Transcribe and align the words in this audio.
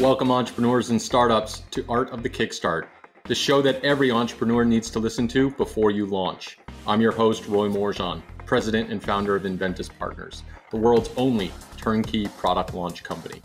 Welcome, 0.00 0.30
entrepreneurs 0.30 0.90
and 0.90 1.02
startups, 1.02 1.64
to 1.72 1.84
Art 1.88 2.10
of 2.10 2.22
the 2.22 2.30
Kickstart, 2.30 2.86
the 3.24 3.34
show 3.34 3.60
that 3.62 3.82
every 3.84 4.12
entrepreneur 4.12 4.64
needs 4.64 4.90
to 4.90 5.00
listen 5.00 5.26
to 5.26 5.50
before 5.50 5.90
you 5.90 6.06
launch. 6.06 6.56
I'm 6.86 7.00
your 7.00 7.10
host, 7.10 7.48
Roy 7.48 7.66
Morejon, 7.68 8.22
president 8.46 8.92
and 8.92 9.02
founder 9.02 9.34
of 9.34 9.42
Enventys 9.42 9.90
Partners, 9.98 10.44
the 10.70 10.76
world's 10.76 11.10
only 11.16 11.50
turnkey 11.76 12.28
product 12.38 12.74
launch 12.74 13.02
company. 13.02 13.42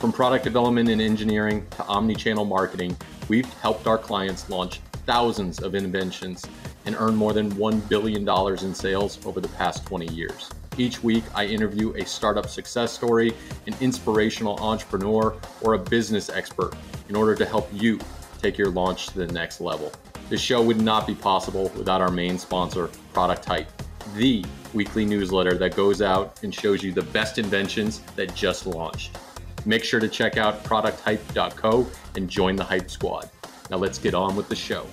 From 0.00 0.10
product 0.10 0.42
development 0.42 0.88
and 0.88 1.00
engineering 1.00 1.64
to 1.76 1.84
omni 1.84 2.16
channel 2.16 2.44
marketing, 2.44 2.96
we've 3.28 3.52
helped 3.60 3.86
our 3.86 3.96
clients 3.96 4.50
launch 4.50 4.80
thousands 5.06 5.62
of 5.62 5.76
inventions 5.76 6.44
and 6.84 6.96
earn 6.98 7.14
more 7.14 7.32
than 7.32 7.52
$1 7.52 7.88
billion 7.88 8.28
in 8.64 8.74
sales 8.74 9.24
over 9.24 9.40
the 9.40 9.48
past 9.50 9.86
20 9.86 10.12
years. 10.12 10.50
Each 10.78 11.02
week, 11.02 11.24
I 11.34 11.44
interview 11.44 11.92
a 11.94 12.06
startup 12.06 12.48
success 12.48 12.92
story, 12.92 13.34
an 13.66 13.74
inspirational 13.80 14.58
entrepreneur, 14.58 15.36
or 15.60 15.74
a 15.74 15.78
business 15.78 16.30
expert 16.30 16.74
in 17.08 17.16
order 17.16 17.34
to 17.34 17.44
help 17.44 17.68
you 17.72 17.98
take 18.40 18.56
your 18.56 18.70
launch 18.70 19.08
to 19.08 19.18
the 19.18 19.26
next 19.32 19.60
level. 19.60 19.92
This 20.30 20.40
show 20.40 20.62
would 20.62 20.80
not 20.80 21.06
be 21.06 21.14
possible 21.14 21.70
without 21.76 22.00
our 22.00 22.10
main 22.10 22.38
sponsor, 22.38 22.88
Product 23.12 23.44
Hype, 23.44 23.70
the 24.16 24.44
weekly 24.72 25.04
newsletter 25.04 25.58
that 25.58 25.76
goes 25.76 26.00
out 26.00 26.42
and 26.42 26.54
shows 26.54 26.82
you 26.82 26.90
the 26.90 27.02
best 27.02 27.38
inventions 27.38 28.00
that 28.16 28.34
just 28.34 28.66
launched. 28.66 29.18
Make 29.66 29.84
sure 29.84 30.00
to 30.00 30.08
check 30.08 30.38
out 30.38 30.64
producthype.co 30.64 31.86
and 32.16 32.28
join 32.28 32.56
the 32.56 32.64
Hype 32.64 32.90
Squad. 32.90 33.28
Now 33.70 33.76
let's 33.76 33.98
get 33.98 34.14
on 34.14 34.34
with 34.34 34.48
the 34.48 34.56
show. 34.56 34.86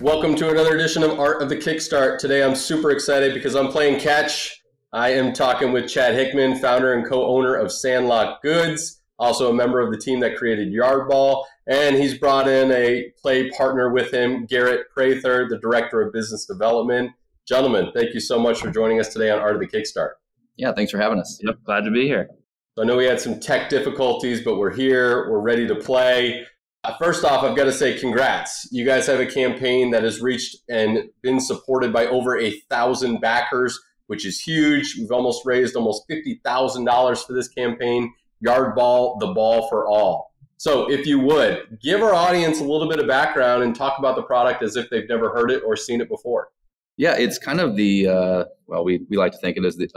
Welcome 0.00 0.34
to 0.36 0.48
another 0.48 0.74
edition 0.74 1.02
of 1.02 1.20
Art 1.20 1.42
of 1.42 1.50
the 1.50 1.56
Kickstart. 1.56 2.16
Today 2.16 2.42
I'm 2.42 2.54
super 2.54 2.90
excited 2.90 3.34
because 3.34 3.54
I'm 3.54 3.68
playing 3.68 4.00
catch. 4.00 4.62
I 4.94 5.10
am 5.10 5.34
talking 5.34 5.72
with 5.72 5.90
Chad 5.90 6.14
Hickman, 6.14 6.56
founder 6.56 6.94
and 6.94 7.06
co-owner 7.06 7.54
of 7.54 7.70
Sandlot 7.70 8.40
Goods, 8.40 9.02
also 9.18 9.50
a 9.50 9.54
member 9.54 9.78
of 9.78 9.92
the 9.92 9.98
team 9.98 10.20
that 10.20 10.38
created 10.38 10.72
Yardball, 10.72 11.44
and 11.66 11.96
he's 11.96 12.16
brought 12.16 12.48
in 12.48 12.72
a 12.72 13.12
play 13.20 13.50
partner 13.50 13.92
with 13.92 14.10
him, 14.10 14.46
Garrett 14.46 14.86
Prather, 14.88 15.46
the 15.50 15.58
director 15.58 16.00
of 16.00 16.14
business 16.14 16.46
development. 16.46 17.10
Gentlemen, 17.46 17.90
thank 17.94 18.14
you 18.14 18.20
so 18.20 18.38
much 18.38 18.62
for 18.62 18.70
joining 18.70 19.00
us 19.00 19.12
today 19.12 19.30
on 19.30 19.38
Art 19.38 19.54
of 19.54 19.60
the 19.60 19.68
Kickstart. 19.68 20.12
Yeah, 20.56 20.72
thanks 20.72 20.92
for 20.92 20.98
having 20.98 21.20
us. 21.20 21.38
Yep, 21.42 21.58
glad 21.64 21.84
to 21.84 21.90
be 21.90 22.06
here. 22.06 22.30
So 22.74 22.84
I 22.84 22.86
know 22.86 22.96
we 22.96 23.04
had 23.04 23.20
some 23.20 23.38
tech 23.38 23.68
difficulties, 23.68 24.42
but 24.42 24.56
we're 24.56 24.74
here. 24.74 25.30
We're 25.30 25.40
ready 25.40 25.68
to 25.68 25.74
play. 25.74 26.46
Uh, 26.90 26.96
first 26.98 27.24
off, 27.24 27.44
I've 27.44 27.56
got 27.56 27.64
to 27.64 27.72
say 27.72 27.96
congrats. 27.98 28.66
You 28.72 28.84
guys 28.84 29.06
have 29.06 29.20
a 29.20 29.26
campaign 29.26 29.92
that 29.92 30.02
has 30.02 30.20
reached 30.20 30.56
and 30.68 31.08
been 31.22 31.38
supported 31.38 31.92
by 31.92 32.06
over 32.06 32.36
a 32.36 32.50
thousand 32.68 33.20
backers, 33.20 33.78
which 34.08 34.26
is 34.26 34.40
huge. 34.40 34.96
We've 34.98 35.12
almost 35.12 35.46
raised 35.46 35.76
almost 35.76 36.08
$50,000 36.08 37.26
for 37.26 37.32
this 37.32 37.46
campaign. 37.46 38.12
Yard 38.40 38.74
ball, 38.74 39.18
the 39.18 39.28
ball 39.28 39.68
for 39.68 39.86
all. 39.86 40.34
So, 40.56 40.90
if 40.90 41.06
you 41.06 41.20
would, 41.20 41.78
give 41.80 42.02
our 42.02 42.12
audience 42.12 42.60
a 42.60 42.64
little 42.64 42.88
bit 42.88 42.98
of 42.98 43.06
background 43.06 43.62
and 43.62 43.74
talk 43.74 43.98
about 43.98 44.16
the 44.16 44.22
product 44.22 44.62
as 44.62 44.76
if 44.76 44.90
they've 44.90 45.08
never 45.08 45.30
heard 45.30 45.50
it 45.50 45.62
or 45.64 45.76
seen 45.76 46.00
it 46.00 46.08
before. 46.08 46.48
Yeah, 46.96 47.14
it's 47.16 47.38
kind 47.38 47.60
of 47.60 47.76
the 47.76 48.08
uh, 48.08 48.44
well, 48.66 48.84
we, 48.84 49.06
we 49.08 49.16
like 49.16 49.32
to 49.32 49.38
think 49.38 49.56
it 49.56 49.64
as 49.64 49.76
the 49.76 49.88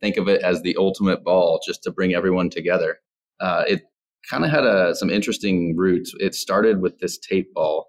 think 0.00 0.16
of 0.16 0.28
it 0.28 0.42
as 0.42 0.62
the 0.62 0.76
ultimate 0.78 1.22
ball, 1.22 1.60
just 1.64 1.82
to 1.84 1.92
bring 1.92 2.12
everyone 2.12 2.50
together. 2.50 2.98
Uh, 3.38 3.64
it 3.66 3.82
kind 4.28 4.44
of 4.44 4.50
had 4.50 4.64
a, 4.64 4.94
some 4.94 5.10
interesting 5.10 5.76
roots. 5.76 6.12
It 6.18 6.34
started 6.34 6.80
with 6.80 6.98
this 6.98 7.18
tape 7.18 7.52
ball, 7.54 7.88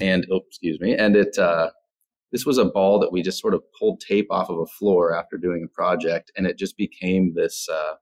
and 0.00 0.26
oh, 0.30 0.40
excuse 0.46 0.80
me, 0.80 0.94
and 0.94 1.16
it 1.16 1.38
uh, 1.38 1.70
this 2.32 2.44
was 2.44 2.58
a 2.58 2.64
ball 2.64 2.98
that 3.00 3.12
we 3.12 3.22
just 3.22 3.40
sort 3.40 3.54
of 3.54 3.62
pulled 3.78 4.00
tape 4.00 4.26
off 4.30 4.50
of 4.50 4.58
a 4.58 4.66
floor 4.66 5.14
after 5.14 5.36
doing 5.36 5.64
a 5.64 5.74
project, 5.74 6.32
and 6.36 6.46
it 6.46 6.58
just 6.58 6.76
became 6.76 7.34
this 7.34 7.68
uh, 7.68 7.94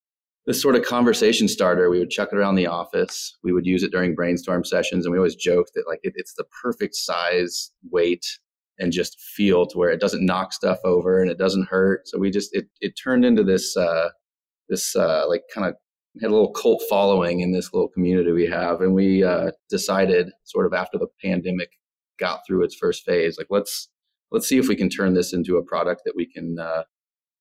this 0.46 0.60
sort 0.60 0.76
of 0.76 0.84
conversation 0.84 1.48
starter. 1.48 1.90
We 1.90 1.98
would 1.98 2.10
chuck 2.10 2.30
it 2.32 2.36
around 2.36 2.56
the 2.56 2.66
office. 2.66 3.36
We 3.42 3.52
would 3.52 3.66
use 3.66 3.82
it 3.82 3.92
during 3.92 4.14
brainstorm 4.14 4.64
sessions, 4.64 5.06
and 5.06 5.12
we 5.12 5.18
always 5.18 5.36
joked 5.36 5.72
that 5.74 5.88
like 5.88 6.00
it, 6.02 6.14
it's 6.16 6.34
the 6.34 6.44
perfect 6.62 6.94
size, 6.94 7.70
weight, 7.90 8.27
and 8.78 8.92
just 8.92 9.20
feel 9.20 9.66
to 9.66 9.78
where 9.78 9.90
it 9.90 10.00
doesn't 10.00 10.24
knock 10.24 10.52
stuff 10.52 10.78
over 10.84 11.20
and 11.20 11.30
it 11.30 11.39
doesn't 11.39 11.68
hurt. 11.68 12.08
So 12.08 12.18
we 12.18 12.30
just 12.30 12.55
it 12.55 12.66
it 12.80 12.92
turned 12.92 13.24
into 13.24 13.44
this 13.44 13.77
uh, 13.77 14.10
this 14.68 14.96
uh, 14.96 15.27
like 15.28 15.42
kind 15.52 15.66
of 15.66 15.74
had 16.20 16.30
a 16.30 16.35
little 16.35 16.52
cult 16.52 16.83
following 16.89 17.41
in 17.41 17.52
this 17.52 17.73
little 17.73 17.89
community 17.89 18.33
we 18.33 18.47
have, 18.47 18.80
and 18.80 18.95
we 18.95 19.25
uh, 19.25 19.51
decided 19.69 20.30
sort 20.45 20.67
of 20.67 20.73
after 20.73 20.98
the 20.98 21.08
pandemic 21.23 21.70
got 22.19 22.41
through 22.47 22.63
its 22.63 22.75
first 22.75 23.05
phase, 23.05 23.36
like 23.39 23.48
let's 23.51 23.89
let's 24.30 24.48
see 24.48 24.58
if 24.58 24.69
we 24.69 24.77
can 24.77 24.89
turn 24.89 25.14
this 25.14 25.33
into 25.33 25.57
a 25.57 25.64
product 25.64 26.02
that 26.05 26.14
we 26.17 26.27
can 26.27 26.58
uh, 26.58 26.85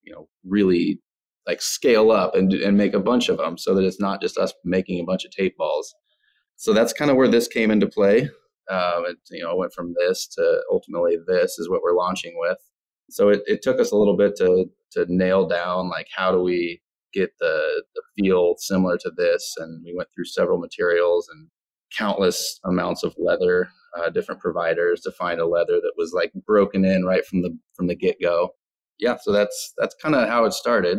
you 0.02 0.12
know 0.12 0.28
really 0.44 1.00
like 1.46 1.62
scale 1.62 2.10
up 2.10 2.34
and 2.34 2.52
and 2.52 2.76
make 2.76 2.94
a 2.94 3.00
bunch 3.00 3.28
of 3.28 3.38
them, 3.38 3.56
so 3.56 3.74
that 3.74 3.84
it's 3.84 4.00
not 4.00 4.20
just 4.20 4.38
us 4.38 4.52
making 4.64 5.00
a 5.00 5.04
bunch 5.04 5.24
of 5.24 5.30
tape 5.30 5.56
balls. 5.56 5.94
So 6.56 6.72
that's 6.72 6.92
kind 6.92 7.10
of 7.10 7.16
where 7.16 7.28
this 7.28 7.48
came 7.48 7.70
into 7.70 7.86
play. 7.86 8.28
Uh, 8.70 9.02
it, 9.08 9.16
you 9.30 9.42
know, 9.42 9.54
went 9.54 9.74
from 9.74 9.94
this 9.98 10.26
to 10.28 10.62
ultimately 10.70 11.16
this 11.26 11.58
is 11.58 11.68
what 11.68 11.82
we're 11.82 11.96
launching 11.96 12.34
with. 12.38 12.58
So 13.10 13.28
it, 13.28 13.42
it 13.46 13.62
took 13.62 13.78
us 13.78 13.92
a 13.92 13.96
little 13.96 14.16
bit 14.16 14.36
to 14.36 14.66
to 14.92 15.06
nail 15.08 15.46
down 15.46 15.88
like 15.90 16.06
how 16.14 16.32
do 16.32 16.40
we 16.40 16.80
get 17.14 17.30
the, 17.38 17.84
the 17.94 18.02
feel 18.16 18.54
similar 18.58 18.98
to 18.98 19.12
this. 19.16 19.54
And 19.58 19.82
we 19.84 19.94
went 19.94 20.08
through 20.14 20.26
several 20.26 20.58
materials 20.58 21.28
and 21.32 21.48
countless 21.96 22.60
amounts 22.64 23.04
of 23.04 23.14
leather, 23.18 23.68
uh, 23.96 24.10
different 24.10 24.40
providers 24.40 25.00
to 25.02 25.12
find 25.12 25.40
a 25.40 25.46
leather 25.46 25.80
that 25.80 25.92
was 25.96 26.12
like 26.12 26.32
broken 26.46 26.84
in 26.84 27.04
right 27.04 27.24
from 27.24 27.42
the 27.42 27.56
from 27.74 27.86
the 27.86 27.94
get 27.94 28.20
go. 28.20 28.50
Yeah, 28.98 29.16
so 29.20 29.32
that's 29.32 29.72
that's 29.78 29.94
kind 30.02 30.14
of 30.14 30.28
how 30.28 30.44
it 30.44 30.52
started. 30.52 30.98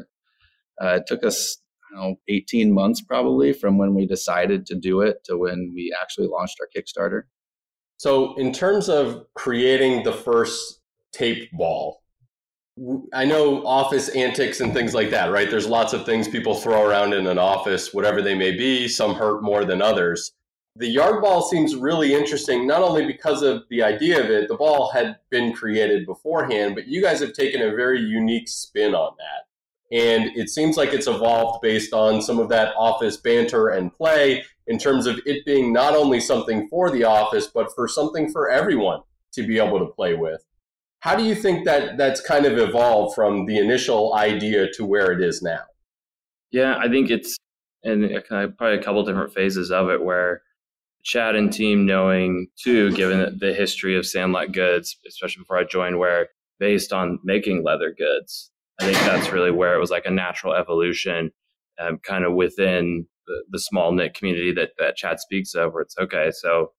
Uh, 0.82 1.00
it 1.00 1.04
took 1.08 1.24
us 1.24 1.58
know, 1.96 2.16
18 2.28 2.74
months 2.74 3.02
probably 3.02 3.54
from 3.54 3.78
when 3.78 3.96
we 3.96 4.06
decided 4.06 4.66
to 4.68 4.76
do 4.76 5.02
it 5.02 5.24
to 5.26 5.38
when 5.38 5.72
we 5.74 5.96
actually 6.00 6.28
launched 6.28 6.58
our 6.60 6.68
Kickstarter. 6.76 7.24
So, 7.98 8.36
in 8.36 8.52
terms 8.52 8.90
of 8.90 9.26
creating 9.36 10.04
the 10.04 10.12
first 10.12 10.82
tape 11.14 11.50
ball, 11.54 12.02
I 13.14 13.24
know 13.24 13.66
office 13.66 14.10
antics 14.10 14.60
and 14.60 14.74
things 14.74 14.94
like 14.94 15.10
that, 15.12 15.32
right? 15.32 15.50
There's 15.50 15.68
lots 15.68 15.94
of 15.94 16.06
things 16.06 16.28
people 16.28 16.56
throw 16.56 16.86
around 16.86 17.14
in 17.14 17.26
an 17.26 17.38
office, 17.38 17.94
whatever 17.94 18.22
they 18.22 18.36
may 18.36 18.52
be. 18.52 18.90
Some 18.90 19.16
hurt 19.16 19.42
more 19.42 19.64
than 19.64 19.82
others. 19.82 20.34
The 20.76 20.88
yard 20.90 21.22
ball 21.22 21.42
seems 21.42 21.74
really 21.74 22.14
interesting, 22.14 22.68
not 22.68 22.82
only 22.82 23.06
because 23.06 23.44
of 23.44 23.64
the 23.70 23.82
idea 23.82 24.22
of 24.22 24.30
it, 24.30 24.50
the 24.50 24.58
ball 24.58 24.92
had 24.92 25.16
been 25.30 25.54
created 25.54 26.06
beforehand, 26.06 26.76
but 26.76 26.86
you 26.86 27.02
guys 27.02 27.22
have 27.22 27.32
taken 27.32 27.62
a 27.62 27.74
very 27.74 28.02
unique 28.02 28.50
spin 28.50 28.94
on 28.94 29.14
that. 29.18 29.96
And 29.98 30.36
it 30.36 30.50
seems 30.50 30.76
like 30.76 30.92
it's 30.92 31.08
evolved 31.08 31.62
based 31.62 31.94
on 31.94 32.22
some 32.22 32.40
of 32.40 32.50
that 32.50 32.74
office 32.76 33.16
banter 33.16 33.70
and 33.70 33.94
play 33.94 34.44
in 34.68 34.78
terms 34.78 35.06
of 35.06 35.22
it 35.26 35.46
being 35.46 35.72
not 35.72 35.96
only 35.96 36.20
something 36.20 36.68
for 36.68 36.92
the 36.92 37.06
office, 37.06 37.48
but 37.48 37.74
for 37.74 37.88
something 37.88 38.30
for 38.30 38.50
everyone 38.50 39.00
to 39.32 39.48
be 39.48 39.60
able 39.60 39.80
to 39.80 39.86
play 39.86 40.14
with. 40.14 40.44
How 41.06 41.16
do 41.16 41.24
you 41.24 41.36
think 41.36 41.66
that 41.66 41.98
that's 41.98 42.20
kind 42.20 42.48
of 42.48 42.58
evolved 42.58 43.14
from 43.14 43.46
the 43.46 43.60
initial 43.60 44.16
idea 44.16 44.72
to 44.72 44.84
where 44.84 45.12
it 45.12 45.22
is 45.22 45.40
now? 45.40 45.62
Yeah, 46.52 46.78
I 46.80 46.90
think 46.90 47.12
it's 47.12 47.38
and 47.84 48.10
probably 48.28 48.80
a 48.80 48.82
couple 48.82 49.06
different 49.06 49.32
phases 49.32 49.70
of 49.70 49.92
it 49.92 50.04
where 50.04 50.42
Chad 51.04 51.36
and 51.36 51.54
team 51.54 51.86
knowing 51.86 52.48
too, 52.60 52.92
given 52.94 53.38
the 53.40 53.54
history 53.54 53.96
of 53.96 54.08
Sandlot 54.08 54.52
Goods, 54.52 54.98
especially 55.08 55.42
before 55.42 55.60
I 55.60 55.66
joined, 55.66 56.00
where 56.00 56.30
based 56.60 56.92
on 56.92 57.20
making 57.24 57.64
leather 57.64 57.94
goods, 57.96 58.50
I 58.82 58.86
think 58.86 58.98
that's 58.98 59.32
really 59.32 59.52
where 59.52 59.76
it 59.76 59.80
was 59.80 59.92
like 59.92 60.08
a 60.08 60.12
natural 60.12 60.56
evolution, 60.56 61.30
um, 61.80 62.00
kind 62.00 62.26
of 62.26 62.34
within 62.34 63.06
the, 63.28 63.44
the 63.52 63.60
small 63.60 63.92
knit 63.92 64.16
community 64.16 64.52
that 64.54 64.72
that 64.80 64.96
Chad 64.96 65.20
speaks 65.20 65.54
of, 65.54 65.72
where 65.72 65.84
it's 65.84 66.00
okay, 66.00 66.32
so 66.32 66.72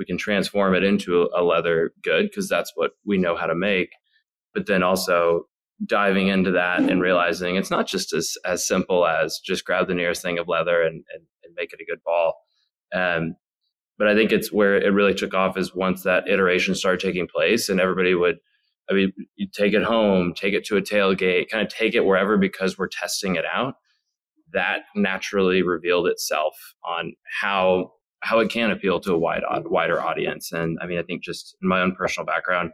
we 0.00 0.06
can 0.06 0.16
transform 0.16 0.74
it 0.74 0.82
into 0.82 1.28
a 1.36 1.42
leather 1.44 1.92
good 2.02 2.24
because 2.24 2.48
that's 2.48 2.72
what 2.74 2.92
we 3.04 3.18
know 3.18 3.36
how 3.36 3.44
to 3.44 3.54
make. 3.54 3.90
But 4.54 4.66
then 4.66 4.82
also 4.82 5.42
diving 5.84 6.28
into 6.28 6.50
that 6.52 6.80
and 6.80 7.02
realizing 7.02 7.56
it's 7.56 7.70
not 7.70 7.86
just 7.86 8.14
as, 8.14 8.34
as 8.46 8.66
simple 8.66 9.06
as 9.06 9.40
just 9.44 9.66
grab 9.66 9.88
the 9.88 9.94
nearest 9.94 10.22
thing 10.22 10.38
of 10.38 10.48
leather 10.48 10.80
and, 10.80 11.04
and, 11.14 11.22
and 11.44 11.54
make 11.54 11.74
it 11.74 11.82
a 11.82 11.84
good 11.84 12.02
ball. 12.02 12.34
Um, 12.94 13.36
but 13.98 14.08
I 14.08 14.14
think 14.14 14.32
it's 14.32 14.50
where 14.50 14.80
it 14.80 14.94
really 14.94 15.12
took 15.12 15.34
off 15.34 15.58
is 15.58 15.74
once 15.74 16.02
that 16.04 16.26
iteration 16.26 16.74
started 16.74 17.00
taking 17.00 17.28
place 17.28 17.68
and 17.68 17.78
everybody 17.78 18.14
would, 18.14 18.38
I 18.90 18.94
mean, 18.94 19.12
you 19.36 19.48
take 19.52 19.74
it 19.74 19.82
home, 19.82 20.32
take 20.34 20.54
it 20.54 20.64
to 20.64 20.78
a 20.78 20.82
tailgate, 20.82 21.50
kind 21.50 21.62
of 21.62 21.70
take 21.70 21.94
it 21.94 22.06
wherever 22.06 22.38
because 22.38 22.78
we're 22.78 22.88
testing 22.88 23.36
it 23.36 23.44
out. 23.52 23.74
That 24.54 24.84
naturally 24.96 25.62
revealed 25.62 26.06
itself 26.06 26.54
on 26.88 27.12
how 27.42 27.92
how 28.20 28.38
it 28.40 28.50
can 28.50 28.70
appeal 28.70 29.00
to 29.00 29.12
a 29.12 29.18
wide 29.18 29.42
wider 29.64 30.00
audience. 30.00 30.52
And 30.52 30.78
I 30.80 30.86
mean, 30.86 30.98
I 30.98 31.02
think 31.02 31.22
just 31.22 31.56
in 31.62 31.68
my 31.68 31.80
own 31.80 31.94
personal 31.94 32.26
background, 32.26 32.72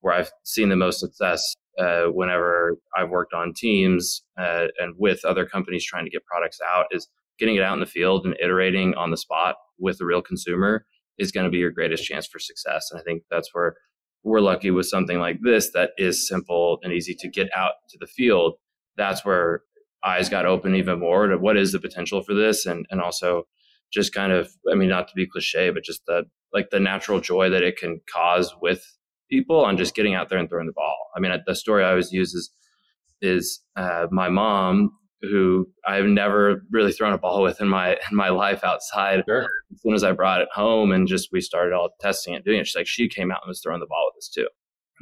where 0.00 0.14
I've 0.14 0.30
seen 0.44 0.68
the 0.68 0.76
most 0.76 1.00
success 1.00 1.54
uh, 1.78 2.04
whenever 2.04 2.76
I've 2.96 3.08
worked 3.08 3.32
on 3.32 3.54
teams 3.54 4.22
uh, 4.38 4.66
and 4.78 4.94
with 4.98 5.24
other 5.24 5.46
companies 5.46 5.84
trying 5.84 6.04
to 6.04 6.10
get 6.10 6.24
products 6.26 6.58
out 6.66 6.86
is 6.90 7.08
getting 7.38 7.56
it 7.56 7.62
out 7.62 7.74
in 7.74 7.80
the 7.80 7.86
field 7.86 8.26
and 8.26 8.36
iterating 8.42 8.94
on 8.94 9.10
the 9.10 9.16
spot 9.16 9.56
with 9.78 9.98
the 9.98 10.04
real 10.04 10.20
consumer 10.20 10.84
is 11.18 11.32
going 11.32 11.44
to 11.44 11.50
be 11.50 11.58
your 11.58 11.70
greatest 11.70 12.04
chance 12.04 12.26
for 12.26 12.38
success. 12.38 12.90
And 12.90 13.00
I 13.00 13.04
think 13.04 13.22
that's 13.30 13.50
where 13.52 13.74
we're 14.22 14.40
lucky 14.40 14.70
with 14.70 14.86
something 14.86 15.18
like 15.18 15.38
this 15.42 15.70
that 15.72 15.90
is 15.98 16.28
simple 16.28 16.78
and 16.82 16.92
easy 16.92 17.14
to 17.14 17.28
get 17.28 17.48
out 17.56 17.72
to 17.90 17.98
the 17.98 18.06
field. 18.06 18.54
That's 18.96 19.24
where 19.24 19.62
eyes 20.04 20.28
got 20.28 20.46
open 20.46 20.74
even 20.74 21.00
more 21.00 21.26
to 21.26 21.38
what 21.38 21.56
is 21.56 21.72
the 21.72 21.80
potential 21.80 22.22
for 22.22 22.34
this, 22.34 22.66
and 22.66 22.86
and 22.90 23.00
also 23.00 23.44
just 23.92 24.14
kind 24.14 24.32
of, 24.32 24.50
I 24.70 24.74
mean, 24.74 24.88
not 24.88 25.08
to 25.08 25.14
be 25.14 25.26
cliche, 25.26 25.70
but 25.70 25.84
just 25.84 26.04
the 26.06 26.24
like 26.52 26.70
the 26.70 26.80
natural 26.80 27.20
joy 27.20 27.48
that 27.50 27.62
it 27.62 27.78
can 27.78 28.00
cause 28.12 28.54
with 28.60 28.84
people 29.30 29.64
on 29.64 29.76
just 29.76 29.94
getting 29.94 30.14
out 30.14 30.28
there 30.28 30.38
and 30.38 30.48
throwing 30.48 30.66
the 30.66 30.72
ball. 30.72 30.96
I 31.16 31.20
mean, 31.20 31.32
the 31.46 31.54
story 31.54 31.84
I 31.84 31.90
always 31.90 32.12
use 32.12 32.34
is 32.34 32.50
is 33.20 33.60
uh, 33.76 34.06
my 34.10 34.28
mom 34.28 34.90
who 35.22 35.68
I've 35.86 36.06
never 36.06 36.64
really 36.70 36.92
thrown 36.92 37.12
a 37.12 37.18
ball 37.18 37.42
with 37.42 37.60
in 37.60 37.68
my 37.68 37.96
in 38.10 38.16
my 38.16 38.28
life 38.28 38.64
outside. 38.64 39.22
Sure. 39.26 39.46
As 39.72 39.82
soon 39.82 39.94
as 39.94 40.04
I 40.04 40.12
brought 40.12 40.40
it 40.40 40.48
home 40.52 40.92
and 40.92 41.06
just 41.06 41.28
we 41.32 41.40
started 41.40 41.72
all 41.72 41.90
testing 42.00 42.34
it, 42.34 42.44
doing 42.44 42.58
it, 42.58 42.66
she's 42.66 42.76
like 42.76 42.86
she 42.86 43.08
came 43.08 43.30
out 43.30 43.40
and 43.42 43.48
was 43.48 43.60
throwing 43.60 43.80
the 43.80 43.86
ball 43.86 44.10
with 44.12 44.22
us 44.22 44.28
too. 44.28 44.48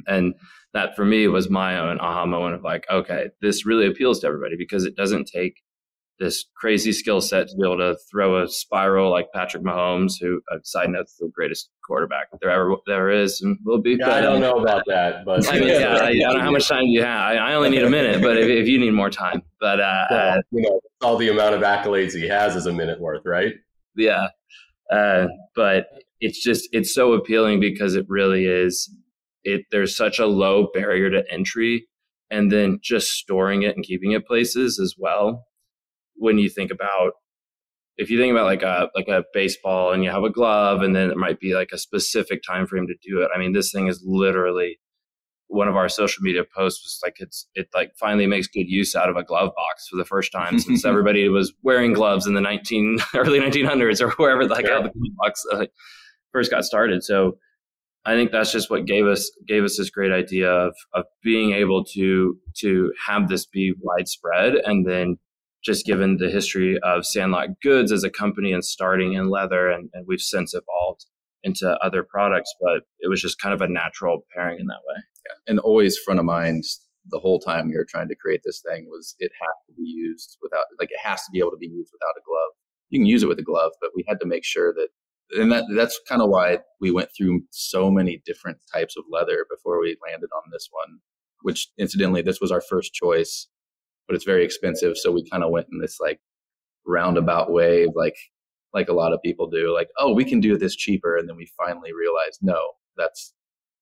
And 0.07 0.35
that 0.73 0.95
for 0.95 1.05
me 1.05 1.27
was 1.27 1.49
my 1.49 1.77
own 1.77 1.99
aha 1.99 2.25
moment 2.25 2.55
of 2.55 2.63
like, 2.63 2.85
okay, 2.89 3.29
this 3.41 3.65
really 3.65 3.87
appeals 3.87 4.19
to 4.19 4.27
everybody 4.27 4.55
because 4.57 4.85
it 4.85 4.95
doesn't 4.95 5.27
take 5.27 5.61
this 6.21 6.45
crazy 6.55 6.91
skill 6.91 7.19
set 7.19 7.47
to 7.47 7.55
be 7.55 7.63
able 7.65 7.77
to 7.77 7.97
throw 8.09 8.43
a 8.43 8.47
spiral 8.47 9.09
like 9.09 9.31
Patrick 9.33 9.63
Mahomes, 9.63 10.13
who, 10.21 10.39
uh, 10.53 10.57
side 10.63 10.89
note, 10.89 11.05
is 11.05 11.17
the 11.19 11.31
greatest 11.33 11.71
quarterback 11.83 12.27
there 12.39 12.51
ever 12.51 12.75
there 12.85 13.09
is 13.09 13.41
and 13.41 13.57
will 13.65 13.81
be. 13.81 13.97
Yeah, 13.99 14.05
but, 14.05 14.13
I 14.13 14.21
don't 14.21 14.39
know 14.39 14.59
about 14.59 14.83
that, 14.87 15.25
but 15.25 15.49
I 15.49 15.59
mean, 15.59 15.69
yeah, 15.69 15.95
I, 15.95 16.09
I, 16.09 16.13
don't 16.13 16.37
know 16.37 16.43
how 16.43 16.51
much 16.51 16.67
time 16.69 16.83
do 16.83 16.91
you 16.91 17.01
have. 17.01 17.19
I, 17.19 17.35
I 17.37 17.53
only 17.55 17.71
need 17.71 17.83
a 17.83 17.89
minute, 17.89 18.21
but 18.21 18.37
if, 18.37 18.47
if, 18.47 18.67
you 18.67 18.79
need 18.79 18.91
more 18.91 19.09
time, 19.09 19.41
but 19.59 19.79
uh, 19.79 20.05
well, 20.11 20.37
uh, 20.37 20.41
you 20.51 20.61
know, 20.61 20.79
all 21.01 21.17
the 21.17 21.29
amount 21.29 21.55
of 21.55 21.61
accolades 21.61 22.13
he 22.13 22.27
has 22.27 22.55
is 22.55 22.67
a 22.67 22.71
minute 22.71 23.01
worth, 23.01 23.25
right? 23.25 23.55
Yeah, 23.95 24.27
uh, 24.91 25.25
but 25.55 25.87
it's 26.19 26.41
just 26.41 26.69
it's 26.71 26.93
so 26.93 27.13
appealing 27.13 27.59
because 27.59 27.95
it 27.95 28.05
really 28.07 28.45
is. 28.45 28.95
It 29.43 29.65
there's 29.71 29.97
such 29.97 30.19
a 30.19 30.27
low 30.27 30.69
barrier 30.71 31.09
to 31.09 31.23
entry, 31.31 31.87
and 32.29 32.51
then 32.51 32.77
just 32.83 33.07
storing 33.07 33.63
it 33.63 33.75
and 33.75 33.83
keeping 33.83 34.11
it 34.11 34.27
places 34.27 34.79
as 34.79 34.93
well 34.95 35.47
when 36.15 36.37
you 36.37 36.49
think 36.49 36.71
about 36.71 37.13
if 37.97 38.09
you 38.09 38.19
think 38.19 38.31
about 38.31 38.45
like 38.45 38.63
a 38.63 38.89
like 38.95 39.07
a 39.07 39.23
baseball 39.33 39.91
and 39.91 40.03
you 40.03 40.09
have 40.09 40.23
a 40.23 40.29
glove 40.29 40.81
and 40.81 40.95
then 40.95 41.11
it 41.11 41.17
might 41.17 41.39
be 41.39 41.53
like 41.53 41.69
a 41.71 41.77
specific 41.77 42.41
time 42.43 42.65
frame 42.65 42.87
to 42.87 42.95
do 43.07 43.21
it. 43.21 43.29
I 43.33 43.39
mean 43.39 43.53
this 43.53 43.71
thing 43.71 43.87
is 43.87 44.03
literally 44.05 44.79
one 45.47 45.67
of 45.67 45.75
our 45.75 45.89
social 45.89 46.23
media 46.23 46.43
posts 46.55 46.83
was 46.83 46.99
like 47.03 47.17
it's 47.19 47.47
it 47.55 47.67
like 47.73 47.91
finally 47.99 48.25
makes 48.25 48.47
good 48.47 48.67
use 48.67 48.95
out 48.95 49.09
of 49.09 49.17
a 49.17 49.23
glove 49.23 49.51
box 49.55 49.87
for 49.89 49.97
the 49.97 50.05
first 50.05 50.31
time 50.31 50.59
since 50.59 50.85
everybody 50.91 51.27
was 51.27 51.53
wearing 51.61 51.93
gloves 51.93 52.25
in 52.25 52.33
the 52.33 52.41
19 52.41 52.99
early 53.15 53.39
1900s 53.39 54.01
or 54.01 54.09
wherever 54.11 54.47
like 54.47 54.67
how 54.67 54.81
the 54.81 54.89
glove 54.89 55.15
box 55.17 55.43
uh, 55.51 55.65
first 56.31 56.49
got 56.49 56.63
started. 56.63 57.03
So 57.03 57.37
i 58.05 58.15
think 58.15 58.31
that's 58.31 58.51
just 58.51 58.69
what 58.69 58.85
gave 58.85 59.05
us 59.05 59.29
gave 59.47 59.63
us 59.63 59.77
this 59.77 59.89
great 59.89 60.11
idea 60.11 60.49
of 60.49 60.75
of 60.93 61.05
being 61.23 61.51
able 61.51 61.83
to 61.83 62.35
to 62.57 62.91
have 63.07 63.29
this 63.29 63.45
be 63.45 63.73
widespread 63.79 64.55
and 64.55 64.87
then 64.87 65.17
just 65.63 65.85
given 65.85 66.17
the 66.17 66.29
history 66.29 66.79
of 66.83 67.05
Sandlot 67.05 67.49
Goods 67.61 67.91
as 67.91 68.03
a 68.03 68.09
company 68.09 68.51
and 68.51 68.65
starting 68.65 69.13
in 69.13 69.29
leather, 69.29 69.69
and, 69.69 69.89
and 69.93 70.05
we've 70.07 70.21
since 70.21 70.53
evolved 70.53 71.05
into 71.43 71.77
other 71.83 72.03
products, 72.03 72.53
but 72.59 72.83
it 72.99 73.09
was 73.09 73.21
just 73.21 73.39
kind 73.39 73.53
of 73.53 73.61
a 73.61 73.67
natural 73.67 74.25
pairing 74.33 74.59
in 74.59 74.67
that 74.67 74.81
way. 74.87 75.01
Yeah. 75.27 75.51
And 75.51 75.59
always 75.59 75.97
front 75.97 76.19
of 76.19 76.25
mind 76.25 76.63
the 77.09 77.19
whole 77.19 77.39
time 77.39 77.69
you 77.69 77.77
were 77.77 77.87
trying 77.89 78.07
to 78.07 78.15
create 78.15 78.41
this 78.45 78.61
thing 78.67 78.85
was 78.87 79.15
it 79.19 79.31
has 79.39 79.55
to 79.67 79.73
be 79.73 79.87
used 79.87 80.37
without, 80.41 80.65
like, 80.79 80.91
it 80.91 80.99
has 81.01 81.21
to 81.21 81.31
be 81.31 81.39
able 81.39 81.51
to 81.51 81.57
be 81.57 81.67
used 81.67 81.91
without 81.91 82.13
a 82.17 82.21
glove. 82.25 82.51
You 82.89 82.99
can 82.99 83.07
use 83.07 83.23
it 83.23 83.29
with 83.29 83.39
a 83.39 83.43
glove, 83.43 83.71
but 83.81 83.89
we 83.95 84.05
had 84.07 84.19
to 84.19 84.27
make 84.27 84.43
sure 84.43 84.73
that, 84.73 84.89
and 85.39 85.51
that 85.51 85.63
that's 85.75 85.99
kind 86.07 86.21
of 86.21 86.29
why 86.29 86.59
we 86.79 86.91
went 86.91 87.09
through 87.15 87.41
so 87.51 87.89
many 87.89 88.21
different 88.25 88.57
types 88.71 88.95
of 88.97 89.05
leather 89.09 89.45
before 89.49 89.79
we 89.79 89.97
landed 90.05 90.29
on 90.35 90.51
this 90.51 90.67
one. 90.71 90.99
Which, 91.43 91.69
incidentally, 91.79 92.21
this 92.21 92.39
was 92.39 92.51
our 92.51 92.61
first 92.61 92.93
choice 92.93 93.47
but 94.11 94.17
it's 94.17 94.25
very 94.25 94.43
expensive. 94.43 94.97
So 94.97 95.09
we 95.09 95.23
kind 95.29 95.41
of 95.41 95.51
went 95.51 95.67
in 95.71 95.79
this 95.79 95.97
like 96.01 96.19
roundabout 96.85 97.49
way, 97.49 97.87
like 97.95 98.17
like 98.73 98.89
a 98.89 98.93
lot 98.93 99.13
of 99.13 99.21
people 99.21 99.49
do, 99.49 99.73
like, 99.73 99.87
oh, 99.97 100.13
we 100.13 100.25
can 100.25 100.41
do 100.41 100.57
this 100.57 100.75
cheaper, 100.75 101.15
and 101.15 101.29
then 101.29 101.37
we 101.37 101.49
finally 101.57 101.93
realized, 101.93 102.39
no, 102.41 102.59
that's 102.97 103.33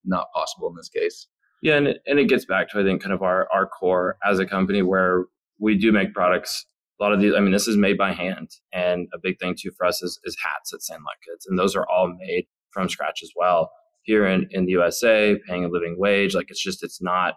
not 0.05 0.27
possible 0.31 0.67
in 0.69 0.75
this 0.75 0.87
case. 0.87 1.25
Yeah, 1.63 1.77
and 1.77 1.87
it, 1.87 2.01
and 2.05 2.19
it 2.19 2.25
gets 2.25 2.45
back 2.45 2.69
to 2.69 2.79
I 2.79 2.83
think 2.83 3.01
kind 3.01 3.11
of 3.11 3.23
our 3.23 3.47
our 3.51 3.65
core 3.65 4.17
as 4.23 4.37
a 4.37 4.45
company 4.45 4.83
where 4.83 5.25
we 5.57 5.75
do 5.75 5.91
make 5.91 6.13
products. 6.13 6.67
A 6.99 7.03
lot 7.03 7.11
of 7.11 7.19
these, 7.19 7.33
I 7.33 7.39
mean, 7.39 7.51
this 7.51 7.67
is 7.67 7.75
made 7.75 7.97
by 7.97 8.13
hand, 8.13 8.49
and 8.71 9.07
a 9.15 9.17
big 9.17 9.39
thing 9.39 9.55
too 9.59 9.71
for 9.75 9.87
us 9.87 10.03
is, 10.03 10.19
is 10.25 10.37
hats 10.43 10.71
at 10.75 10.83
Sandlot 10.83 11.15
Goods, 11.27 11.47
and 11.47 11.57
those 11.57 11.75
are 11.75 11.87
all 11.89 12.15
made 12.19 12.45
from 12.69 12.87
scratch 12.87 13.21
as 13.23 13.31
well. 13.35 13.71
Here 14.03 14.27
in 14.27 14.47
in 14.51 14.65
the 14.65 14.73
USA, 14.73 15.39
paying 15.47 15.65
a 15.65 15.69
living 15.69 15.95
wage, 15.97 16.35
like 16.35 16.51
it's 16.51 16.61
just 16.61 16.83
it's 16.83 17.01
not 17.01 17.33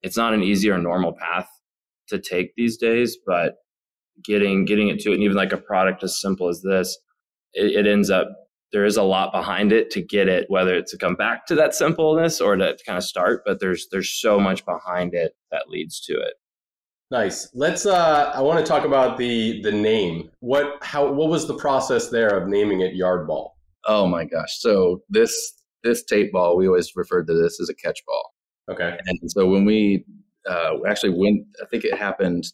it's 0.00 0.16
not 0.16 0.32
an 0.32 0.42
easy 0.42 0.70
or 0.70 0.78
normal 0.78 1.12
path 1.12 1.50
to 2.10 2.20
take 2.20 2.54
these 2.56 2.76
days, 2.76 3.16
but 3.26 3.56
getting 4.22 4.64
getting 4.64 4.88
it 4.88 5.00
to 5.00 5.10
it, 5.10 5.14
and 5.14 5.22
even 5.22 5.36
like 5.36 5.52
a 5.52 5.58
product 5.58 6.02
as 6.02 6.20
simple 6.20 6.48
as 6.48 6.62
this, 6.62 6.98
it, 7.54 7.86
it 7.86 7.90
ends 7.90 8.10
up 8.10 8.28
there 8.72 8.84
is 8.84 8.96
a 8.96 9.02
lot 9.02 9.32
behind 9.32 9.72
it 9.72 9.90
to 9.90 10.00
get 10.00 10.28
it, 10.28 10.46
whether 10.48 10.74
it's 10.74 10.92
to 10.92 10.98
come 10.98 11.16
back 11.16 11.46
to 11.46 11.54
that 11.56 11.74
simpleness 11.74 12.40
or 12.40 12.54
to, 12.56 12.76
to 12.76 12.84
kind 12.84 12.98
of 12.98 13.04
start. 13.04 13.42
But 13.44 13.60
there's 13.60 13.88
there's 13.90 14.12
so 14.12 14.38
much 14.38 14.64
behind 14.64 15.14
it 15.14 15.32
that 15.50 15.68
leads 15.68 16.00
to 16.02 16.12
it. 16.14 16.34
Nice. 17.10 17.50
Let's. 17.54 17.86
Uh, 17.86 18.30
I 18.32 18.40
want 18.40 18.64
to 18.64 18.64
talk 18.64 18.84
about 18.84 19.18
the 19.18 19.60
the 19.62 19.72
name. 19.72 20.30
What 20.40 20.78
how 20.82 21.10
what 21.10 21.28
was 21.28 21.48
the 21.48 21.56
process 21.56 22.08
there 22.08 22.36
of 22.36 22.48
naming 22.48 22.80
it 22.80 22.94
Yard 22.94 23.26
Ball? 23.26 23.56
Oh 23.86 24.06
my 24.06 24.24
gosh! 24.24 24.58
So 24.58 25.02
this 25.08 25.54
this 25.82 26.04
tape 26.04 26.30
ball, 26.32 26.56
we 26.56 26.68
always 26.68 26.94
referred 26.94 27.26
to 27.26 27.34
this 27.34 27.60
as 27.60 27.68
a 27.68 27.74
catch 27.74 28.04
ball. 28.06 28.34
Okay. 28.70 28.98
And 29.06 29.18
so 29.30 29.48
when 29.48 29.64
we 29.64 30.04
uh, 30.48 30.76
actually 30.86 31.10
when 31.10 31.46
I 31.62 31.66
think 31.66 31.84
it 31.84 31.96
happened 31.96 32.44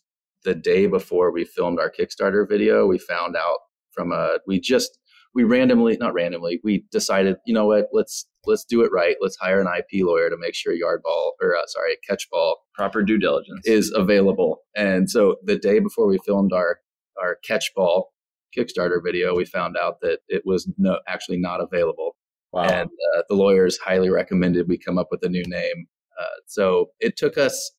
the 0.44 0.54
day 0.54 0.86
before 0.86 1.32
we 1.32 1.44
filmed 1.44 1.80
our 1.80 1.90
Kickstarter 1.90 2.48
video. 2.48 2.86
We 2.86 2.98
found 2.98 3.36
out 3.36 3.58
from 3.92 4.12
a 4.12 4.38
we 4.46 4.60
just 4.60 4.98
we 5.34 5.44
randomly 5.44 5.96
not 5.98 6.14
randomly 6.14 6.60
we 6.62 6.84
decided 6.90 7.36
you 7.46 7.52
know 7.52 7.66
what 7.66 7.86
let's 7.92 8.26
let's 8.46 8.64
do 8.64 8.82
it 8.82 8.90
right 8.92 9.16
let's 9.20 9.36
hire 9.36 9.60
an 9.60 9.68
ip 9.78 10.04
lawyer 10.04 10.30
to 10.30 10.36
make 10.38 10.54
sure 10.54 10.72
yard 10.72 11.02
ball 11.02 11.34
or 11.42 11.56
uh, 11.56 11.66
sorry 11.66 11.96
catch 12.08 12.28
ball 12.30 12.58
proper 12.74 13.02
due 13.02 13.18
diligence 13.18 13.60
is 13.64 13.92
available 13.94 14.58
and 14.76 15.10
so 15.10 15.36
the 15.44 15.58
day 15.58 15.78
before 15.78 16.06
we 16.06 16.18
filmed 16.24 16.52
our 16.52 16.78
our 17.20 17.36
catch 17.44 17.70
ball 17.74 18.12
kickstarter 18.56 19.02
video 19.02 19.34
we 19.34 19.44
found 19.44 19.76
out 19.76 20.00
that 20.00 20.20
it 20.28 20.42
was 20.46 20.70
no 20.78 20.98
actually 21.06 21.38
not 21.38 21.60
available 21.60 22.16
wow. 22.52 22.62
and 22.62 22.88
uh, 23.14 23.22
the 23.28 23.34
lawyers 23.34 23.78
highly 23.78 24.08
recommended 24.08 24.68
we 24.68 24.78
come 24.78 24.98
up 24.98 25.08
with 25.10 25.22
a 25.22 25.28
new 25.28 25.44
name 25.46 25.86
uh, 26.18 26.40
so 26.46 26.86
it 27.00 27.16
took 27.16 27.36
us 27.36 27.72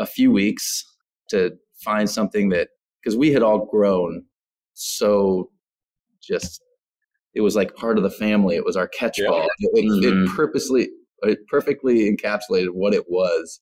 a 0.00 0.06
few 0.06 0.32
weeks 0.32 0.84
to 1.28 1.52
find 1.84 2.10
something 2.10 2.48
that 2.48 2.68
because 3.00 3.16
we 3.16 3.30
had 3.30 3.42
all 3.42 3.66
grown 3.66 4.24
so 4.74 5.50
just 6.22 6.62
it 7.34 7.40
was 7.42 7.54
like 7.54 7.74
part 7.76 7.96
of 7.96 8.02
the 8.02 8.10
family 8.10 8.56
it 8.56 8.64
was 8.64 8.76
our 8.76 8.88
catch 8.88 9.18
yeah. 9.18 9.46
it, 9.58 9.84
mm-hmm. 9.84 10.24
it, 10.24 10.36
purposely 10.36 10.88
it 11.22 11.38
perfectly 11.48 12.10
encapsulated 12.10 12.70
what 12.72 12.94
it 12.94 13.04
was 13.08 13.60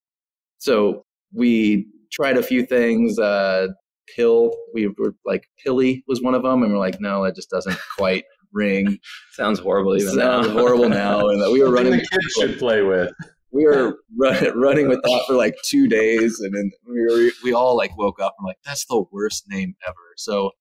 so 0.59 1.05
we 1.35 1.87
tried 2.13 2.37
a 2.37 2.43
few 2.43 2.65
things 2.65 3.19
uh 3.19 3.67
pill 4.15 4.51
we 4.73 4.87
were 4.99 5.15
like 5.27 5.45
pilly 5.63 6.03
was 6.09 6.23
one 6.23 6.35
of 6.35 6.43
them 6.43 6.63
and 6.63 6.73
we're 6.73 6.79
like 6.79 7.01
no 7.01 7.25
it 7.25 7.35
just 7.35 7.51
doesn't 7.51 7.79
quite 7.97 8.25
ring 8.53 8.99
sounds 9.33 9.59
horrible 9.59 9.95
even 9.97 10.15
sounds 10.15 10.49
now. 10.49 10.53
horrible 10.55 10.89
now 10.89 11.29
and 11.29 11.53
we 11.53 11.63
were 11.63 11.71
running 11.75 11.93
the 11.93 11.99
kids 11.99 12.33
should 12.39 12.59
play 12.59 12.83
with 12.83 13.13
we 13.51 13.65
were 13.65 13.99
run, 14.17 14.59
running 14.59 14.89
with 14.89 15.03
that 15.03 15.25
for 15.27 15.35
like 15.35 15.57
two 15.65 15.89
days, 15.89 16.41
and 16.41 16.55
then 16.55 16.71
we 16.89 17.01
were, 17.03 17.31
we 17.43 17.53
all 17.53 17.77
like 17.77 17.97
woke 17.97 18.21
up 18.21 18.35
and 18.39 18.47
like, 18.47 18.59
that's 18.65 18.85
the 18.87 19.05
worst 19.13 19.45
name 19.49 19.75
ever. 19.87 19.95
So 20.17 20.53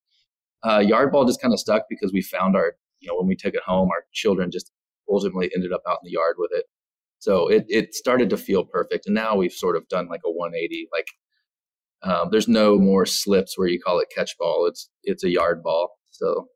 uh, 0.63 0.79
yard 0.79 1.11
ball 1.11 1.25
just 1.25 1.41
kind 1.41 1.53
of 1.53 1.59
stuck 1.59 1.83
because 1.89 2.11
we 2.11 2.21
found 2.21 2.55
our 2.55 2.73
you 2.99 3.07
know 3.07 3.15
when 3.17 3.27
we 3.27 3.35
took 3.35 3.53
it 3.53 3.63
home, 3.63 3.89
our 3.91 4.03
children 4.13 4.51
just 4.51 4.71
ultimately 5.09 5.49
ended 5.55 5.71
up 5.71 5.81
out 5.87 5.99
in 6.03 6.05
the 6.05 6.11
yard 6.11 6.35
with 6.37 6.51
it. 6.53 6.65
So 7.19 7.47
it 7.47 7.65
it 7.69 7.93
started 7.93 8.29
to 8.31 8.37
feel 8.37 8.63
perfect, 8.63 9.05
and 9.05 9.15
now 9.15 9.35
we've 9.35 9.51
sort 9.53 9.75
of 9.75 9.87
done 9.87 10.07
like 10.07 10.21
a 10.25 10.31
180. 10.31 10.87
Like 10.91 11.07
um, 12.03 12.29
there's 12.31 12.47
no 12.47 12.77
more 12.77 13.05
slips 13.05 13.57
where 13.57 13.67
you 13.67 13.79
call 13.79 13.99
it 13.99 14.07
catch 14.15 14.37
ball. 14.37 14.65
It's 14.67 14.89
it's 15.03 15.23
a 15.23 15.29
yard 15.29 15.63
ball. 15.63 15.91
So 16.11 16.47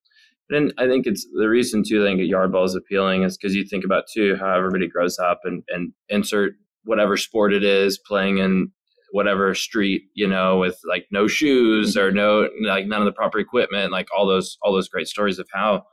and 0.52 0.74
I 0.78 0.88
think 0.88 1.08
it's 1.08 1.26
the 1.34 1.50
reason 1.50 1.84
too. 1.84 2.04
I 2.04 2.08
think 2.08 2.22
yard 2.22 2.52
ball 2.52 2.66
is 2.66 2.76
appealing 2.76 3.24
is 3.24 3.38
because 3.38 3.56
you 3.56 3.64
think 3.64 3.86
about 3.86 4.06
too 4.12 4.36
how 4.40 4.56
everybody 4.56 4.88
grows 4.88 5.18
up 5.20 5.42
and 5.44 5.64
and 5.70 5.94
insert 6.10 6.54
whatever 6.84 7.18
sport 7.18 7.54
it 7.54 7.64
is 7.64 7.98
playing 7.98 8.40
in 8.40 8.72
whatever 9.12 9.54
street 9.54 10.04
you 10.14 10.28
know 10.28 10.58
with 10.58 10.80
like 10.88 11.06
no 11.12 11.28
shoes 11.28 11.98
or 11.98 12.12
no 12.12 12.50
like 12.64 12.88
none 12.88 13.02
of 13.02 13.06
the 13.06 13.12
proper 13.12 13.40
equipment 13.40 13.92
like 13.92 14.08
all 14.16 14.26
those 14.26 14.58
all 14.62 14.74
those 14.74 14.88
great 14.88 15.08
stories 15.08 15.38
of 15.38 15.48
how 15.54 15.84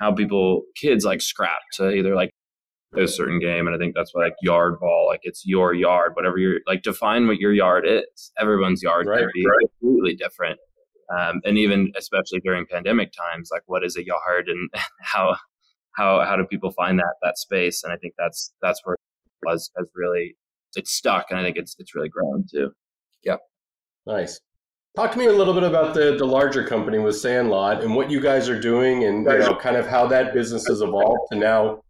how 0.00 0.12
people 0.12 0.62
kids 0.76 1.04
like 1.04 1.20
scrap 1.20 1.60
to 1.72 1.90
either 1.90 2.14
like 2.14 2.30
a 2.96 3.06
certain 3.06 3.38
game 3.38 3.66
and 3.66 3.74
i 3.74 3.78
think 3.78 3.94
that's 3.94 4.14
why 4.14 4.24
like 4.24 4.34
yard 4.40 4.78
ball 4.80 5.06
like 5.08 5.20
it's 5.22 5.42
your 5.44 5.74
yard 5.74 6.12
whatever 6.14 6.38
you're 6.38 6.60
like 6.66 6.82
define 6.82 7.26
what 7.26 7.38
your 7.38 7.52
yard 7.52 7.84
is 7.86 8.32
everyone's 8.38 8.82
yard 8.82 9.06
right, 9.06 9.20
can 9.20 9.30
be 9.34 9.44
right. 9.46 9.70
completely 9.80 10.14
different 10.14 10.58
um, 11.16 11.40
and 11.44 11.58
even 11.58 11.92
especially 11.96 12.40
during 12.40 12.66
pandemic 12.66 13.12
times, 13.12 13.50
like 13.52 13.62
what 13.66 13.84
is 13.84 13.96
a 13.96 14.04
yard 14.04 14.48
and 14.48 14.70
how 15.00 15.36
how 15.96 16.24
how 16.24 16.36
do 16.36 16.44
people 16.44 16.70
find 16.70 16.98
that 16.98 17.14
that 17.22 17.38
space? 17.38 17.82
And 17.84 17.92
I 17.92 17.96
think 17.96 18.14
that's 18.18 18.52
that's 18.62 18.80
where 18.84 18.96
was 19.42 19.70
has 19.76 19.88
really 19.94 20.36
it's 20.76 20.92
stuck, 20.92 21.26
and 21.30 21.38
I 21.38 21.42
think 21.42 21.56
it's 21.56 21.76
it's 21.78 21.94
really 21.94 22.08
grown 22.08 22.46
too. 22.50 22.72
Yeah, 23.24 23.36
nice. 24.06 24.40
Talk 24.96 25.12
to 25.12 25.18
me 25.18 25.26
a 25.26 25.32
little 25.32 25.54
bit 25.54 25.62
about 25.62 25.94
the, 25.94 26.16
the 26.16 26.24
larger 26.24 26.66
company 26.66 26.98
with 26.98 27.16
Sandlot 27.16 27.84
and 27.84 27.94
what 27.94 28.10
you 28.10 28.20
guys 28.20 28.48
are 28.48 28.60
doing 28.60 29.04
and 29.04 29.24
you 29.24 29.38
know, 29.38 29.54
kind 29.54 29.76
of 29.76 29.86
how 29.86 30.04
that 30.08 30.34
business 30.34 30.66
has 30.66 30.80
evolved 30.80 31.30
to 31.30 31.38
now 31.38 31.80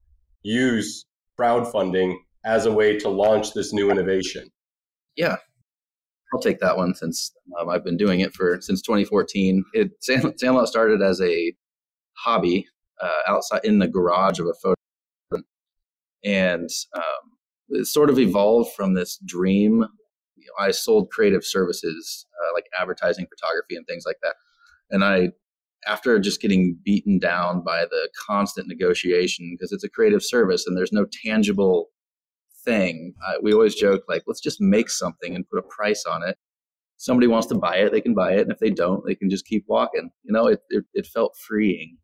use 0.42 1.06
crowdfunding 1.38 2.14
as 2.44 2.66
a 2.66 2.72
way 2.72 2.98
to 2.98 3.08
launch 3.08 3.54
this 3.54 3.72
new 3.72 3.90
innovation. 3.90 4.50
Yeah, 5.16 5.36
I'll 6.32 6.40
take 6.40 6.60
that 6.60 6.76
one 6.76 6.94
since 6.94 7.32
um, 7.58 7.68
I've 7.68 7.84
been 7.84 7.96
doing 7.96 8.20
it 8.20 8.34
for 8.34 8.60
since 8.60 8.82
2014. 8.82 9.64
It 9.72 9.90
Sandlot 10.00 10.68
started 10.68 11.02
as 11.02 11.20
a 11.20 11.52
hobby 12.12 12.66
uh, 13.00 13.20
outside 13.26 13.64
in 13.64 13.78
the 13.78 13.88
garage 13.88 14.38
of 14.38 14.46
a 14.46 14.54
photo, 14.54 15.44
and 16.24 16.68
um, 16.94 17.30
it 17.70 17.86
sort 17.86 18.10
of 18.10 18.18
evolved 18.18 18.72
from 18.74 18.94
this 18.94 19.18
dream 19.26 19.84
you 20.40 20.46
know, 20.46 20.64
I 20.64 20.70
sold 20.70 21.10
creative 21.10 21.44
services 21.44 22.26
uh, 22.40 22.54
like 22.54 22.66
advertising, 22.78 23.26
photography, 23.26 23.76
and 23.76 23.86
things 23.86 24.04
like 24.06 24.16
that. 24.22 24.34
And 24.90 25.04
I, 25.04 25.30
after 25.86 26.18
just 26.18 26.40
getting 26.40 26.78
beaten 26.84 27.18
down 27.18 27.62
by 27.62 27.84
the 27.84 28.08
constant 28.26 28.68
negotiation, 28.68 29.54
because 29.54 29.72
it's 29.72 29.84
a 29.84 29.88
creative 29.88 30.22
service 30.22 30.66
and 30.66 30.76
there's 30.76 30.92
no 30.92 31.06
tangible 31.24 31.88
thing, 32.64 33.14
I, 33.26 33.36
we 33.42 33.52
always 33.52 33.74
joke 33.74 34.02
like, 34.08 34.22
let's 34.26 34.40
just 34.40 34.60
make 34.60 34.90
something 34.90 35.34
and 35.34 35.48
put 35.48 35.58
a 35.58 35.62
price 35.62 36.04
on 36.04 36.22
it. 36.22 36.36
Somebody 36.96 37.28
wants 37.28 37.46
to 37.48 37.54
buy 37.54 37.76
it, 37.76 37.92
they 37.92 38.00
can 38.00 38.14
buy 38.14 38.32
it, 38.32 38.42
and 38.42 38.52
if 38.52 38.58
they 38.58 38.70
don't, 38.70 39.04
they 39.06 39.14
can 39.14 39.30
just 39.30 39.46
keep 39.46 39.64
walking. 39.68 40.10
You 40.22 40.32
know, 40.32 40.46
it 40.48 40.60
it, 40.70 40.84
it 40.94 41.06
felt 41.06 41.36
freeing. 41.36 41.96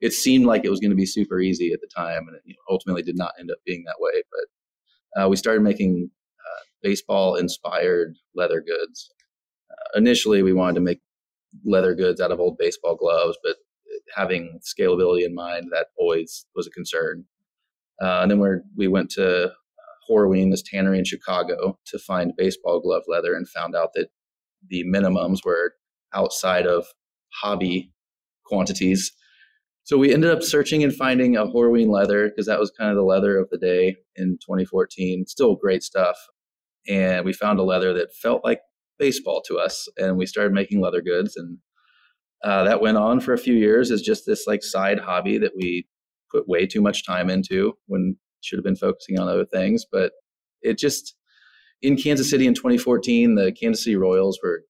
It 0.00 0.12
seemed 0.12 0.46
like 0.46 0.64
it 0.64 0.70
was 0.70 0.80
going 0.80 0.90
to 0.90 0.96
be 0.96 1.06
super 1.06 1.40
easy 1.40 1.72
at 1.72 1.80
the 1.80 1.88
time, 1.94 2.28
and 2.28 2.36
it 2.36 2.42
you 2.44 2.54
know, 2.54 2.60
ultimately 2.70 3.02
did 3.02 3.18
not 3.18 3.32
end 3.40 3.50
up 3.50 3.58
being 3.66 3.82
that 3.86 3.96
way. 3.98 4.22
But 4.30 5.22
uh, 5.22 5.28
we 5.28 5.36
started 5.36 5.62
making 5.62 6.10
baseball 6.84 7.34
inspired 7.34 8.16
leather 8.36 8.60
goods. 8.60 9.10
Uh, 9.68 9.98
initially, 9.98 10.42
we 10.44 10.52
wanted 10.52 10.74
to 10.74 10.80
make 10.80 11.00
leather 11.64 11.94
goods 11.94 12.20
out 12.20 12.30
of 12.30 12.38
old 12.38 12.56
baseball 12.58 12.94
gloves, 12.94 13.36
but 13.42 13.56
having 14.14 14.60
scalability 14.62 15.24
in 15.24 15.34
mind, 15.34 15.66
that 15.72 15.86
always 15.98 16.46
was 16.54 16.68
a 16.68 16.70
concern. 16.70 17.24
Uh, 18.00 18.20
and 18.22 18.30
then 18.30 18.38
we 18.38 18.48
we 18.76 18.86
went 18.86 19.10
to 19.10 19.46
uh, 19.46 19.50
Horween, 20.08 20.50
this 20.50 20.62
tannery 20.62 20.98
in 20.98 21.04
Chicago, 21.04 21.78
to 21.86 21.98
find 21.98 22.32
baseball 22.36 22.80
glove 22.80 23.02
leather 23.06 23.34
and 23.34 23.48
found 23.48 23.74
out 23.74 23.90
that 23.94 24.08
the 24.68 24.84
minimums 24.84 25.44
were 25.44 25.74
outside 26.14 26.66
of 26.66 26.86
hobby 27.42 27.92
quantities. 28.46 29.12
So 29.82 29.98
we 29.98 30.14
ended 30.14 30.30
up 30.30 30.42
searching 30.42 30.82
and 30.82 30.94
finding 30.94 31.36
a 31.36 31.46
Horween 31.46 31.88
leather 31.88 32.28
because 32.28 32.46
that 32.46 32.60
was 32.60 32.72
kind 32.78 32.90
of 32.90 32.96
the 32.96 33.02
leather 33.02 33.36
of 33.38 33.48
the 33.50 33.58
day 33.58 33.96
in 34.16 34.38
2014. 34.46 35.26
Still 35.26 35.56
great 35.56 35.82
stuff 35.82 36.16
and 36.88 37.24
we 37.24 37.32
found 37.32 37.58
a 37.58 37.62
leather 37.62 37.92
that 37.94 38.14
felt 38.14 38.44
like 38.44 38.60
baseball 38.98 39.42
to 39.46 39.58
us 39.58 39.88
and 39.96 40.16
we 40.16 40.26
started 40.26 40.52
making 40.52 40.80
leather 40.80 41.00
goods 41.00 41.36
and 41.36 41.58
uh, 42.44 42.62
that 42.64 42.80
went 42.80 42.98
on 42.98 43.20
for 43.20 43.32
a 43.32 43.38
few 43.38 43.54
years 43.54 43.90
as 43.90 44.02
just 44.02 44.24
this 44.26 44.46
like 44.46 44.62
side 44.62 44.98
hobby 44.98 45.38
that 45.38 45.52
we 45.56 45.86
put 46.30 46.48
way 46.48 46.66
too 46.66 46.82
much 46.82 47.04
time 47.04 47.30
into 47.30 47.72
when 47.86 48.16
should 48.44 48.58
have 48.58 48.64
been 48.64 48.76
focusing 48.76 49.18
on 49.18 49.28
other 49.28 49.44
things 49.44 49.84
but 49.90 50.12
it 50.62 50.78
just 50.78 51.14
in 51.82 51.96
kansas 51.96 52.30
city 52.30 52.46
in 52.46 52.54
2014 52.54 53.34
the 53.34 53.52
kansas 53.52 53.84
city 53.84 53.96
royals 53.96 54.38
were 54.42 54.62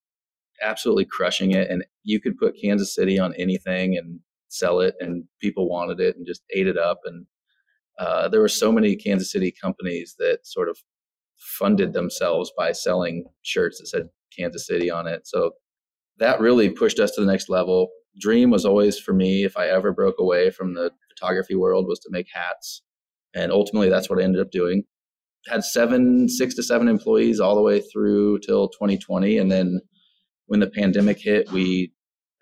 absolutely 0.63 1.05
crushing 1.05 1.51
it 1.51 1.69
and 1.71 1.85
you 2.03 2.21
could 2.21 2.37
put 2.37 2.57
kansas 2.61 2.95
city 2.95 3.19
on 3.19 3.35
anything 3.35 3.97
and 3.97 4.21
sell 4.49 4.81
it 4.81 4.95
and 5.01 5.25
people 5.41 5.69
wanted 5.69 6.01
it 6.01 6.17
and 6.17 6.27
just 6.27 6.43
ate 6.55 6.67
it 6.67 6.79
up 6.79 7.01
and 7.05 7.27
uh, 7.99 8.29
there 8.29 8.41
were 8.41 8.49
so 8.49 8.73
many 8.73 8.97
kansas 8.97 9.31
city 9.31 9.53
companies 9.61 10.15
that 10.19 10.39
sort 10.45 10.69
of 10.69 10.77
funded 11.37 11.93
themselves 11.93 12.53
by 12.57 12.73
selling 12.73 13.25
shirts 13.43 13.79
that 13.79 13.87
said 13.87 14.09
Kansas 14.37 14.67
City 14.67 14.91
on 14.91 15.07
it. 15.07 15.27
So 15.27 15.53
that 16.19 16.41
really 16.41 16.71
pushed 16.71 16.99
us 16.99 17.13
to 17.13 17.21
the 17.21 17.31
next 17.31 17.49
level. 17.49 17.89
Dream 18.21 18.51
was 18.51 18.65
always 18.65 18.99
for 18.99 19.13
me, 19.13 19.45
if 19.45 19.57
I 19.57 19.69
ever 19.69 19.93
broke 19.93 20.17
away 20.19 20.51
from 20.51 20.75
the 20.75 20.91
photography 21.11 21.55
world, 21.55 21.87
was 21.87 21.99
to 22.01 22.11
make 22.11 22.29
hats. 22.33 22.83
And 23.35 23.51
ultimately, 23.51 23.89
that's 23.89 24.09
what 24.09 24.21
I 24.21 24.23
ended 24.23 24.41
up 24.41 24.51
doing. 24.51 24.85
Had 25.49 25.65
seven, 25.65 26.29
six 26.29 26.55
to 26.55 26.63
seven 26.63 26.89
employees 26.89 27.41
all 27.41 27.55
the 27.55 27.63
way 27.63 27.81
through 27.81 28.39
till 28.41 28.69
2020. 28.69 29.39
And 29.39 29.51
then 29.51 29.81
when 30.47 30.61
the 30.61 30.71
pandemic 30.71 31.19
hit, 31.21 31.51
we 31.51 31.93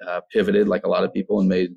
uh, 0.06 0.20
pivoted 0.32 0.68
like 0.68 0.84
a 0.84 0.88
lot 0.88 1.04
of 1.04 1.12
people 1.12 1.40
and 1.40 1.48
made 1.48 1.70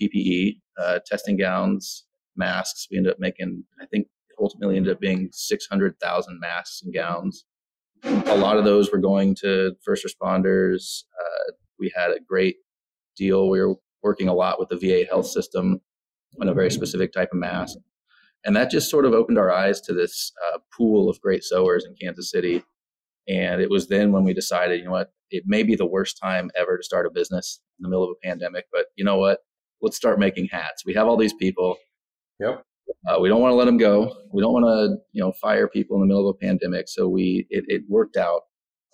PPE, 0.00 0.58
uh, 0.80 0.98
testing 1.06 1.36
gowns, 1.36 2.04
masks. 2.36 2.88
We 2.90 2.96
ended 2.96 3.12
up 3.12 3.20
making, 3.20 3.64
I 3.80 3.86
think, 3.86 4.06
ultimately 4.40 4.76
ended 4.76 4.92
up 4.92 5.00
being 5.00 5.28
600,000 5.32 6.40
masks 6.40 6.82
and 6.82 6.94
gowns. 6.94 7.44
A 8.04 8.36
lot 8.36 8.58
of 8.58 8.64
those 8.64 8.90
were 8.90 8.98
going 8.98 9.36
to 9.42 9.72
first 9.84 10.04
responders. 10.04 11.04
Uh, 11.20 11.52
we 11.78 11.92
had 11.94 12.10
a 12.10 12.18
great 12.26 12.56
deal. 13.16 13.48
We 13.48 13.60
were 13.60 13.76
working 14.02 14.28
a 14.28 14.34
lot 14.34 14.58
with 14.58 14.68
the 14.68 14.76
VA 14.76 15.06
health 15.08 15.26
system 15.26 15.80
on 16.40 16.48
a 16.48 16.54
very 16.54 16.70
specific 16.70 17.12
type 17.12 17.28
of 17.32 17.38
mask. 17.38 17.78
And 18.44 18.56
that 18.56 18.70
just 18.70 18.90
sort 18.90 19.04
of 19.04 19.12
opened 19.12 19.38
our 19.38 19.50
eyes 19.50 19.80
to 19.82 19.92
this 19.92 20.32
uh, 20.48 20.58
pool 20.76 21.08
of 21.08 21.20
great 21.20 21.44
sewers 21.44 21.84
in 21.84 21.94
Kansas 22.00 22.30
City. 22.30 22.62
And 23.28 23.60
it 23.60 23.70
was 23.70 23.88
then 23.88 24.10
when 24.10 24.24
we 24.24 24.34
decided, 24.34 24.80
you 24.80 24.86
know 24.86 24.92
what, 24.92 25.12
it 25.30 25.44
may 25.46 25.62
be 25.62 25.76
the 25.76 25.86
worst 25.86 26.18
time 26.20 26.50
ever 26.56 26.76
to 26.76 26.82
start 26.82 27.06
a 27.06 27.10
business 27.10 27.60
in 27.78 27.84
the 27.84 27.88
middle 27.88 28.04
of 28.04 28.10
a 28.10 28.26
pandemic, 28.26 28.66
but 28.72 28.86
you 28.96 29.04
know 29.04 29.16
what? 29.16 29.40
Let's 29.80 29.96
start 29.96 30.18
making 30.18 30.48
hats. 30.48 30.84
We 30.84 30.94
have 30.94 31.06
all 31.06 31.16
these 31.16 31.32
people. 31.32 31.76
Yep. 32.40 32.64
Uh, 33.08 33.20
we 33.20 33.28
don't 33.28 33.40
want 33.40 33.52
to 33.52 33.56
let 33.56 33.64
them 33.64 33.78
go. 33.78 34.14
We 34.32 34.42
don't 34.42 34.52
want 34.52 34.66
to, 34.66 34.96
you 35.12 35.22
know, 35.22 35.32
fire 35.32 35.68
people 35.68 35.96
in 35.96 36.02
the 36.02 36.06
middle 36.06 36.28
of 36.28 36.36
a 36.36 36.44
pandemic. 36.44 36.88
So 36.88 37.08
we 37.08 37.46
it, 37.50 37.64
it 37.68 37.82
worked 37.88 38.16
out 38.16 38.42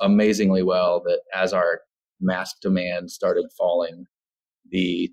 amazingly 0.00 0.62
well 0.62 1.02
that 1.04 1.20
as 1.34 1.52
our 1.52 1.80
mask 2.20 2.56
demand 2.62 3.10
started 3.10 3.44
falling, 3.56 4.06
the 4.70 5.10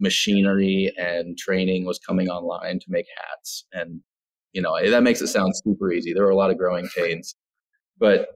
machinery 0.00 0.92
and 0.96 1.38
training 1.38 1.84
was 1.84 1.98
coming 1.98 2.28
online 2.28 2.80
to 2.80 2.86
make 2.88 3.06
hats. 3.16 3.64
And 3.72 4.00
you 4.52 4.60
know 4.60 4.74
that 4.90 5.02
makes 5.02 5.20
it 5.20 5.28
sound 5.28 5.52
super 5.64 5.92
easy. 5.92 6.12
There 6.12 6.24
were 6.24 6.30
a 6.30 6.36
lot 6.36 6.50
of 6.50 6.58
growing 6.58 6.88
pains, 6.96 7.36
but 7.98 8.28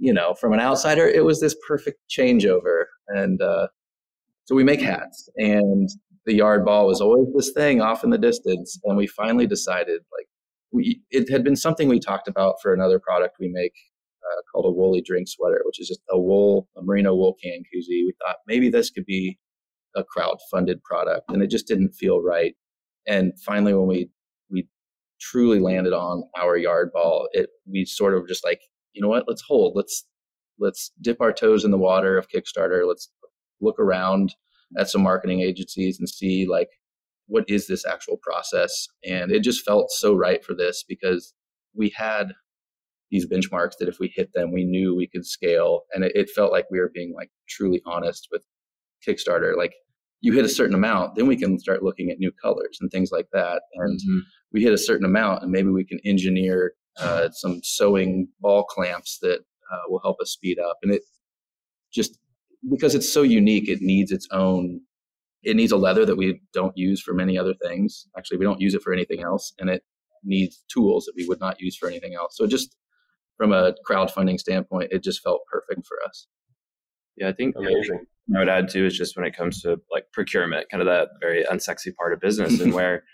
you 0.00 0.14
know, 0.14 0.32
from 0.32 0.54
an 0.54 0.60
outsider, 0.60 1.06
it 1.06 1.24
was 1.24 1.40
this 1.40 1.54
perfect 1.68 2.00
changeover. 2.08 2.84
And 3.08 3.40
uh, 3.42 3.68
so 4.44 4.54
we 4.54 4.64
make 4.64 4.80
hats, 4.80 5.28
and 5.36 5.88
the 6.24 6.34
yard 6.34 6.64
ball 6.64 6.86
was 6.86 7.00
always 7.00 7.28
this 7.36 7.52
thing 7.52 7.82
off 7.82 8.02
in 8.02 8.10
the 8.10 8.18
distance. 8.18 8.80
And 8.84 8.96
we 8.96 9.06
finally 9.06 9.46
decided, 9.46 10.00
like, 10.16 10.26
we 10.72 11.02
it 11.10 11.30
had 11.30 11.44
been 11.44 11.56
something 11.56 11.88
we 11.88 12.00
talked 12.00 12.28
about 12.28 12.56
for 12.62 12.72
another 12.72 12.98
product 12.98 13.36
we 13.38 13.48
make 13.48 13.74
uh, 14.24 14.40
called 14.50 14.66
a 14.66 14.70
woolly 14.70 15.02
drink 15.02 15.28
sweater, 15.28 15.60
which 15.66 15.80
is 15.80 15.88
just 15.88 16.00
a 16.10 16.18
wool, 16.18 16.68
a 16.78 16.82
merino 16.82 17.14
wool 17.14 17.36
can 17.42 17.60
koozie. 17.60 18.06
We 18.06 18.14
thought 18.24 18.36
maybe 18.46 18.70
this 18.70 18.90
could 18.90 19.04
be 19.04 19.38
a 19.96 20.04
crowd 20.04 20.38
funded 20.50 20.82
product, 20.82 21.30
and 21.30 21.42
it 21.42 21.50
just 21.50 21.66
didn't 21.66 21.92
feel 21.92 22.22
right. 22.22 22.54
And 23.06 23.32
finally, 23.44 23.74
when 23.74 23.86
we 23.86 24.10
we 24.50 24.68
truly 25.20 25.60
landed 25.60 25.92
on 25.92 26.24
our 26.38 26.56
yard 26.56 26.90
ball, 26.92 27.28
it 27.32 27.50
we 27.66 27.84
sort 27.84 28.14
of 28.14 28.26
just 28.28 28.44
like, 28.44 28.60
you 28.92 29.02
know 29.02 29.08
what? 29.08 29.24
Let's 29.28 29.42
hold. 29.42 29.74
Let's 29.76 30.04
let's 30.58 30.92
dip 31.00 31.20
our 31.20 31.32
toes 31.32 31.64
in 31.64 31.70
the 31.70 31.78
water 31.78 32.18
of 32.18 32.28
Kickstarter. 32.28 32.86
Let's 32.86 33.10
look 33.60 33.78
around 33.78 34.34
at 34.78 34.88
some 34.88 35.02
marketing 35.02 35.40
agencies 35.40 35.98
and 35.98 36.08
see 36.08 36.46
like 36.46 36.68
what 37.26 37.44
is 37.48 37.66
this 37.66 37.86
actual 37.86 38.16
process 38.22 38.88
and 39.04 39.30
it 39.30 39.40
just 39.40 39.64
felt 39.64 39.90
so 39.90 40.14
right 40.14 40.44
for 40.44 40.54
this 40.54 40.84
because 40.86 41.34
we 41.74 41.92
had 41.94 42.32
these 43.10 43.26
benchmarks 43.26 43.76
that 43.78 43.88
if 43.88 43.98
we 43.98 44.12
hit 44.14 44.32
them 44.32 44.52
we 44.52 44.64
knew 44.64 44.94
we 44.94 45.06
could 45.06 45.26
scale 45.26 45.82
and 45.92 46.04
it, 46.04 46.12
it 46.14 46.30
felt 46.30 46.52
like 46.52 46.66
we 46.70 46.78
were 46.78 46.90
being 46.92 47.12
like 47.14 47.30
truly 47.48 47.82
honest 47.86 48.28
with 48.30 48.42
kickstarter 49.06 49.56
like 49.56 49.74
you 50.20 50.32
hit 50.32 50.44
a 50.44 50.48
certain 50.48 50.74
amount 50.74 51.14
then 51.14 51.26
we 51.26 51.36
can 51.36 51.58
start 51.58 51.82
looking 51.82 52.10
at 52.10 52.18
new 52.18 52.32
colors 52.42 52.78
and 52.80 52.90
things 52.90 53.10
like 53.10 53.26
that 53.32 53.62
and 53.74 53.98
mm-hmm. 53.98 54.18
we 54.52 54.62
hit 54.62 54.72
a 54.72 54.78
certain 54.78 55.06
amount 55.06 55.42
and 55.42 55.50
maybe 55.50 55.68
we 55.68 55.84
can 55.84 55.98
engineer 56.04 56.72
uh, 56.98 57.28
some 57.32 57.60
sewing 57.62 58.28
ball 58.40 58.64
clamps 58.64 59.18
that 59.22 59.38
uh, 59.72 59.82
will 59.88 60.00
help 60.02 60.20
us 60.20 60.30
speed 60.30 60.58
up 60.58 60.76
and 60.82 60.92
it 60.92 61.02
just 61.92 62.18
because 62.68 62.94
it's 62.94 63.10
so 63.10 63.22
unique, 63.22 63.68
it 63.68 63.80
needs 63.80 64.12
its 64.12 64.28
own. 64.30 64.80
It 65.42 65.56
needs 65.56 65.72
a 65.72 65.76
leather 65.76 66.04
that 66.04 66.16
we 66.16 66.40
don't 66.52 66.76
use 66.76 67.00
for 67.00 67.14
many 67.14 67.38
other 67.38 67.54
things. 67.54 68.06
Actually, 68.16 68.38
we 68.38 68.44
don't 68.44 68.60
use 68.60 68.74
it 68.74 68.82
for 68.82 68.92
anything 68.92 69.22
else, 69.22 69.52
and 69.58 69.70
it 69.70 69.82
needs 70.22 70.62
tools 70.68 71.06
that 71.06 71.14
we 71.16 71.26
would 71.26 71.40
not 71.40 71.60
use 71.60 71.76
for 71.76 71.88
anything 71.88 72.14
else. 72.14 72.36
So 72.36 72.46
just 72.46 72.76
from 73.38 73.52
a 73.52 73.74
crowdfunding 73.88 74.38
standpoint, 74.38 74.92
it 74.92 75.02
just 75.02 75.22
felt 75.22 75.40
perfect 75.50 75.86
for 75.86 75.96
us. 76.06 76.26
Yeah, 77.20 77.28
I 77.28 77.32
think 77.32 77.54
amazing. 77.56 78.06
I 78.34 78.38
would 78.38 78.48
add 78.48 78.70
too 78.70 78.86
is 78.86 78.96
just 78.96 79.16
when 79.16 79.26
it 79.26 79.36
comes 79.36 79.60
to 79.62 79.80
like 79.92 80.06
procurement, 80.12 80.68
kind 80.70 80.80
of 80.80 80.86
that 80.86 81.10
very 81.20 81.44
unsexy 81.44 81.94
part 81.94 82.12
of 82.12 82.20
business, 82.20 82.60
and 82.60 82.72
where 82.74 83.04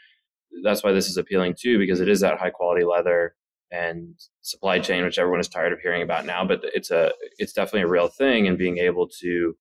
that's 0.63 0.85
why 0.85 0.93
this 0.93 1.09
is 1.09 1.17
appealing 1.17 1.57
too, 1.61 1.79
because 1.79 2.01
it 2.01 2.09
is 2.09 2.21
that 2.21 2.39
high 2.39 2.51
quality 2.51 2.85
leather 2.85 3.35
and 3.73 4.15
supply 4.43 4.79
chain, 4.79 5.05
which 5.05 5.19
everyone 5.19 5.41
is 5.41 5.49
tired 5.49 5.73
of 5.73 5.81
hearing 5.81 6.03
about 6.03 6.25
now, 6.25 6.45
but 6.47 6.61
it's 6.63 6.93
a 6.93 7.13
it's 7.39 7.53
definitely 7.53 7.83
a 7.83 7.89
real 7.89 8.07
thing, 8.07 8.47
and 8.47 8.57
being 8.57 8.79
able 8.79 9.09
to 9.21 9.57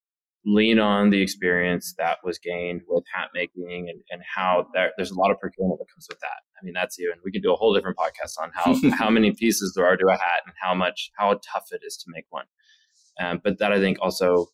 lean 0.46 0.78
on 0.78 1.10
the 1.10 1.22
experience 1.22 1.96
that 1.98 2.20
was 2.24 2.38
gained 2.38 2.82
with 2.88 3.04
hat 3.12 3.30
making 3.34 3.88
and, 3.90 4.00
and 4.12 4.22
how 4.36 4.68
there, 4.76 4.92
there's 4.96 5.10
a 5.10 5.20
lot 5.20 5.32
of 5.32 5.40
procurement 5.40 5.80
that 5.80 5.92
comes 5.92 6.06
with 6.08 6.20
that. 6.20 6.44
I 6.62 6.64
mean, 6.64 6.76
that's 6.76 7.00
even 7.00 7.16
we 7.24 7.32
could 7.32 7.42
do 7.42 7.52
a 7.52 7.56
whole 7.56 7.74
different 7.74 7.98
podcast 7.98 8.40
on 8.40 8.52
how 8.54 8.76
how 8.96 9.10
many 9.10 9.32
pieces 9.32 9.74
there 9.76 9.88
are 9.88 9.98
to 9.98 10.08
a 10.08 10.12
hat 10.12 10.42
and 10.46 10.54
how 10.62 10.76
much 10.76 11.10
how 11.18 11.34
tough 11.52 11.70
it 11.72 11.82
is 11.84 11.98
to 11.98 12.06
make 12.10 12.26
one. 12.30 12.46
Um, 13.20 13.42
but 13.44 13.60
that 13.60 13.72
I 13.72 13.80
think 13.80 13.98
also 14.02 14.48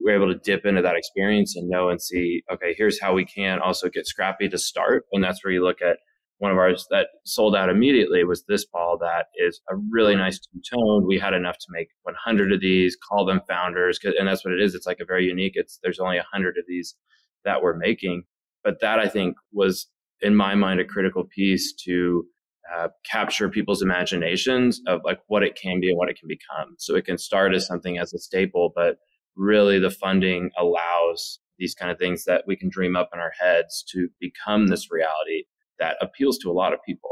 we're 0.00 0.16
able 0.16 0.32
to 0.32 0.38
dip 0.38 0.66
into 0.66 0.82
that 0.82 0.96
experience 0.96 1.56
and 1.56 1.68
know 1.68 1.88
and 1.88 2.02
see, 2.02 2.42
okay, 2.52 2.74
here's 2.76 3.00
how 3.00 3.14
we 3.14 3.24
can 3.24 3.60
also 3.60 3.88
get 3.88 4.06
scrappy 4.06 4.48
to 4.48 4.58
start. 4.58 5.04
And 5.12 5.22
that's 5.22 5.44
where 5.44 5.52
you 5.52 5.64
look 5.64 5.80
at 5.80 5.98
one 6.38 6.50
of 6.50 6.58
ours 6.58 6.86
that 6.90 7.06
sold 7.24 7.54
out 7.54 7.68
immediately 7.68 8.24
was 8.24 8.44
this 8.44 8.64
ball 8.64 8.98
that 9.00 9.26
is 9.36 9.60
a 9.70 9.76
really 9.90 10.16
nice 10.16 10.40
two 10.40 10.60
tone. 10.74 11.06
We 11.06 11.16
had 11.16 11.34
enough 11.34 11.56
to 11.56 11.66
make 11.70 11.86
100 12.02 12.52
of 12.52 12.60
these, 12.60 12.96
call 12.96 13.24
them 13.24 13.42
founders, 13.48 14.00
and 14.02 14.26
that's 14.26 14.44
what 14.44 14.52
it 14.52 14.60
is. 14.60 14.74
It's 14.74 14.86
like 14.86 14.98
a 15.00 15.04
very 15.04 15.24
unique. 15.24 15.52
It's 15.54 15.78
there's 15.84 16.00
only 16.00 16.16
100 16.16 16.58
of 16.58 16.64
these 16.66 16.96
that 17.44 17.62
we're 17.62 17.76
making, 17.76 18.24
but 18.64 18.80
that 18.80 18.98
I 18.98 19.06
think 19.06 19.36
was 19.52 19.86
in 20.20 20.34
my 20.34 20.56
mind 20.56 20.80
a 20.80 20.84
critical 20.84 21.22
piece 21.24 21.74
to 21.84 22.26
uh, 22.74 22.88
capture 23.10 23.48
people's 23.48 23.82
imaginations 23.82 24.80
of 24.86 25.00
like 25.04 25.20
what 25.26 25.42
it 25.42 25.56
can 25.60 25.80
be 25.80 25.88
and 25.88 25.98
what 25.98 26.08
it 26.08 26.18
can 26.18 26.28
become. 26.28 26.74
So 26.78 26.94
it 26.94 27.04
can 27.04 27.18
start 27.18 27.54
as 27.54 27.66
something 27.66 27.98
as 27.98 28.12
a 28.12 28.18
staple, 28.18 28.72
but 28.74 28.98
really 29.36 29.78
the 29.78 29.90
funding 29.90 30.50
allows 30.58 31.40
these 31.58 31.74
kind 31.74 31.90
of 31.90 31.98
things 31.98 32.24
that 32.24 32.44
we 32.46 32.56
can 32.56 32.68
dream 32.68 32.96
up 32.96 33.10
in 33.12 33.20
our 33.20 33.32
heads 33.38 33.84
to 33.92 34.08
become 34.20 34.66
this 34.66 34.90
reality 34.90 35.44
that 35.78 35.96
appeals 36.00 36.38
to 36.38 36.50
a 36.50 36.52
lot 36.52 36.72
of 36.72 36.78
people. 36.84 37.10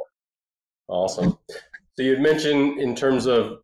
Awesome. 0.88 1.38
So 1.96 2.02
you'd 2.02 2.20
mentioned 2.20 2.80
in 2.80 2.94
terms 2.94 3.26
of 3.26 3.58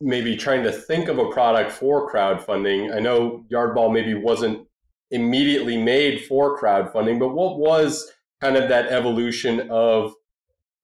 maybe 0.00 0.36
trying 0.36 0.62
to 0.64 0.72
think 0.72 1.08
of 1.08 1.18
a 1.18 1.30
product 1.30 1.72
for 1.72 2.10
crowdfunding. 2.12 2.94
I 2.94 2.98
know 2.98 3.44
Yardball 3.52 3.92
maybe 3.92 4.14
wasn't 4.14 4.66
immediately 5.10 5.80
made 5.80 6.24
for 6.24 6.58
crowdfunding, 6.58 7.18
but 7.18 7.34
what 7.34 7.58
was 7.58 8.10
kind 8.40 8.56
of 8.56 8.68
that 8.68 8.88
evolution 8.88 9.70
of 9.70 10.12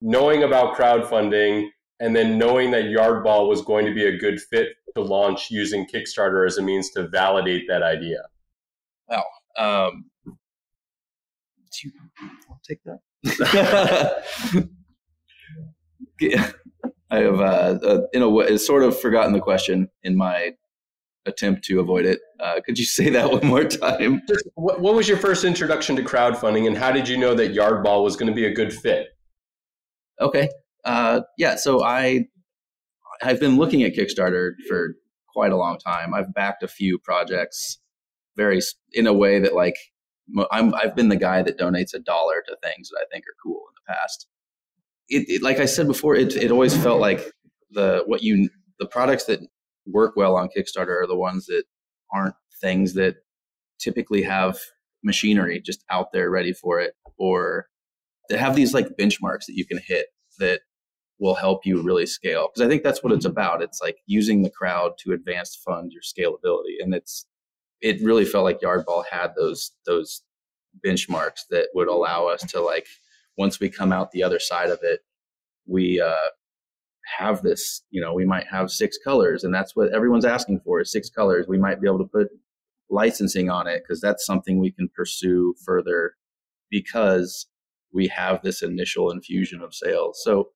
knowing 0.01 0.43
about 0.43 0.77
crowdfunding 0.77 1.69
and 2.01 2.17
then 2.17 2.39
knowing 2.39 2.71
that 2.71 2.85
Yardball 2.85 3.49
was 3.49 3.63
going 3.63 3.85
to 3.87 3.95
be 3.95 4.07
a 4.07 4.17
good 4.17 4.41
fit 4.41 4.69
to 4.95 5.03
launch 5.03 5.51
using 5.51 5.87
Kickstarter 5.87 6.47
as 6.47 6.59
a 6.59 6.63
means 6.63 6.91
to 6.91 7.07
validate 7.09 7.65
that 7.69 7.83
idea? 7.83 8.23
Wow. 9.09 9.25
Um, 9.59 10.07
do 10.25 11.89
you 11.89 11.93
I'll 12.49 12.61
take 12.67 12.81
that? 12.85 13.01
yeah. 16.21 16.51
I 17.13 17.19
have, 17.19 17.41
uh, 17.41 17.79
uh, 17.83 18.01
in 18.13 18.23
a 18.23 18.29
way, 18.29 18.57
sort 18.57 18.85
of 18.85 18.99
forgotten 18.99 19.33
the 19.33 19.41
question 19.41 19.89
in 20.05 20.17
my 20.17 20.53
attempt 21.27 21.65
to 21.65 21.81
avoid 21.81 22.07
it. 22.07 22.21
Uh, 22.39 22.61
could 22.65 22.79
you 22.79 22.85
say 22.85 23.11
that 23.11 23.31
one 23.31 23.45
more 23.47 23.65
time? 23.65 24.23
What, 24.55 24.81
what 24.81 24.95
was 24.95 25.09
your 25.09 25.19
first 25.19 25.45
introduction 25.45 25.97
to 25.97 26.05
crowdfunding, 26.05 26.69
and 26.69 26.79
how 26.79 26.93
did 26.93 27.09
you 27.09 27.17
know 27.17 27.35
that 27.35 27.53
Yardball 27.53 28.05
was 28.05 28.15
going 28.15 28.29
to 28.29 28.35
be 28.35 28.47
a 28.47 28.53
good 28.53 28.73
fit? 28.73 29.09
Okay. 30.21 30.49
Uh, 30.85 31.23
yeah. 31.39 31.57
So 31.57 31.83
I 31.83 32.27
I've 33.23 33.41
been 33.41 33.57
looking 33.57 33.83
at 33.83 33.95
Kickstarter 33.95 34.53
for 34.69 34.95
quite 35.29 35.53
a 35.53 35.57
long 35.57 35.79
time. 35.79 36.15
I've 36.15 36.33
backed 36.35 36.63
a 36.63 36.69
few 36.69 36.99
projects 36.99 37.79
very 38.37 38.61
in 38.93 39.07
a 39.07 39.13
way 39.13 39.39
that 39.39 39.55
like 39.55 39.77
I'm 40.51 40.75
I've 40.75 40.95
been 40.95 41.09
the 41.09 41.17
guy 41.17 41.43
that 41.43 41.59
donates 41.59 41.95
a 41.95 41.99
dollar 41.99 42.43
to 42.47 42.57
things 42.63 42.89
that 42.91 42.99
I 43.01 43.05
think 43.13 43.25
are 43.25 43.37
cool 43.43 43.63
in 43.69 43.75
the 43.75 43.95
past. 43.95 44.27
It, 45.09 45.29
it 45.29 45.43
like 45.43 45.59
I 45.59 45.67
said 45.67 45.87
before, 45.87 46.15
it 46.15 46.37
it 46.37 46.51
always 46.51 46.77
felt 46.77 47.01
like 47.01 47.33
the 47.71 48.03
what 48.07 48.23
you 48.23 48.49
the 48.79 48.87
products 48.87 49.25
that 49.25 49.41
work 49.87 50.15
well 50.17 50.37
on 50.37 50.49
Kickstarter 50.57 51.03
are 51.03 51.07
the 51.07 51.17
ones 51.17 51.47
that 51.47 51.65
aren't 52.13 52.35
things 52.61 52.95
that 52.95 53.17
typically 53.79 54.23
have 54.23 54.59
machinery 55.03 55.61
just 55.61 55.85
out 55.91 56.13
there 56.13 56.31
ready 56.31 56.53
for 56.53 56.79
it 56.81 56.95
or 57.19 57.67
have 58.39 58.57
these 58.57 58.75
like 58.75 58.89
benchmarks 58.99 59.47
that 59.47 59.55
you 59.55 59.67
can 59.67 59.79
hit 59.79 60.07
that 60.39 60.61
will 61.19 61.35
help 61.35 61.67
you 61.67 61.83
really 61.83 62.07
scale 62.07 62.49
because 62.49 62.67
i 62.67 62.69
think 62.69 62.83
that's 62.83 63.03
what 63.03 63.13
it's 63.13 63.27
about. 63.27 63.63
It's 63.63 63.81
like 63.83 63.99
using 64.07 64.43
the 64.43 64.51
crowd 64.51 64.93
to 65.01 65.13
advance 65.13 65.55
fund 65.55 65.93
your 65.93 66.03
scalability 66.03 66.77
and 66.81 66.95
it's 66.95 67.27
it 67.81 68.03
really 68.03 68.25
felt 68.25 68.45
like 68.45 68.61
yardball 68.61 69.05
had 69.11 69.33
those 69.37 69.73
those 69.87 70.23
benchmarks 70.85 71.43
that 71.51 71.69
would 71.75 71.89
allow 71.89 72.27
us 72.27 72.43
to 72.53 72.61
like 72.61 72.87
once 73.37 73.61
we 73.61 73.69
come 73.69 73.93
out 73.93 74.13
the 74.13 74.23
other 74.23 74.39
side 74.39 74.71
of 74.71 74.79
it 74.83 75.01
we 75.67 76.01
uh 76.01 76.29
have 77.19 77.43
this 77.43 77.83
you 77.91 78.01
know 78.01 78.13
we 78.13 78.25
might 78.25 78.47
have 78.47 78.71
six 78.71 78.99
colors 79.03 79.45
and 79.45 79.55
that's 79.55 79.75
what 79.75 79.93
everyone's 79.93 80.25
asking 80.25 80.61
for 80.61 80.81
is 80.81 80.93
six 80.93 81.11
colors. 81.11 81.47
We 81.49 81.59
might 81.59 81.81
be 81.81 81.89
able 81.89 81.99
to 81.99 82.05
put 82.05 82.29
licensing 82.89 83.51
on 83.51 83.67
it 83.67 83.83
because 83.83 84.01
that's 84.01 84.27
something 84.27 84.59
we 84.59 84.73
can 84.73 84.89
pursue 84.95 85.55
further 85.65 86.15
because 86.71 87.47
we 87.93 88.09
have 88.09 88.41
this 88.43 88.63
initial 88.63 89.11
infusion 89.11 89.61
of 89.63 89.75
sales. 89.75 90.21
So 90.23 90.51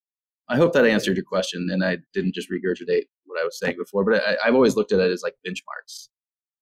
I 0.48 0.56
hope 0.56 0.72
that 0.74 0.86
answered 0.86 1.16
your 1.16 1.24
question, 1.24 1.68
and 1.70 1.84
I 1.84 1.98
didn't 2.12 2.34
just 2.34 2.50
regurgitate 2.50 3.04
what 3.24 3.40
I 3.40 3.44
was 3.44 3.58
saying 3.58 3.76
before. 3.78 4.04
But 4.04 4.22
I, 4.22 4.46
have 4.46 4.54
always 4.54 4.76
looked 4.76 4.92
at 4.92 5.00
it 5.00 5.10
as 5.10 5.22
like 5.22 5.34
benchmarks. 5.46 6.08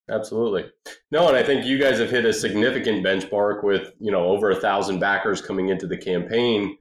Absolutely, 0.09 0.65
no, 1.11 1.27
and 1.27 1.37
I 1.37 1.43
think 1.43 1.65
you 1.65 1.77
guys 1.77 1.99
have 1.99 2.09
hit 2.09 2.25
a 2.25 2.33
significant 2.33 3.05
benchmark 3.05 3.63
with 3.63 3.91
you 3.99 4.11
know 4.11 4.25
over 4.25 4.51
a 4.51 4.55
thousand 4.55 4.99
backers 4.99 5.41
coming 5.41 5.69
into 5.69 5.87
the 5.87 5.97
campaign. 5.97 6.77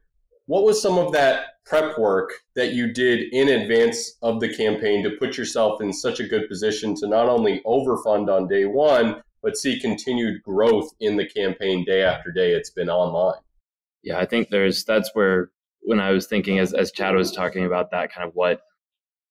What 0.47 0.65
was 0.65 0.83
some 0.83 0.99
of 0.99 1.13
that 1.13 1.47
prep 1.65 1.99
work 1.99 2.33
that 2.57 2.73
you 2.73 2.93
did 2.93 3.33
in 3.33 3.49
advance 3.49 4.17
of 4.23 4.41
the 4.41 4.53
campaign 4.53 5.05
to 5.05 5.17
put 5.19 5.39
yourself 5.39 5.81
in 5.81 5.93
such 5.93 6.19
a 6.19 6.27
good 6.27 6.49
position 6.49 6.97
to 6.97 7.07
not 7.07 7.29
only 7.29 7.63
overfund 7.65 8.29
on 8.29 8.49
day 8.49 8.65
one, 8.65 9.23
but 9.43 9.57
see 9.57 9.79
continued 9.79 10.43
growth 10.43 10.91
in 11.01 11.17
the 11.17 11.27
campaign 11.27 11.85
day 11.85 12.03
after 12.03 12.33
day 12.33 12.53
it's 12.53 12.71
been 12.71 12.91
online? 12.91 13.41
Yeah, 14.03 14.19
I 14.19 14.27
think 14.27 14.49
there's 14.49 14.85
that's 14.85 15.11
where 15.15 15.51
when 15.83 16.01
I 16.01 16.11
was 16.11 16.27
thinking 16.27 16.59
as 16.59 16.73
as 16.75 16.93
Chad 16.93 17.15
was 17.15 17.33
talking 17.33 17.65
about 17.65 17.91
that 17.91 18.13
kind 18.13 18.27
of 18.27 18.35
what 18.35 18.61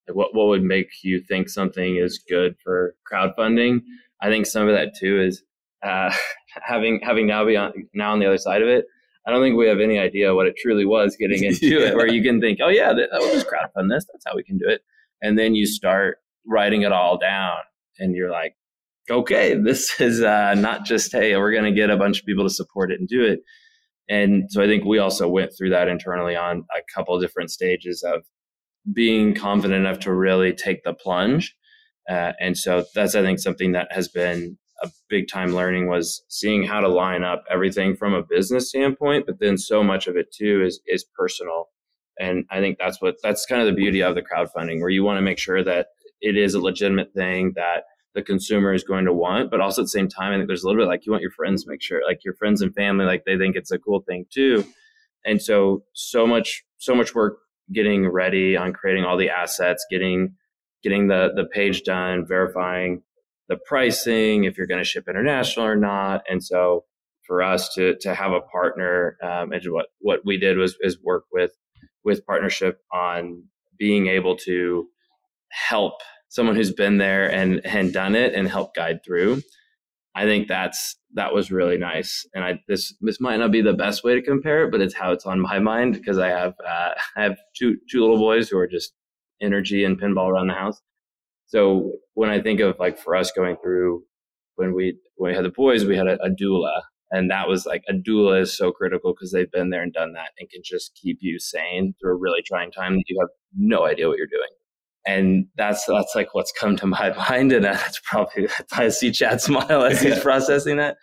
what 0.08 0.34
what 0.36 0.48
would 0.48 0.64
make 0.64 0.90
you 1.04 1.22
think 1.22 1.50
something 1.50 1.98
is 1.98 2.24
good 2.28 2.56
for 2.64 2.96
crowdfunding. 3.12 3.82
I 4.22 4.30
think 4.30 4.46
some 4.46 4.68
of 4.68 4.76
that 4.76 4.96
too 4.98 5.22
is 5.22 5.44
uh, 5.84 6.14
having 6.62 7.00
having 7.04 7.28
now 7.28 7.46
be 7.46 7.58
on 7.58 7.74
now 7.94 8.14
on 8.14 8.20
the 8.20 8.28
other 8.28 8.38
side 8.38 8.62
of 8.62 8.68
it. 8.68 8.86
I 9.26 9.32
don't 9.32 9.42
think 9.44 9.56
we 9.56 9.68
have 9.68 9.80
any 9.80 10.00
idea 10.00 10.34
what 10.34 10.48
it 10.48 10.56
truly 10.58 10.86
was 10.86 11.16
getting 11.16 11.44
into 11.44 11.68
yeah. 11.68 11.88
it. 11.88 11.96
Where 11.96 12.08
you 12.08 12.24
can 12.24 12.42
think, 12.42 12.60
oh 12.62 12.70
yeah, 12.70 12.94
that, 12.94 13.10
that 13.12 13.20
will 13.20 13.34
just 13.34 13.48
crowdfund 13.48 13.90
this. 13.90 14.06
That's 14.12 14.26
how 14.26 14.36
we 14.36 14.44
can 14.44 14.58
do 14.58 14.68
it. 14.68 14.82
And 15.22 15.38
then 15.38 15.54
you 15.54 15.68
start 15.68 16.18
writing 16.48 16.82
it 16.82 16.92
all 16.92 17.18
down, 17.18 17.58
and 18.00 18.16
you're 18.16 18.32
like, 18.32 18.56
okay, 19.10 19.56
this 19.56 20.00
is 20.00 20.22
uh, 20.22 20.56
not 20.56 20.86
just 20.86 21.12
hey, 21.12 21.36
we're 21.38 21.52
going 21.52 21.66
to 21.66 21.72
get 21.72 21.90
a 21.90 21.98
bunch 21.98 22.20
of 22.20 22.26
people 22.26 22.44
to 22.44 22.50
support 22.50 22.92
it 22.92 23.00
and 23.00 23.08
do 23.08 23.24
it. 23.24 23.42
And 24.12 24.52
so 24.52 24.62
I 24.62 24.68
think 24.68 24.84
we 24.84 25.00
also 25.00 25.30
went 25.30 25.54
through 25.58 25.70
that 25.70 25.88
internally 25.88 26.36
on 26.36 26.66
a 26.78 26.82
couple 26.94 27.18
different 27.18 27.50
stages 27.50 28.04
of 28.04 28.24
being 28.94 29.34
confident 29.34 29.86
enough 29.86 30.00
to 30.00 30.14
really 30.14 30.52
take 30.52 30.84
the 30.84 30.94
plunge. 30.94 31.56
Uh, 32.10 32.34
and 32.42 32.58
so 32.58 32.84
that's, 32.94 33.16
I 33.16 33.22
think, 33.22 33.40
something 33.40 33.72
that 33.72 33.88
has 33.92 34.10
been 34.10 34.58
a 34.84 34.90
big 35.08 35.30
time 35.30 35.54
learning 35.54 35.88
was 35.88 36.24
seeing 36.28 36.64
how 36.64 36.82
to 36.82 36.90
line 36.90 37.24
up 37.24 37.46
everything 37.50 37.96
from 37.96 38.14
a 38.14 38.24
business 38.24 38.68
standpoint, 38.68 39.28
but 39.28 39.40
then 39.40 39.58
so 39.58 39.82
much 39.82 40.08
of 40.08 40.18
it 40.18 40.34
too 40.34 40.62
is, 40.62 40.82
is 40.88 41.06
personal. 41.18 41.70
And 42.20 42.44
I 42.52 42.60
think 42.60 42.80
that's 42.80 43.02
what, 43.02 43.16
that's 43.24 43.46
kind 43.46 43.62
of 43.62 43.68
the 43.68 43.74
beauty 43.74 44.02
of 44.04 44.16
the 44.16 44.24
crowdfunding 44.24 44.82
where 44.82 44.90
you 44.90 45.06
want 45.06 45.20
to 45.20 45.22
make 45.22 45.40
sure 45.40 45.64
that 45.64 45.88
it 46.20 46.36
is 46.36 46.54
a 46.54 46.60
legitimate 46.60 47.14
thing 47.14 47.54
that 47.56 47.84
the 48.14 48.22
consumer 48.22 48.74
is 48.74 48.84
going 48.84 49.06
to 49.06 49.14
want. 49.14 49.50
But 49.52 49.62
also 49.62 49.82
at 49.82 49.86
the 49.86 49.90
same 49.90 50.08
time, 50.08 50.34
I 50.34 50.38
think 50.38 50.48
there's 50.48 50.64
a 50.64 50.68
little 50.68 50.82
bit 50.82 50.88
like 50.88 51.06
you 51.06 51.12
want 51.12 51.22
your 51.22 51.32
friends 51.32 51.64
to 51.64 51.70
make 51.70 51.82
sure, 51.82 52.02
like 52.06 52.24
your 52.24 52.34
friends 52.36 52.62
and 52.62 52.74
family, 52.74 53.06
like 53.06 53.24
they 53.26 53.38
think 53.38 53.56
it's 53.56 53.72
a 53.72 53.80
cool 53.80 54.02
thing 54.02 54.26
too. 54.32 54.66
And 55.26 55.42
so, 55.42 55.84
so 55.94 56.26
much, 56.26 56.64
so 56.78 56.96
much 56.96 57.14
work 57.14 57.40
getting 57.72 58.08
ready 58.10 58.58
on 58.58 58.74
creating 58.74 59.06
all 59.06 59.18
the 59.18 59.30
assets, 59.30 59.86
getting, 59.90 60.36
getting 60.84 61.08
the, 61.08 61.32
the 61.36 61.46
page 61.46 61.84
done, 61.84 62.26
verifying 62.28 63.04
the 63.48 63.58
pricing, 63.66 64.46
if 64.46 64.58
you're 64.58 64.68
going 64.68 64.82
to 64.82 64.86
ship 64.86 65.06
international 65.08 65.66
or 65.66 65.76
not. 65.76 66.24
And 66.30 66.44
so 66.44 66.86
for 67.28 67.44
us 67.44 67.74
to, 67.76 67.96
to 68.00 68.16
have 68.16 68.32
a 68.32 68.42
partner, 68.42 69.18
um, 69.24 69.52
and 69.52 69.64
what, 69.68 69.88
what 70.00 70.22
we 70.26 70.38
did 70.38 70.58
was, 70.58 70.76
is 70.82 71.02
work 71.02 71.26
with, 71.32 71.52
with 72.04 72.26
partnership 72.26 72.80
on 72.92 73.44
being 73.78 74.08
able 74.08 74.36
to 74.38 74.88
help 75.50 75.94
someone 76.32 76.56
who's 76.56 76.72
been 76.72 76.98
there 76.98 77.30
and 77.30 77.64
and 77.66 77.92
done 77.92 78.16
it 78.16 78.34
and 78.34 78.48
helped 78.48 78.76
guide 78.76 79.04
through. 79.06 79.42
I 80.16 80.24
think 80.24 80.48
that's 80.48 80.96
that 81.14 81.34
was 81.34 81.52
really 81.52 81.78
nice. 81.78 82.26
And 82.34 82.44
I 82.44 82.62
this 82.68 82.96
this 83.02 83.20
might 83.20 83.38
not 83.38 83.52
be 83.52 83.62
the 83.62 83.74
best 83.74 84.04
way 84.04 84.16
to 84.16 84.22
compare 84.22 84.64
it, 84.66 84.72
but 84.72 84.82
it's 84.82 84.96
how 84.96 85.12
it's 85.12 85.26
on 85.26 85.42
my 85.42 85.60
mind 85.60 85.94
because 85.94 86.18
I 86.18 86.30
have 86.30 86.54
uh, 86.66 86.92
I 87.18 87.24
have 87.24 87.38
two 87.56 87.78
two 87.90 88.00
little 88.02 88.18
boys 88.18 88.50
who 88.50 88.58
are 88.58 88.68
just 88.68 88.94
energy 89.42 89.84
and 89.84 90.00
pinball 90.00 90.30
around 90.30 90.48
the 90.48 90.54
house. 90.54 90.82
So 91.48 91.92
when 92.14 92.30
I 92.30 92.42
think 92.42 92.62
of 92.62 92.80
like 92.80 92.98
for 92.98 93.16
us 93.16 93.32
going 93.32 93.58
through 93.62 94.04
when 94.56 94.74
we 94.74 94.98
when 95.18 95.32
we 95.32 95.36
had 95.36 95.46
the 95.46 95.50
boys, 95.50 95.86
we 95.86 95.98
had 95.98 96.08
a, 96.08 96.22
a 96.24 96.30
doula, 96.30 96.82
and 97.12 97.30
that 97.30 97.50
was 97.50 97.66
like 97.66 97.84
a 97.90 97.94
doula 97.94 98.42
is 98.42 98.58
so 98.58 98.72
critical 98.72 99.14
because 99.14 99.34
they've 99.34 99.52
been 99.52 99.70
there 99.70 99.84
and 99.84 99.92
done 99.92 100.14
that 100.14 100.30
and 100.40 100.50
can 100.50 100.62
just 100.64 100.98
keep 101.02 101.18
you 101.20 101.40
sane 101.40 101.94
through 102.00 102.14
a 102.14 102.16
really 102.16 102.42
trying 102.42 102.72
time 102.72 102.96
that 102.96 103.04
you 103.08 103.20
have 103.20 103.30
no 103.58 103.86
idea 103.86 104.08
what 104.08 104.18
you're 104.18 104.28
doing 104.28 104.50
and 105.06 105.48
that's 105.56 105.86
that's 105.86 106.14
like 106.16 106.34
what's 106.34 106.52
come 106.52 106.76
to 106.76 106.86
my 106.86 107.14
mind 107.30 107.52
and 107.52 107.66
that's 107.66 108.00
probably 108.04 108.48
i 108.74 108.90
see 108.90 109.12
chad 109.12 109.42
smile 109.42 109.84
as 109.84 110.02
he's 110.02 110.20
processing 110.20 110.78
that. 110.78 110.98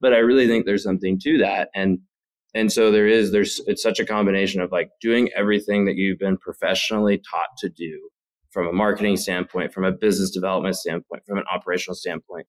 But 0.00 0.12
i 0.12 0.18
really 0.18 0.46
think 0.46 0.66
there's 0.66 0.84
something 0.84 1.18
to 1.20 1.38
that 1.38 1.68
and 1.74 1.98
and 2.54 2.72
so 2.72 2.90
there 2.90 3.06
is 3.06 3.32
there's 3.32 3.60
it's 3.66 3.82
such 3.82 3.98
a 3.98 4.04
combination 4.04 4.60
of 4.60 4.72
like 4.72 4.90
doing 5.00 5.30
everything 5.36 5.84
that 5.86 5.96
you've 5.96 6.18
been 6.18 6.36
professionally 6.36 7.22
taught 7.30 7.56
to 7.58 7.68
do 7.68 8.08
from 8.50 8.66
a 8.66 8.72
marketing 8.72 9.16
standpoint 9.16 9.72
from 9.72 9.84
a 9.84 9.92
business 9.92 10.30
development 10.30 10.76
standpoint 10.76 11.22
from 11.26 11.38
an 11.38 11.44
operational 11.52 11.94
standpoint 11.94 12.46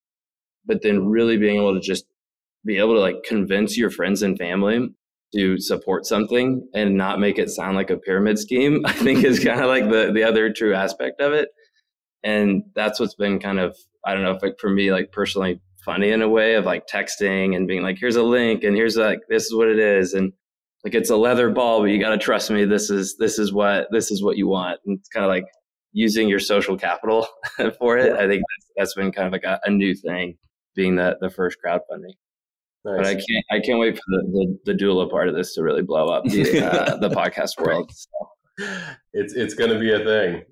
but 0.65 0.81
then 0.81 1.05
really 1.05 1.37
being 1.37 1.57
able 1.57 1.73
to 1.73 1.79
just 1.79 2.05
be 2.65 2.77
able 2.77 2.93
to 2.93 2.99
like 2.99 3.23
convince 3.23 3.77
your 3.77 3.89
friends 3.89 4.21
and 4.21 4.37
family 4.37 4.89
to 5.33 5.59
support 5.59 6.05
something 6.05 6.67
and 6.73 6.95
not 6.95 7.19
make 7.19 7.39
it 7.39 7.49
sound 7.49 7.75
like 7.75 7.89
a 7.89 7.97
pyramid 7.97 8.39
scheme, 8.39 8.81
I 8.85 8.93
think 8.93 9.23
is 9.23 9.39
kind 9.43 9.61
of 9.61 9.67
like 9.67 9.89
the 9.89 10.11
the 10.13 10.23
other 10.23 10.51
true 10.51 10.73
aspect 10.73 11.21
of 11.21 11.33
it. 11.33 11.49
And 12.23 12.63
that's 12.75 12.99
what's 12.99 13.15
been 13.15 13.39
kind 13.39 13.59
of 13.59 13.77
I 14.05 14.13
don't 14.13 14.23
know 14.23 14.31
if 14.31 14.41
like 14.41 14.55
for 14.59 14.69
me 14.69 14.91
like 14.91 15.11
personally 15.11 15.61
funny 15.83 16.11
in 16.11 16.21
a 16.21 16.29
way 16.29 16.55
of 16.55 16.65
like 16.65 16.87
texting 16.87 17.55
and 17.55 17.67
being 17.67 17.83
like 17.83 17.97
here's 17.99 18.15
a 18.15 18.23
link 18.23 18.63
and 18.63 18.75
here's 18.75 18.95
like 18.95 19.19
this 19.29 19.45
is 19.45 19.55
what 19.55 19.67
it 19.67 19.79
is. 19.79 20.13
And 20.13 20.31
like 20.83 20.95
it's 20.95 21.09
a 21.09 21.17
leather 21.17 21.49
ball 21.49 21.81
but 21.81 21.85
you 21.85 21.99
got 21.99 22.09
to 22.09 22.17
trust 22.17 22.51
me 22.51 22.65
this 22.65 22.89
is 22.89 23.15
this 23.17 23.39
is 23.39 23.53
what 23.53 23.87
this 23.91 24.11
is 24.11 24.23
what 24.23 24.37
you 24.37 24.47
want. 24.47 24.79
And 24.85 24.99
it's 24.99 25.09
kind 25.09 25.25
of 25.25 25.29
like 25.29 25.45
using 25.91 26.27
your 26.27 26.39
social 26.39 26.77
capital 26.77 27.27
for 27.79 27.97
it. 27.97 28.13
I 28.13 28.27
think 28.27 28.41
that's, 28.41 28.71
that's 28.77 28.93
been 28.95 29.11
kind 29.11 29.27
of 29.27 29.33
like 29.33 29.43
a, 29.43 29.59
a 29.65 29.69
new 29.69 29.93
thing 29.95 30.37
being 30.75 30.95
the 30.95 31.17
the 31.19 31.29
first 31.29 31.57
crowdfunding 31.63 32.13
Nice. 32.85 32.97
But 32.97 33.05
I 33.05 33.13
can't 33.13 33.45
I 33.51 33.59
can't 33.59 33.79
wait 33.79 33.95
for 33.95 34.03
the, 34.07 34.57
the, 34.65 34.73
the 34.73 34.77
doula 34.77 35.09
part 35.09 35.29
of 35.29 35.35
this 35.35 35.53
to 35.55 35.63
really 35.63 35.83
blow 35.83 36.07
up 36.07 36.25
the 36.25 36.65
uh, 36.65 36.97
the 36.97 37.09
podcast 37.09 37.59
world. 37.59 37.91
So. 37.93 38.09
It's 39.13 39.33
it's 39.33 39.53
going 39.53 39.71
to 39.71 39.79
be 39.79 39.93
a 39.93 39.99
thing. 39.99 40.43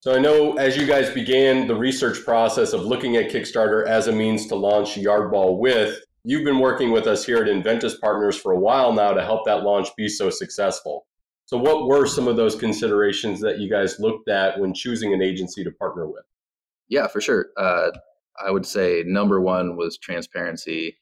So 0.00 0.14
I 0.14 0.18
know 0.18 0.54
as 0.54 0.76
you 0.76 0.86
guys 0.86 1.10
began 1.10 1.66
the 1.66 1.74
research 1.74 2.24
process 2.24 2.72
of 2.72 2.82
looking 2.82 3.16
at 3.16 3.30
Kickstarter 3.30 3.86
as 3.86 4.06
a 4.06 4.12
means 4.12 4.46
to 4.46 4.54
launch 4.54 4.94
Yardball 4.94 5.58
with, 5.58 5.98
you've 6.24 6.44
been 6.44 6.58
working 6.58 6.90
with 6.90 7.06
us 7.06 7.24
here 7.24 7.38
at 7.38 7.48
Enventys 7.48 8.00
Partners 8.00 8.36
for 8.36 8.52
a 8.52 8.58
while 8.58 8.92
now 8.92 9.12
to 9.12 9.22
help 9.22 9.44
that 9.44 9.62
launch 9.62 9.88
be 9.96 10.08
so 10.08 10.30
successful. 10.30 11.06
So 11.44 11.58
what 11.58 11.86
were 11.86 12.06
some 12.06 12.28
of 12.28 12.36
those 12.36 12.54
considerations 12.54 13.40
that 13.40 13.58
you 13.58 13.68
guys 13.68 13.98
looked 13.98 14.28
at 14.30 14.58
when 14.58 14.72
choosing 14.72 15.12
an 15.12 15.20
agency 15.20 15.64
to 15.64 15.70
partner 15.72 16.06
with? 16.06 16.24
Yeah, 16.88 17.06
for 17.08 17.20
sure. 17.20 17.48
Uh, 17.58 17.90
I 18.42 18.50
would 18.50 18.64
say 18.64 19.02
number 19.04 19.40
one 19.40 19.76
was 19.76 19.98
transparency 19.98 20.96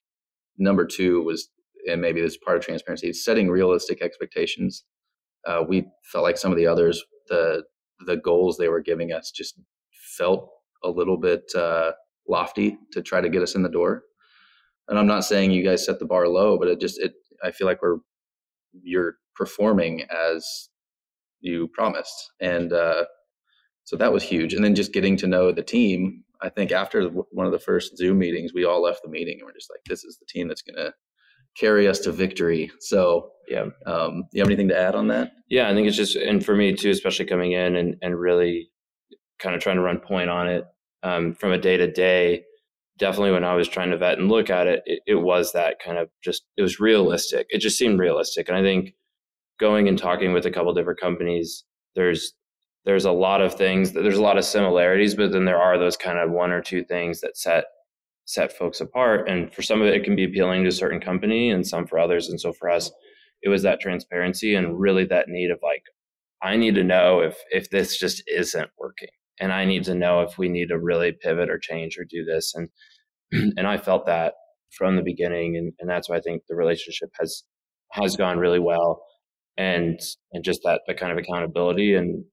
number 0.59 0.87
two 0.87 1.23
was, 1.23 1.49
and 1.91 2.01
maybe 2.01 2.21
this 2.21 2.33
is 2.33 2.39
part 2.39 2.57
of 2.57 2.65
transparency, 2.65 3.13
setting 3.13 3.49
realistic 3.49 4.03
expectations. 4.03 4.85
Uh, 5.47 5.63
we 5.67 5.87
felt 6.05 6.25
like 6.25 6.39
some 6.39 6.53
of 6.53 6.59
the 6.59 6.67
others, 6.67 7.03
the 7.29 7.65
the 8.07 8.17
goals 8.17 8.57
they 8.57 8.69
were 8.69 8.81
giving 8.81 9.13
us 9.13 9.31
just 9.31 9.59
felt 10.17 10.51
a 10.85 10.89
little 10.91 11.17
bit 11.17 11.43
uh, 11.57 11.93
lofty 12.29 12.79
to 12.93 13.03
try 13.03 13.21
to 13.21 13.29
get 13.29 13.43
us 13.43 13.55
in 13.55 13.63
the 13.63 13.69
door. 13.69 14.03
And 14.89 14.99
I'm 14.99 15.07
not 15.07 15.25
saying 15.25 15.51
you 15.51 15.65
guys 15.65 15.85
set 15.85 15.99
the 15.99 16.07
bar 16.07 16.29
low, 16.29 16.59
but 16.59 16.69
it 16.69 16.81
just 16.81 16.99
it 17.01 17.15
I 17.43 17.51
feel 17.51 17.67
like 17.67 17.83
we're 17.83 17.99
you're 18.83 19.15
performing 19.35 20.03
as 20.11 20.69
you 21.41 21.69
promised, 21.69 22.33
and 22.41 22.73
uh, 22.73 23.05
so 23.85 23.97
that 23.97 24.13
was 24.13 24.23
huge. 24.23 24.55
And 24.55 24.65
then 24.65 24.75
just 24.75 24.93
getting 24.93 25.17
to 25.19 25.27
know 25.27 25.53
the 25.53 25.63
team 25.63 26.25
I 26.41 26.49
think 26.49 26.73
after 26.73 27.09
one 27.09 27.47
of 27.47 27.53
the 27.53 27.59
first 27.59 27.97
Zoom 27.97 28.19
meetings, 28.19 28.53
we 28.55 28.65
all 28.65 28.83
left 28.83 29.03
the 29.03 29.11
meeting 29.11 29.39
and 29.39 29.47
we're 29.47 29.53
just 29.53 29.71
like, 29.71 29.81
this 29.87 30.05
is 30.05 30.19
the 30.19 30.27
team 30.27 30.49
that's 30.49 30.63
going 30.63 30.77
to 30.77 30.93
carry 31.59 31.89
us 31.89 31.99
to 32.01 32.13
victory. 32.13 32.71
So, 32.81 33.31
yeah. 33.49 33.67
Um, 33.87 34.25
you 34.33 34.41
have 34.41 34.49
anything 34.49 34.69
to 34.69 34.79
add 34.79 34.95
on 34.95 35.09
that? 35.09 35.33
Yeah, 35.49 35.69
I 35.69 35.75
think 35.75 35.89
it's 35.89 35.97
just, 35.97 36.15
and 36.15 36.45
for 36.45 36.55
me 36.55 36.75
too, 36.75 36.91
especially 36.91 37.27
coming 37.27 37.53
in 37.53 37.75
and, 37.77 37.97
and 38.03 38.19
really 38.19 38.71
kind 39.39 39.55
of 39.55 39.61
trying 39.61 39.77
to 39.77 39.83
run 39.83 39.99
point 39.99 40.31
on 40.31 40.49
it 40.49 40.65
um, 41.03 41.35
from 41.35 41.53
a 41.53 41.59
day 41.59 41.77
to 41.77 41.91
day. 41.91 42.45
Definitely, 42.99 43.31
when 43.31 43.45
I 43.45 43.55
was 43.55 43.69
trying 43.69 43.91
to 43.91 43.97
vet 43.97 44.19
and 44.19 44.29
look 44.29 44.51
at 44.51 44.67
it, 44.67 44.83
it, 44.85 45.01
it 45.07 45.15
was 45.15 45.53
that 45.53 45.79
kind 45.79 45.99
of 45.99 46.09
just, 46.23 46.45
it 46.57 46.63
was 46.63 46.81
realistic. 46.81 47.47
It 47.49 47.59
just 47.59 47.79
seemed 47.79 48.01
realistic. 48.01 48.49
And 48.49 48.59
I 48.59 48.63
think 48.63 48.95
going 49.61 49.89
and 49.89 49.97
talking 49.97 50.33
with 50.33 50.47
a 50.47 50.51
couple 50.51 50.75
different 50.75 51.01
companies, 51.01 51.65
there's 51.95 52.35
there's 52.85 53.05
a 53.05 53.13
lot 53.13 53.41
of 53.41 53.55
things 53.55 53.93
there's 53.93 54.19
a 54.19 54.23
lot 54.23 54.39
of 54.39 54.45
similarities 54.45 55.15
but 55.15 55.33
then 55.33 55.45
there 55.45 55.61
are 55.61 55.79
those 55.79 55.97
kind 55.97 56.19
of 56.19 56.31
one 56.31 56.53
or 56.53 56.61
two 56.61 56.83
things 56.85 57.21
that 57.21 57.37
set 57.37 57.65
set 58.29 58.53
folks 58.53 58.83
apart. 58.83 59.27
And 59.27 59.53
for 59.55 59.63
some 59.63 59.81
of 59.81 59.89
it 59.89 59.95
it 59.95 60.05
can 60.05 60.15
be 60.15 60.25
appealing 60.25 60.63
to 60.63 60.69
a 60.69 60.73
certain 60.73 61.01
company 61.01 61.51
and 61.51 61.67
some 61.67 61.87
for 61.87 61.99
others. 61.99 62.29
And 62.29 62.39
so 62.39 62.53
for 62.53 62.69
us 62.69 62.93
it 63.43 63.49
was 63.49 63.63
that 63.63 63.81
transparency 63.81 64.55
and 64.55 64.79
really 64.79 65.07
that 65.07 65.29
need 65.29 65.51
of 65.51 65.61
like 65.63 65.85
i 66.43 66.57
need 66.57 66.75
to 66.75 66.83
know 66.85 67.21
if 67.21 67.39
if 67.51 67.71
this 67.71 67.99
just 67.99 68.23
isn't 68.29 68.71
working. 68.79 69.09
And 69.41 69.51
i 69.51 69.65
need 69.65 69.85
to 69.85 69.95
know 69.95 70.21
if 70.21 70.37
we 70.37 70.51
need 70.51 70.69
to 70.69 70.79
really 70.79 71.13
pivot 71.13 71.49
or 71.49 71.59
change 71.59 71.97
or 71.99 72.05
do 72.05 72.23
this. 72.25 72.55
And 72.55 72.69
and 73.57 73.67
i 73.67 73.79
felt 73.79 74.05
that 74.07 74.35
from 74.77 74.97
the 74.97 75.03
beginning. 75.03 75.57
And, 75.57 75.73
and 75.81 75.89
that's 75.89 76.11
why 76.11 76.17
i 76.17 76.21
think 76.21 76.43
the 76.49 76.55
relationship 76.55 77.09
has 77.19 77.45
has 77.93 78.15
gone 78.15 78.39
really 78.39 78.61
well. 78.61 79.03
And 79.57 79.99
and 80.33 80.45
just 80.45 80.61
that 80.65 80.83
the 80.87 80.95
kind 80.95 81.13
of 81.13 81.19
accountability 81.19 81.95
and 81.95 82.25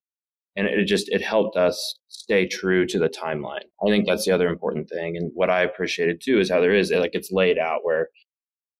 and 0.56 0.66
it 0.66 0.86
just 0.86 1.08
it 1.10 1.22
helped 1.22 1.56
us 1.56 1.98
stay 2.08 2.46
true 2.46 2.86
to 2.86 2.98
the 2.98 3.08
timeline. 3.08 3.64
I 3.86 3.90
think 3.90 4.06
that's 4.06 4.24
the 4.24 4.32
other 4.32 4.48
important 4.48 4.88
thing. 4.88 5.16
And 5.16 5.30
what 5.34 5.50
i 5.50 5.62
appreciated 5.62 6.20
too 6.22 6.40
is 6.40 6.50
how 6.50 6.60
there 6.60 6.74
is 6.74 6.90
like 6.90 7.14
it's 7.14 7.30
laid 7.30 7.58
out 7.58 7.80
where 7.82 8.08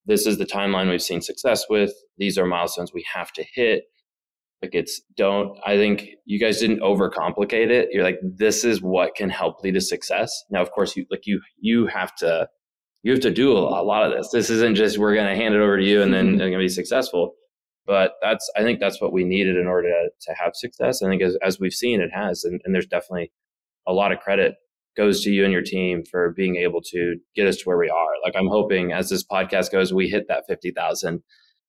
this 0.07 0.27
is 0.27 0.39
the 0.39 0.47
timeline 0.47 0.89
we've 0.89 1.03
seen 1.03 1.21
success 1.21 1.65
with. 1.69 1.93
These 2.19 2.39
are 2.39 2.47
milestones 2.47 2.93
we 2.93 3.05
have 3.12 3.33
to 3.33 3.45
hit. 3.55 3.85
Like 4.62 4.75
it's 4.75 5.03
don't 5.17 5.59
i 5.67 5.77
think 5.77 6.09
you 6.25 6.41
guys 6.41 6.59
didn't 6.61 6.81
overcomplicate 6.81 7.71
it. 7.71 7.89
You're 7.93 8.05
like 8.05 8.19
this 8.23 8.65
is 8.65 8.81
what 8.81 9.15
can 9.15 9.29
help 9.31 9.62
lead 9.62 9.75
to 9.75 9.81
success. 9.81 10.33
Now 10.51 10.62
of 10.62 10.71
course 10.71 10.97
you 10.97 11.05
like 11.11 11.27
you 11.27 11.41
you 11.61 11.87
have 11.87 12.15
to 12.17 12.49
you 13.03 13.12
have 13.12 13.21
to 13.21 13.31
do 13.31 13.53
a 13.53 13.85
lot 13.85 14.05
of 14.05 14.17
this. 14.17 14.31
This 14.33 14.51
isn't 14.51 14.75
just 14.75 14.99
we're 14.99 15.15
going 15.15 15.29
to 15.29 15.37
hand 15.37 15.55
it 15.55 15.61
over 15.61 15.77
to 15.77 15.85
you 15.85 16.03
and 16.03 16.12
then 16.12 16.31
it's 16.31 16.39
going 16.39 16.53
to 16.53 16.59
be 16.59 16.69
successful 16.69 17.35
but 17.87 18.14
that's 18.20 18.51
I 18.57 18.62
think 18.62 18.81
that's 18.81 19.01
what 19.01 19.12
we 19.12 19.25
needed 19.25 19.57
in 19.57 19.66
order 19.66 19.88
to, 19.88 20.09
to 20.29 20.35
have 20.35 20.55
success. 20.55 21.03
I 21.03 21.09
think 21.09 21.22
as, 21.22 21.37
as 21.42 21.61
we've 21.61 21.72
seen, 21.72 22.01
it 22.01 22.11
has, 22.12 22.44
and, 22.44 22.61
and 22.64 22.75
there's 22.75 22.87
definitely 22.87 23.33
a 23.87 23.92
lot 23.92 24.12
of 24.12 24.20
credit 24.20 24.55
goes 24.96 25.22
to 25.22 25.31
you 25.31 25.44
and 25.44 25.53
your 25.53 25.62
team 25.62 26.03
for 26.11 26.33
being 26.33 26.57
able 26.57 26.81
to 26.81 27.16
get 27.35 27.46
us 27.46 27.59
to 27.59 27.64
where 27.64 27.77
we 27.77 27.90
are. 27.90 28.12
Like 28.25 28.35
I'm 28.37 28.49
hoping 28.49 28.92
as 28.92 29.11
this 29.11 29.25
podcast 29.25 29.70
goes, 29.70 29.92
we 29.92 30.09
hit 30.09 30.27
that 30.29 30.44
fifty 30.49 30.70
thousand 30.70 31.22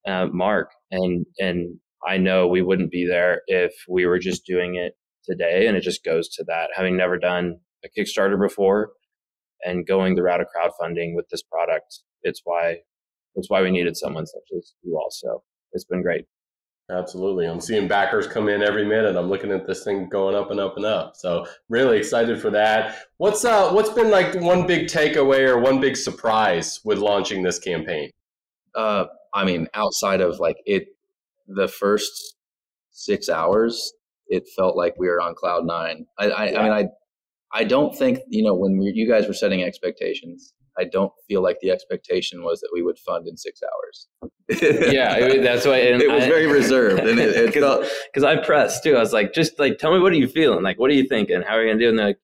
uh, 0.08 0.28
mark, 0.28 0.72
and 0.92 1.26
and 1.40 1.80
I 2.08 2.18
know 2.18 2.48
we 2.48 2.62
wouldn't 2.62 2.92
be 2.92 3.06
there 3.06 3.42
if 3.48 3.74
we 3.90 4.06
were 4.06 4.20
just 4.20 4.46
doing 4.46 4.76
it 4.76 4.94
today. 5.26 5.68
And 5.68 5.76
it 5.76 5.82
just 5.82 6.04
goes 6.04 6.30
to 6.30 6.44
that 6.46 6.70
having 6.76 6.96
never 6.96 7.18
done 7.18 7.60
a 7.84 7.90
Kickstarter 7.90 8.40
before 8.40 8.92
and 9.64 9.86
going 9.86 10.16
the 10.16 10.24
route 10.24 10.42
of 10.42 10.48
crowdfunding 10.48 11.16
with 11.16 11.28
this 11.30 11.44
product. 11.44 12.02
It's 12.24 12.42
why 12.44 12.78
it's 13.36 13.50
why 13.50 13.62
we 13.62 13.72
needed 13.72 13.98
someone 13.98 14.26
such 14.26 14.58
as 14.58 14.74
you 14.84 14.98
also 14.98 15.44
it's 15.74 15.86
been 15.86 16.02
great. 16.02 16.26
Absolutely. 16.90 17.46
I'm 17.46 17.60
seeing 17.60 17.88
backers 17.88 18.28
come 18.28 18.48
in 18.48 18.64
every 18.64 18.86
minute. 18.86 19.18
I'm 19.18 19.28
looking 19.28 19.52
at 19.52 19.68
this 19.68 19.84
thing 19.84 20.08
going 20.08 20.36
up 20.36 20.52
and 20.52 20.60
up 20.60 20.78
and 20.78 20.86
up. 20.86 21.18
So 21.18 21.46
really 21.68 21.98
excited 21.98 22.40
for 22.40 22.50
that. 22.52 22.96
What's 23.18 23.44
uh 23.44 23.72
what's 23.72 23.90
been 23.90 24.10
like 24.10 24.36
one 24.36 24.66
big 24.66 24.88
takeaway 24.88 25.48
or 25.48 25.60
one 25.60 25.82
big 25.82 25.98
surprise 25.98 26.80
with 26.86 27.00
launching 27.00 27.44
this 27.44 27.60
campaign? 27.60 28.12
Uh 28.74 29.06
I 29.34 29.44
mean, 29.44 29.68
outside 29.74 30.22
of 30.22 30.40
like 30.40 30.58
it 30.66 30.88
the 31.48 31.68
first 31.68 32.36
six 32.92 33.28
hours, 33.28 33.94
it 34.28 34.48
felt 34.56 34.78
like 34.78 34.96
we 34.98 35.08
were 35.08 35.20
on 35.20 35.36
cloud 35.36 35.66
nine. 35.66 36.06
I 36.18 36.30
I, 36.30 36.50
yeah. 36.50 36.60
I 36.60 36.64
mean 36.64 36.72
I 36.72 36.86
I 37.52 37.64
don't 37.64 37.98
think, 37.98 38.20
you 38.28 38.44
know, 38.44 38.54
when 38.54 38.78
we, 38.78 38.92
you 38.94 39.08
guys 39.08 39.28
were 39.28 39.34
setting 39.34 39.64
expectations, 39.64 40.54
I 40.80 40.86
don't 40.86 41.12
feel 41.28 41.42
like 41.42 41.60
the 41.62 41.72
expectation 41.72 42.44
was 42.44 42.60
that 42.62 42.70
we 42.74 42.82
would 42.82 43.00
fund 43.00 43.28
in 43.28 43.38
six 43.38 43.62
hours. 43.64 44.08
yeah, 44.94 45.42
that's 45.42 45.66
why 45.66 45.78
it 45.78 46.12
was 46.12 46.24
I, 46.24 46.28
very 46.28 46.48
reserved, 46.48 47.00
and 47.00 47.20
it, 47.20 47.36
it 47.36 47.54
felt 47.60 47.86
because 48.12 48.24
I 48.24 48.38
pressed 48.38 48.84
too. 48.84 48.96
I 48.96 49.00
was 49.00 49.14
like, 49.14 49.34
just 49.34 49.60
like, 49.60 49.78
tell 49.78 49.94
me 49.94 50.00
what 50.00 50.12
are 50.12 50.18
you 50.18 50.28
feeling? 50.28 50.64
Like, 50.64 50.80
what 50.80 50.90
are 50.90 50.96
you 50.96 51.08
thinking? 51.08 51.42
How 51.42 51.56
are 51.56 51.64
you 51.64 51.72
gonna 51.72 51.80
do? 51.80 51.90
And 51.90 52.00
they're 52.00 52.08
like, 52.08 52.20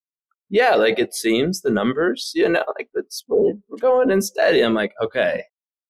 yeah, 0.50 0.76
like 0.76 1.00
it 1.00 1.13
seems 1.13 1.62
the 1.62 1.72
numbers, 1.72 2.32
you 2.36 2.48
know, 2.48 2.63
like 2.78 2.89
that's 2.94 3.24
we're 3.28 3.54
going 3.80 4.12
in 4.12 4.22
steady. 4.22 4.62
I'm 4.62 4.76
like, 4.76 4.94
okay. 5.02 5.44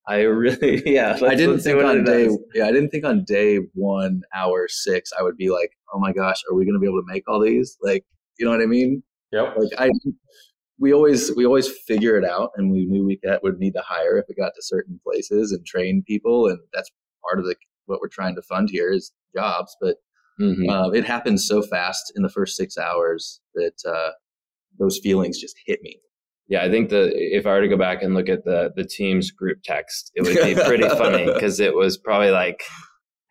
I 0.08 0.22
really, 0.22 0.82
yeah. 0.92 1.18
I 1.22 1.36
didn't 1.36 1.60
think 1.60 1.84
on 1.84 2.04
day, 2.04 2.30
yeah, 2.54 2.66
I 2.66 2.72
didn't 2.72 2.90
think 2.90 3.06
on 3.06 3.24
day 3.26 3.60
one, 3.74 4.22
hour 4.34 4.68
six, 4.70 5.12
I 5.18 5.24
would 5.24 5.38
be 5.38 5.50
like, 5.50 5.72
oh 5.94 6.00
my 6.00 6.12
gosh, 6.12 6.42
are 6.50 6.56
we 6.56 6.66
going 6.66 6.76
to 6.76 6.80
be 6.80 6.88
able 6.88 7.02
to 7.02 7.08
make 7.08 7.24
all 7.28 7.42
these? 7.42 7.78
Like, 7.82 8.06
you 8.38 8.46
know 8.46 8.52
what 8.52 8.62
I 8.62 8.66
mean? 8.66 9.04
Yep. 9.32 9.56
Like 9.58 9.70
I, 9.78 9.90
we 10.84 10.94
always 10.94 11.34
we 11.38 11.46
always 11.46 11.70
figure 11.88 12.18
it 12.18 12.26
out, 12.26 12.52
and 12.58 12.70
we 12.70 12.86
knew 12.86 13.06
we 13.06 13.18
would 13.42 13.58
need 13.58 13.72
to 13.72 13.82
hire 13.82 14.18
if 14.18 14.26
it 14.28 14.36
got 14.36 14.52
to 14.54 14.62
certain 14.62 15.00
places 15.02 15.54
and 15.54 15.66
train 15.66 16.04
people, 16.06 16.48
and 16.48 16.60
that's 16.74 16.92
part 17.26 17.40
of 17.40 17.46
the 17.46 17.56
what 17.86 18.02
we're 18.02 18.10
trying 18.10 18.36
to 18.36 18.42
fund 18.42 18.70
here 18.70 18.92
is 18.92 19.14
jobs. 19.34 19.78
But 19.80 19.96
mm-hmm. 20.42 20.70
uh, 20.70 20.90
it 20.90 21.06
happened 21.06 21.40
so 21.40 21.62
fast 21.62 22.12
in 22.18 22.22
the 22.22 22.30
first 22.30 22.58
six 22.58 22.78
hours 22.78 23.40
that 23.56 23.78
uh, 23.88 24.12
those 24.78 25.00
feelings 25.02 25.40
just 25.40 25.56
hit 25.66 25.80
me. 25.84 26.02
Yeah, 26.50 26.64
I 26.64 26.70
think 26.70 26.90
the 26.90 27.12
if 27.16 27.46
I 27.46 27.52
were 27.52 27.62
to 27.62 27.70
go 27.70 27.78
back 27.78 28.04
and 28.04 28.14
look 28.14 28.28
at 28.28 28.44
the 28.44 28.74
the 28.76 28.84
team's 28.84 29.32
group 29.32 29.60
text, 29.64 30.12
it 30.16 30.24
would 30.24 30.36
be 30.36 30.62
pretty 30.66 30.90
funny 30.90 31.24
because 31.34 31.62
it 31.62 31.76
was 31.76 31.98
probably 31.98 32.32
like 32.32 32.62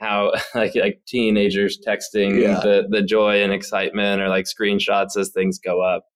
how 0.01 0.33
like 0.55 0.75
like 0.75 1.03
teenagers 1.07 1.79
texting 1.87 2.41
yeah. 2.41 2.61
the 2.61 2.87
the 2.89 3.03
joy 3.03 3.43
and 3.43 3.53
excitement 3.53 4.23
or 4.23 4.31
like 4.31 4.47
screenshots 4.47 5.19
as 5.19 5.29
things 5.29 5.59
go 5.59 5.83
up. 5.83 6.07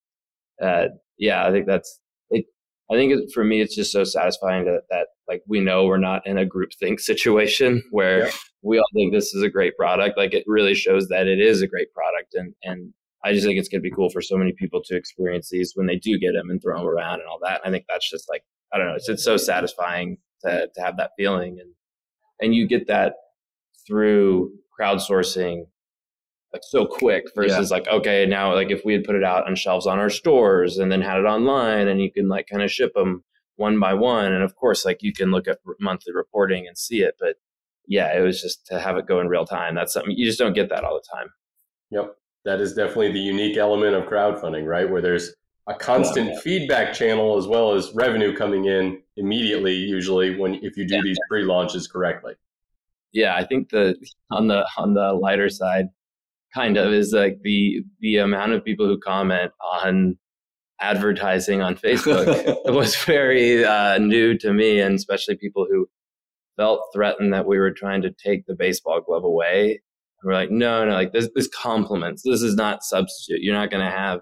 Uh, 0.62 0.87
yeah, 1.19 1.47
I 1.47 1.51
think 1.51 1.67
that's 1.67 2.01
it. 2.31 2.47
I 2.91 2.95
think 2.95 3.13
it, 3.13 3.31
for 3.33 3.45
me, 3.45 3.61
it's 3.61 3.75
just 3.75 3.93
so 3.93 4.05
satisfying 4.05 4.65
that, 4.65 4.83
that 4.91 5.09
like 5.29 5.43
we 5.49 5.61
know 5.61 5.87
we're 5.87 5.99
not 5.99 6.27
in 6.27 6.39
a 6.39 6.47
group 6.47 6.71
think 6.79 7.01
situation 7.13 7.83
where 7.91 8.27
yeah. 8.27 8.33
we 8.63 8.79
all 8.79 8.87
think 8.95 9.13
this 9.13 9.35
is 9.35 9.43
a 9.43 9.51
great 9.51 9.77
product. 9.77 10.17
Like 10.17 10.35
it 10.35 10.45
really 10.47 10.75
shows 10.75 11.09
that 11.09 11.27
it 11.27 11.41
is 11.41 11.63
a 11.63 11.67
great 11.67 11.93
product, 11.93 12.35
and 12.35 12.55
and 12.63 12.93
I 13.25 13.33
just 13.33 13.47
think 13.47 13.59
it's 13.59 13.69
going 13.69 13.81
to 13.81 13.89
be 13.89 13.95
cool 13.95 14.11
for 14.11 14.23
so 14.23 14.37
many 14.37 14.53
people 14.53 14.83
to 14.85 14.97
experience 14.97 15.49
these 15.51 15.73
when 15.75 15.87
they 15.87 15.97
do 15.97 16.19
get 16.19 16.33
them 16.33 16.51
and 16.51 16.63
throw 16.63 16.79
them 16.79 16.87
around 16.87 17.21
and 17.21 17.29
all 17.29 17.41
that. 17.43 17.61
I 17.65 17.71
think 17.71 17.87
that's 17.89 18.09
just 18.09 18.29
like 18.31 18.43
I 18.73 18.79
don't 18.79 18.89
know. 18.89 18.95
It's, 18.95 19.09
it's 19.09 19.25
so 19.25 19.37
satisfying 19.37 20.19
to 20.43 20.69
to 20.75 20.81
have 20.81 20.97
that 20.99 21.13
feeling 21.17 21.59
and 21.61 21.73
and 22.41 22.55
you 22.55 22.67
get 22.67 22.87
that 22.89 23.15
through 23.87 24.53
crowdsourcing 24.79 25.67
like 26.57 26.62
so 26.64 26.87
quick 26.87 27.25
versus 27.35 27.71
yeah. 27.71 27.77
like 27.77 27.87
okay 27.88 28.25
now 28.27 28.55
like 28.55 28.71
if 28.71 28.83
we 28.85 28.92
had 28.92 29.05
put 29.05 29.14
it 29.14 29.25
out 29.25 29.47
on 29.47 29.55
shelves 29.55 29.87
on 29.87 29.99
our 29.99 30.11
stores 30.11 30.79
and 30.79 30.90
then 30.90 31.03
had 31.03 31.19
it 31.19 31.25
online 31.25 31.87
and 31.87 32.01
you 32.01 32.11
can 32.11 32.29
like 32.29 32.47
kind 32.49 32.62
of 32.62 32.71
ship 32.71 32.95
them 32.95 33.23
one 33.57 33.79
by 33.79 33.92
one 33.92 34.33
and 34.33 34.42
of 34.42 34.57
course 34.57 34.85
like 34.85 35.03
you 35.03 35.12
can 35.12 35.31
look 35.31 35.47
at 35.47 35.59
monthly 35.79 36.12
reporting 36.14 36.66
and 36.66 36.79
see 36.79 37.03
it 37.03 37.14
but 37.21 37.37
yeah 37.87 38.16
it 38.16 38.21
was 38.21 38.40
just 38.40 38.66
to 38.66 38.81
have 38.81 38.97
it 38.97 39.07
go 39.07 39.21
in 39.21 39.29
real 39.29 39.45
time 39.45 39.75
that's 39.75 39.92
something 39.92 40.12
you 40.16 40.25
just 40.25 40.38
don't 40.38 40.55
get 40.55 40.71
that 40.71 40.85
all 40.85 40.95
the 40.95 41.16
time 41.16 41.29
yep 41.90 42.16
that 42.45 42.61
is 42.61 42.75
definitely 42.75 43.12
the 43.12 43.19
unique 43.19 43.57
element 43.57 43.95
of 43.95 44.05
crowdfunding 44.05 44.66
right 44.66 44.88
where 44.88 45.03
there's 45.03 45.35
a 45.69 45.75
constant 45.75 46.31
yeah. 46.31 46.40
feedback 46.40 46.95
channel 46.95 47.37
as 47.37 47.47
well 47.47 47.75
as 47.75 47.92
revenue 47.95 48.35
coming 48.35 48.66
in 48.66 49.03
immediately 49.16 49.75
usually 49.75 50.38
when 50.38 50.55
if 50.55 50.77
you 50.77 50.87
do 50.87 50.95
yeah. 50.95 51.03
these 51.03 51.19
pre-launches 51.29 51.87
correctly 51.87 52.35
yeah 53.12 53.35
i 53.37 53.45
think 53.45 53.69
the 53.71 53.95
on 54.31 54.47
the 54.47 54.66
on 54.77 54.95
the 54.95 55.12
lighter 55.12 55.51
side 55.51 55.88
kind 56.57 56.77
of 56.79 56.92
is 56.92 57.12
like 57.12 57.38
the 57.42 57.83
the 58.01 58.16
amount 58.16 58.53
of 58.53 58.64
people 58.64 58.87
who 58.87 58.99
comment 58.99 59.53
on 59.61 60.16
advertising 60.81 61.62
on 61.62 61.77
Facebook 61.77 62.27
was 62.75 62.97
very 62.97 63.64
uh, 63.64 63.99
new 63.99 64.37
to 64.38 64.53
me, 64.53 64.81
and 64.81 64.95
especially 64.95 65.37
people 65.37 65.66
who 65.71 65.87
felt 66.57 66.81
threatened 66.95 67.33
that 67.35 67.47
we 67.47 67.59
were 67.59 67.71
trying 67.71 68.03
to 68.03 68.11
take 68.11 68.47
the 68.47 68.55
baseball 68.55 69.01
glove 69.01 69.25
away. 69.25 69.81
We're 70.25 70.33
like, 70.33 70.51
no, 70.51 70.85
no, 70.85 70.92
like 70.92 71.12
this, 71.12 71.29
this 71.35 71.49
complements. 71.49 72.23
This 72.25 72.42
is 72.42 72.55
not 72.55 72.83
substitute. 72.83 73.42
You're 73.42 73.55
not 73.55 73.71
going 73.71 73.85
to 73.85 73.90
have 73.90 74.21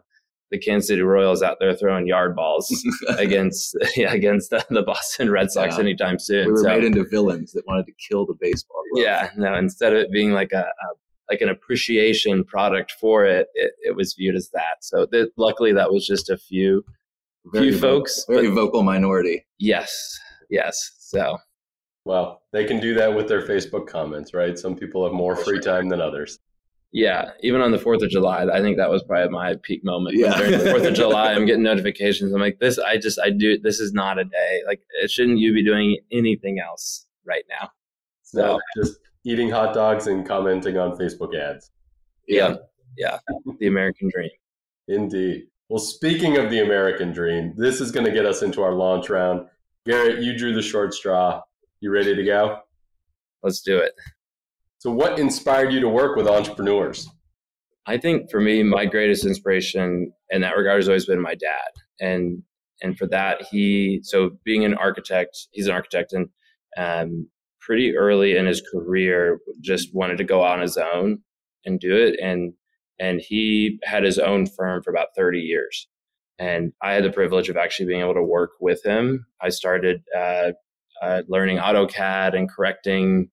the 0.50 0.58
Kansas 0.58 0.88
City 0.88 1.00
Royals 1.00 1.42
out 1.42 1.58
there 1.60 1.74
throwing 1.74 2.06
yard 2.06 2.36
balls 2.36 2.68
against 3.18 3.76
yeah, 3.96 4.12
against 4.12 4.50
the, 4.50 4.64
the, 4.70 4.82
Boston 4.82 5.30
Red 5.30 5.50
Sox 5.50 5.76
yeah. 5.76 5.80
anytime 5.80 6.18
soon. 6.18 6.46
We 6.46 6.52
were 6.52 6.58
so, 6.58 6.68
made 6.68 6.84
into 6.84 7.04
villains 7.08 7.52
that 7.52 7.66
wanted 7.66 7.86
to 7.86 7.92
kill 8.08 8.26
the 8.26 8.34
baseball. 8.38 8.82
Glove. 8.92 9.04
Yeah, 9.04 9.30
no. 9.36 9.54
Instead 9.54 9.92
of 9.94 10.00
it 10.00 10.12
being 10.12 10.32
like 10.32 10.52
a, 10.52 10.64
a 10.64 10.88
like 11.30 11.40
an 11.40 11.48
appreciation 11.48 12.44
product 12.44 12.92
for 13.00 13.24
it, 13.24 13.48
it, 13.54 13.72
it 13.82 13.96
was 13.96 14.14
viewed 14.14 14.36
as 14.36 14.50
that. 14.50 14.82
So 14.82 15.06
th- 15.06 15.28
luckily, 15.36 15.72
that 15.72 15.92
was 15.92 16.06
just 16.06 16.30
a 16.30 16.36
few 16.36 16.84
very 17.46 17.70
few 17.70 17.78
folks, 17.78 18.24
very 18.28 18.48
but, 18.48 18.54
vocal 18.54 18.82
minority. 18.82 19.46
Yes, 19.58 20.18
yes. 20.50 20.92
So, 20.98 21.38
well, 22.04 22.42
they 22.52 22.64
can 22.64 22.80
do 22.80 22.94
that 22.94 23.14
with 23.14 23.28
their 23.28 23.42
Facebook 23.42 23.86
comments, 23.86 24.34
right? 24.34 24.58
Some 24.58 24.76
people 24.76 25.04
have 25.04 25.12
more 25.12 25.36
free 25.36 25.60
time 25.60 25.88
than 25.88 26.00
others. 26.00 26.38
Yeah, 26.92 27.30
even 27.40 27.60
on 27.60 27.72
the 27.72 27.78
Fourth 27.78 28.02
of 28.02 28.08
July, 28.08 28.44
I 28.44 28.60
think 28.60 28.76
that 28.76 28.88
was 28.88 29.02
probably 29.02 29.28
my 29.28 29.56
peak 29.62 29.84
moment. 29.84 30.16
Yeah. 30.16 30.36
during 30.36 30.52
the 30.52 30.70
Fourth 30.70 30.84
of 30.84 30.94
July, 30.94 31.32
I'm 31.32 31.44
getting 31.44 31.62
notifications. 31.64 32.32
I'm 32.32 32.40
like, 32.40 32.60
this. 32.60 32.78
I 32.78 32.98
just, 32.98 33.18
I 33.18 33.30
do. 33.30 33.58
This 33.58 33.80
is 33.80 33.92
not 33.92 34.18
a 34.18 34.24
day. 34.24 34.62
Like, 34.66 34.80
it 35.02 35.10
shouldn't 35.10 35.38
you 35.38 35.52
be 35.52 35.64
doing 35.64 35.98
anything 36.12 36.60
else 36.60 37.06
right 37.26 37.44
now? 37.50 37.70
So, 38.22 38.40
no, 38.40 38.60
just 38.76 38.98
eating 39.24 39.50
hot 39.50 39.74
dogs 39.74 40.06
and 40.06 40.26
commenting 40.26 40.76
on 40.76 40.96
Facebook 40.96 41.34
ads. 41.36 41.70
Yeah, 42.28 42.56
yeah, 42.96 43.18
the 43.58 43.66
American 43.66 44.10
dream. 44.12 44.30
Indeed. 44.88 45.44
Well, 45.68 45.78
speaking 45.78 46.36
of 46.36 46.50
the 46.50 46.60
American 46.60 47.12
dream, 47.12 47.54
this 47.56 47.80
is 47.80 47.90
going 47.90 48.06
to 48.06 48.12
get 48.12 48.26
us 48.26 48.42
into 48.42 48.62
our 48.62 48.74
launch 48.74 49.08
round. 49.08 49.46
Garrett, 49.86 50.22
you 50.22 50.36
drew 50.36 50.54
the 50.54 50.62
short 50.62 50.94
straw. 50.94 51.42
You 51.80 51.90
ready 51.90 52.14
to 52.14 52.24
go? 52.24 52.60
Let's 53.42 53.60
do 53.60 53.78
it. 53.78 53.92
So, 54.78 54.90
what 54.90 55.18
inspired 55.18 55.72
you 55.72 55.80
to 55.80 55.88
work 55.88 56.16
with 56.16 56.26
entrepreneurs? 56.26 57.08
I 57.86 57.98
think 57.98 58.30
for 58.30 58.40
me, 58.40 58.62
my 58.62 58.86
greatest 58.86 59.26
inspiration 59.26 60.12
in 60.30 60.40
that 60.40 60.56
regard 60.56 60.78
has 60.78 60.88
always 60.88 61.06
been 61.06 61.20
my 61.20 61.34
dad, 61.34 61.70
and 62.00 62.42
and 62.82 62.96
for 62.96 63.06
that, 63.08 63.42
he 63.50 64.00
so 64.02 64.30
being 64.44 64.64
an 64.64 64.74
architect, 64.74 65.48
he's 65.52 65.66
an 65.66 65.74
architect, 65.74 66.12
and 66.12 66.28
um, 66.76 67.28
pretty 67.64 67.96
early 67.96 68.36
in 68.36 68.46
his 68.46 68.62
career 68.72 69.38
just 69.60 69.94
wanted 69.94 70.18
to 70.18 70.24
go 70.24 70.42
on 70.42 70.60
his 70.60 70.76
own 70.76 71.18
and 71.64 71.80
do 71.80 71.96
it 71.96 72.18
and 72.20 72.52
and 73.00 73.20
he 73.20 73.80
had 73.82 74.04
his 74.04 74.20
own 74.20 74.46
firm 74.46 74.80
for 74.80 74.90
about 74.90 75.08
30 75.16 75.40
years. 75.40 75.88
And 76.38 76.72
i 76.82 76.92
had 76.92 77.04
the 77.04 77.12
privilege 77.12 77.48
of 77.48 77.56
actually 77.56 77.86
being 77.86 78.00
able 78.00 78.14
to 78.14 78.22
work 78.22 78.52
with 78.60 78.84
him. 78.84 79.26
I 79.40 79.48
started 79.48 80.02
uh, 80.16 80.52
uh, 81.02 81.22
learning 81.28 81.58
autocad 81.58 82.36
and 82.36 82.50
correcting 82.50 83.30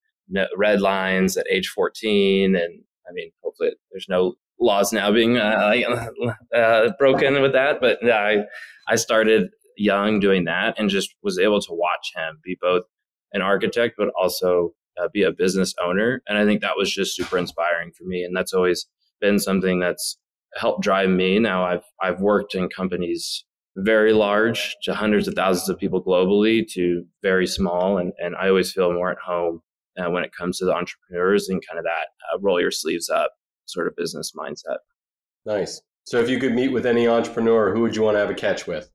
red 0.56 0.82
lines 0.82 1.36
at 1.38 1.46
age 1.50 1.68
14 1.68 2.56
and 2.56 2.84
i 3.08 3.12
mean 3.12 3.32
hopefully 3.44 3.72
there's 3.92 4.08
no 4.08 4.36
laws 4.60 4.94
now 4.94 5.12
being 5.12 5.38
uh, 5.38 5.74
uh 6.56 6.90
broken 6.98 7.42
with 7.42 7.52
that 7.52 7.82
but 7.82 8.00
i 8.10 8.38
i 8.88 8.96
started 8.96 9.50
young 9.78 10.20
doing 10.20 10.46
that 10.46 10.78
and 10.78 10.90
just 10.90 11.14
was 11.24 11.38
able 11.38 11.60
to 11.60 11.74
watch 11.74 12.12
him 12.16 12.40
be 12.44 12.58
both 12.62 12.84
an 13.34 13.42
architect, 13.42 13.96
but 13.98 14.10
also 14.20 14.74
uh, 15.02 15.08
be 15.14 15.24
a 15.24 15.32
business 15.32 15.74
owner. 15.84 16.22
And 16.28 16.38
I 16.38 16.46
think 16.46 16.62
that 16.62 16.78
was 16.78 16.92
just 16.92 17.16
super 17.16 17.38
inspiring 17.38 17.92
for 17.92 18.04
me. 18.04 18.24
And 18.24 18.36
that's 18.36 18.54
always 18.54 18.88
been 19.20 19.40
something 19.40 19.80
that's 19.80 20.18
helped 20.56 20.82
drive 20.82 21.10
me. 21.10 21.40
Now 21.40 21.64
I've 21.66 21.84
I've 22.02 22.20
worked 22.20 22.56
in 22.56 22.70
companies 22.70 23.46
very 23.78 24.12
large 24.12 24.76
to 24.84 24.94
hundreds 24.94 25.28
of 25.28 25.34
thousands 25.34 25.70
of 25.70 25.78
people 25.78 26.04
globally 26.04 26.68
to 26.74 27.06
very 27.22 27.48
small, 27.48 27.98
and 27.98 28.12
and 28.18 28.36
I 28.36 28.50
always 28.50 28.72
feel 28.72 28.92
more 28.94 29.12
at 29.12 29.18
home 29.18 29.62
uh, 29.98 30.10
when 30.10 30.24
it 30.24 30.32
comes 30.38 30.58
to 30.58 30.66
the 30.66 30.74
entrepreneurs 30.74 31.50
and 31.50 31.66
kind 31.66 31.80
of 31.80 31.86
that 31.86 32.08
uh, 32.34 32.40
roll 32.40 32.60
your 32.60 32.72
sleeves 32.72 33.10
up 33.10 33.32
sort 33.66 33.88
of 33.88 33.96
business 33.96 34.34
mindset. 34.38 34.78
Nice. 35.46 35.82
So 36.04 36.20
if 36.20 36.30
you 36.30 36.40
could 36.40 36.54
meet 36.54 36.70
with 36.70 36.86
any 36.86 37.08
entrepreneur, 37.08 37.74
who 37.74 37.82
would 37.82 37.96
you 37.96 38.02
want 38.02 38.16
to 38.16 38.20
have 38.20 38.30
a 38.30 38.36
catch 38.36 38.68
with? 38.68 38.92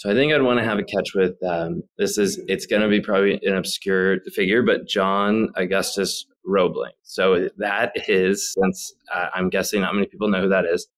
So 0.00 0.08
I 0.08 0.14
think 0.14 0.32
I'd 0.32 0.40
want 0.40 0.58
to 0.58 0.64
have 0.64 0.78
a 0.78 0.82
catch 0.82 1.12
with 1.14 1.36
um, 1.46 1.82
this 1.98 2.16
is 2.16 2.42
it's 2.48 2.64
going 2.64 2.80
to 2.80 2.88
be 2.88 3.02
probably 3.02 3.38
an 3.42 3.54
obscure 3.54 4.20
figure, 4.34 4.62
but 4.62 4.88
John 4.88 5.50
Augustus 5.56 6.24
Roebling. 6.42 6.94
So 7.02 7.50
that 7.58 7.92
is 8.08 8.54
since 8.54 8.94
uh, 9.14 9.26
I'm 9.34 9.50
guessing 9.50 9.82
not 9.82 9.94
many 9.94 10.06
people 10.06 10.28
know 10.28 10.40
who 10.40 10.48
that 10.48 10.64
is. 10.64 10.88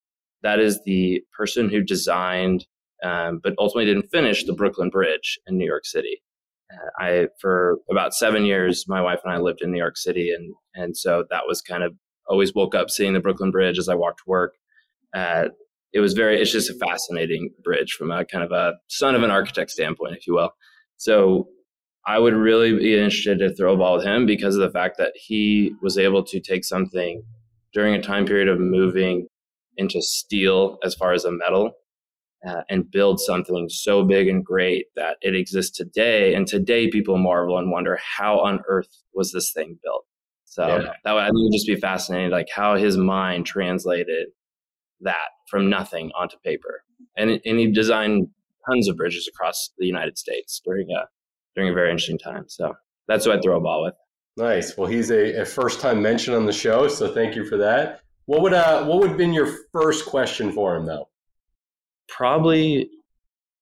That 0.45 0.61
is 0.61 0.81
the 0.87 1.21
person 1.37 1.69
who 1.69 1.83
designed, 1.83 2.65
um, 3.03 3.41
but 3.43 3.55
ultimately 3.59 3.93
didn't 3.93 4.13
finish 4.13 4.45
the 4.45 4.53
Brooklyn 4.53 4.89
Bridge 4.89 5.37
in 5.49 5.59
New 5.59 5.67
York 5.67 5.85
City. 5.85 6.23
Uh, 6.73 7.03
I 7.05 7.29
for 7.41 7.79
about 7.91 8.15
seven 8.15 8.45
years, 8.45 8.85
my 8.87 9.03
wife 9.03 9.19
and 9.25 9.35
I 9.35 9.39
lived 9.39 9.63
in 9.63 9.73
New 9.73 9.79
York 9.79 9.97
City, 9.97 10.31
and 10.31 10.55
and 10.77 10.97
so 10.97 11.25
that 11.29 11.49
was 11.49 11.61
kind 11.61 11.83
of 11.83 11.93
always 12.29 12.55
woke 12.55 12.77
up 12.77 12.89
seeing 12.89 13.15
the 13.15 13.21
Brooklyn 13.21 13.51
Bridge 13.51 13.81
as 13.81 13.89
I 13.89 13.97
walked 13.97 14.19
to 14.19 14.31
work. 14.31 14.55
Uh, 15.13 15.49
it 15.93 16.01
was 16.01 16.13
very 16.13 16.41
it's 16.41 16.53
just 16.53 16.71
a 16.71 16.75
fascinating 16.75 17.51
bridge 17.63 17.93
from 17.93 18.11
a 18.11 18.25
kind 18.25 18.45
of 18.45 18.53
a 18.53 18.75
son 18.89 19.15
of 19.15 19.23
an 19.23 19.31
architect 19.31 19.71
standpoint 19.71 20.17
if 20.17 20.27
you 20.27 20.35
will. 20.35 20.51
So 20.97 21.49
i 22.05 22.19
would 22.19 22.35
really 22.35 22.77
be 22.77 22.95
interested 22.95 23.39
to 23.39 23.55
throw 23.55 23.75
a 23.75 23.77
ball 23.77 23.97
with 23.97 24.05
him 24.05 24.27
because 24.27 24.57
of 24.57 24.61
the 24.61 24.71
fact 24.71 24.99
that 24.99 25.13
he 25.15 25.73
was 25.83 25.97
able 25.97 26.25
to 26.25 26.41
take 26.41 26.65
something 26.65 27.23
during 27.73 27.95
a 27.95 28.03
time 28.03 28.27
period 28.27 28.49
of 28.49 28.59
moving 28.59 29.27
into 29.77 30.03
steel 30.03 30.79
as 30.85 30.95
far 30.95 31.13
as 31.13 31.25
a 31.25 31.33
metal 31.33 31.73
uh, 32.47 32.63
and 32.69 32.91
build 32.91 33.21
something 33.21 33.69
so 33.69 34.05
big 34.05 34.29
and 34.29 34.45
great 34.45 34.87
that 34.97 35.17
it 35.23 35.35
exists 35.35 35.77
today. 35.77 36.35
And 36.35 36.47
today 36.47 36.91
people 36.91 37.17
marvel 37.17 37.59
and 37.59 37.71
wonder 37.71 37.99
how 38.17 38.41
on 38.41 38.61
earth 38.69 38.89
was 39.15 39.33
this 39.33 39.53
thing 39.53 39.79
built. 39.83 40.05
So 40.45 40.67
yeah. 40.67 40.93
that 41.05 41.13
would, 41.13 41.23
I 41.23 41.31
would 41.31 41.53
just 41.53 41.67
be 41.67 41.77
fascinating 41.77 42.31
like 42.31 42.49
how 42.55 42.77
his 42.77 42.97
mind 42.97 43.47
translated 43.47 44.29
that 45.03 45.29
from 45.51 45.69
nothing 45.69 46.11
onto 46.19 46.37
paper. 46.39 46.85
And, 47.17 47.41
and 47.45 47.59
he 47.59 47.71
designed 47.71 48.29
tons 48.69 48.89
of 48.89 48.97
bridges 48.97 49.29
across 49.29 49.71
the 49.79 49.87
United 49.87 50.19
States 50.19 50.61
during 50.65 50.91
a 50.91 51.09
during 51.55 51.71
a 51.71 51.75
very 51.75 51.91
interesting 51.91 52.19
time. 52.19 52.45
So 52.49 52.75
that's 53.09 53.27
what 53.27 53.39
I 53.39 53.41
throw 53.43 53.59
a 53.59 53.61
ball 53.61 53.85
with. 53.85 53.95
Nice. 54.39 54.77
Well, 54.77 54.89
he's 54.89 55.11
a, 55.11 55.43
a 55.43 55.45
first 55.45 55.81
time 55.81 56.01
mention 56.01 56.33
on 56.33 56.47
the 56.47 56.53
show, 56.53 56.89
so 56.89 57.13
thank 57.13 57.37
you 57.37 57.45
for 57.45 57.59
that. 57.59 58.01
What 58.27 58.41
would 58.43 58.55
uh 58.55 58.85
what 58.85 59.01
would 59.01 59.11
have 59.11 59.19
been 59.19 59.33
your 59.33 59.53
first 59.73 60.07
question 60.07 60.53
for 60.53 60.77
him 60.77 60.87
though? 60.87 61.09
Probably 62.09 62.91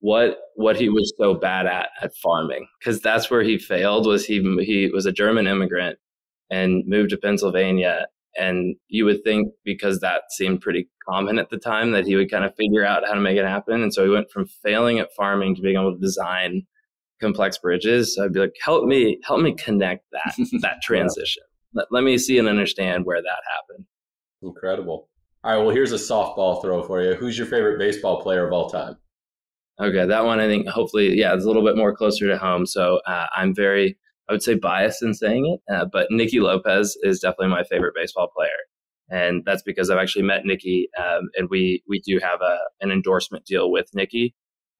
what 0.01 0.39
what 0.55 0.77
he 0.77 0.89
was 0.89 1.13
so 1.19 1.35
bad 1.35 1.67
at 1.67 1.91
at 2.01 2.15
farming 2.17 2.67
because 2.79 3.01
that's 3.01 3.31
where 3.31 3.43
he 3.43 3.59
failed 3.59 4.07
was 4.07 4.25
he 4.25 4.41
he 4.65 4.91
was 4.93 5.07
a 5.07 5.13
German 5.13 5.47
immigrant 5.47 5.99
and 6.51 6.87
moved 6.87 7.11
to 7.11 7.17
Pennsylvania 7.17 8.07
and 8.37 8.77
you 8.89 9.05
would 9.05 9.23
think 9.25 9.53
because 9.65 10.01
that 10.01 10.23
seemed 10.31 10.61
pretty 10.61 10.89
common 11.09 11.39
at 11.39 11.51
the 11.51 11.59
time 11.59 11.91
that 11.93 12.07
he 12.07 12.17
would 12.17 12.31
kind 12.31 12.45
of 12.45 12.55
figure 12.55 12.85
out 12.85 13.07
how 13.07 13.15
to 13.15 13.21
make 13.21 13.37
it 13.37 13.47
happen. 13.47 13.83
And 13.83 13.93
so 13.93 14.05
he 14.05 14.11
went 14.11 14.31
from 14.31 14.47
failing 14.47 14.99
at 14.99 15.13
farming 15.17 15.57
to 15.57 15.63
being 15.63 15.77
able 15.77 15.95
to 15.95 16.01
design 16.01 16.67
complex 17.21 17.59
bridges. 17.59 18.15
So 18.15 18.25
I'd 18.25 18.33
be 18.33 18.41
like, 18.41 18.57
help 18.63 18.85
me, 18.87 19.19
help 19.25 19.41
me 19.41 19.55
connect 19.55 20.05
that, 20.13 20.35
that 20.63 20.81
transition. 20.83 21.43
yeah. 21.75 21.81
let, 21.81 21.87
let 21.91 22.05
me 22.05 22.19
see 22.19 22.39
and 22.39 22.49
understand 22.49 23.05
where 23.05 23.21
that 23.21 23.43
happened. 23.53 23.87
Incredible. 24.43 25.09
All 25.43 25.57
right. 25.57 25.65
Well, 25.65 25.75
here's 25.75 25.93
a 25.93 25.97
softball 25.97 26.63
throw 26.63 26.83
for 26.83 27.03
you. 27.03 27.15
Who's 27.15 27.37
your 27.37 27.47
favorite 27.47 27.79
baseball 27.79 28.23
player 28.23 28.47
of 28.47 28.53
all 28.53 28.71
time? 28.71 28.97
Okay. 29.81 30.07
That 30.07 30.25
one, 30.25 30.41
I 30.41 30.47
think 30.47 30.69
hopefully, 30.69 31.19
yeah, 31.19 31.35
it's 31.35 31.45
a 31.45 31.47
little 31.47 31.65
bit 31.65 31.77
more 31.77 31.95
closer 31.95 32.29
to 32.29 32.39
home. 32.39 32.67
So 32.67 33.01
uh, 33.07 33.27
I'm 33.35 33.55
very, 33.55 33.97
I 34.31 34.33
would 34.33 34.43
say 34.45 34.55
biased 34.55 35.03
in 35.03 35.13
saying 35.13 35.47
it, 35.47 35.75
uh, 35.75 35.87
but 35.93 36.07
Nicky 36.11 36.39
Lopez 36.39 36.97
is 37.03 37.19
definitely 37.19 37.49
my 37.49 37.65
favorite 37.65 37.95
baseball 37.97 38.31
player. 38.35 38.51
and 39.11 39.43
that's 39.45 39.63
because 39.63 39.91
I've 39.91 39.99
actually 39.99 40.23
met 40.23 40.45
Nicky, 40.45 40.89
um, 40.97 41.31
and 41.37 41.49
we 41.51 41.83
we 41.89 42.01
do 42.01 42.21
have 42.23 42.41
a 42.41 42.59
an 42.81 42.93
endorsement 42.93 43.45
deal 43.45 43.71
with 43.71 43.91
Nicky, 43.93 44.35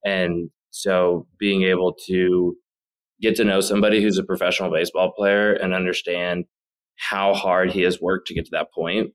and 0.05 0.49
so 0.69 1.27
being 1.37 1.63
able 1.63 1.93
to 2.07 2.55
get 3.21 3.35
to 3.35 3.43
know 3.43 3.59
somebody 3.59 4.01
who's 4.01 4.17
a 4.17 4.23
professional 4.23 4.71
baseball 4.71 5.11
player 5.11 5.51
and 5.53 5.73
understand 5.73 6.45
how 6.95 7.33
hard 7.33 7.71
he 7.71 7.81
has 7.81 7.99
worked 8.01 8.27
to 8.27 8.33
get 8.33 8.45
to 8.45 8.51
that 8.51 8.71
point, 8.73 9.11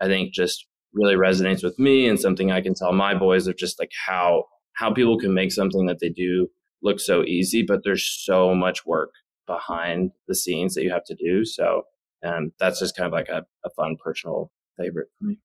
I 0.00 0.06
think 0.06 0.34
just 0.34 0.66
really 0.92 1.14
resonates 1.14 1.64
with 1.64 1.78
me 1.78 2.06
and 2.06 2.20
something 2.20 2.50
I 2.52 2.60
can 2.60 2.74
tell 2.74 2.92
my 2.92 3.14
boys 3.14 3.46
of 3.46 3.56
just 3.56 3.78
like 3.80 3.92
how 4.06 4.44
how 4.74 4.92
people 4.92 5.18
can 5.18 5.32
make 5.34 5.52
something 5.52 5.86
that 5.86 6.00
they 6.00 6.10
do 6.10 6.48
look 6.82 7.00
so 7.00 7.24
easy, 7.24 7.62
but 7.62 7.80
there's 7.84 8.04
so 8.04 8.54
much 8.54 8.84
work 8.86 9.10
behind 9.50 10.12
the 10.28 10.34
scenes 10.34 10.74
that 10.74 10.84
you 10.84 10.90
have 10.90 11.04
to 11.04 11.14
do. 11.16 11.44
So 11.44 11.82
um, 12.24 12.52
that's 12.60 12.78
just 12.78 12.96
kind 12.96 13.06
of 13.06 13.12
like 13.12 13.28
a, 13.28 13.44
a 13.64 13.70
fun 13.70 13.96
personal 14.02 14.50
favorite 14.78 15.08
for 15.18 15.24
me. 15.26 15.38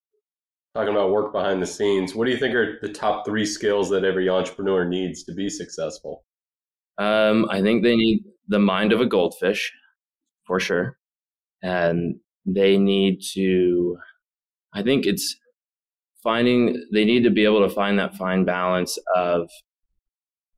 Talking 0.76 0.94
about 0.94 1.12
work 1.12 1.32
behind 1.32 1.62
the 1.62 1.68
scenes, 1.68 2.14
what 2.14 2.26
do 2.26 2.32
you 2.32 2.38
think 2.38 2.54
are 2.54 2.78
the 2.82 2.94
top 2.94 3.26
three 3.26 3.46
skills 3.46 3.90
that 3.90 4.04
every 4.04 4.30
entrepreneur 4.30 4.86
needs 4.86 5.24
to 5.24 5.34
be 5.34 5.50
successful? 5.50 6.24
Um, 6.98 7.48
I 7.50 7.62
think 7.62 7.82
they 7.82 7.96
need 7.96 8.24
the 8.48 8.60
mind 8.60 8.94
of 8.94 9.02
a 9.02 9.06
goldfish, 9.06 9.72
for 10.46 10.60
sure, 10.60 10.98
and 11.64 12.16
they 12.46 12.78
need 12.78 13.22
to. 13.34 13.98
I 14.74 14.84
think 14.84 15.06
it's 15.06 15.36
finding 16.22 16.84
they 16.94 17.06
need 17.06 17.24
to 17.24 17.32
be 17.32 17.46
able 17.46 17.68
to 17.68 17.74
find 17.74 17.98
that 17.98 18.16
fine 18.16 18.44
balance 18.44 19.00
of 19.16 19.50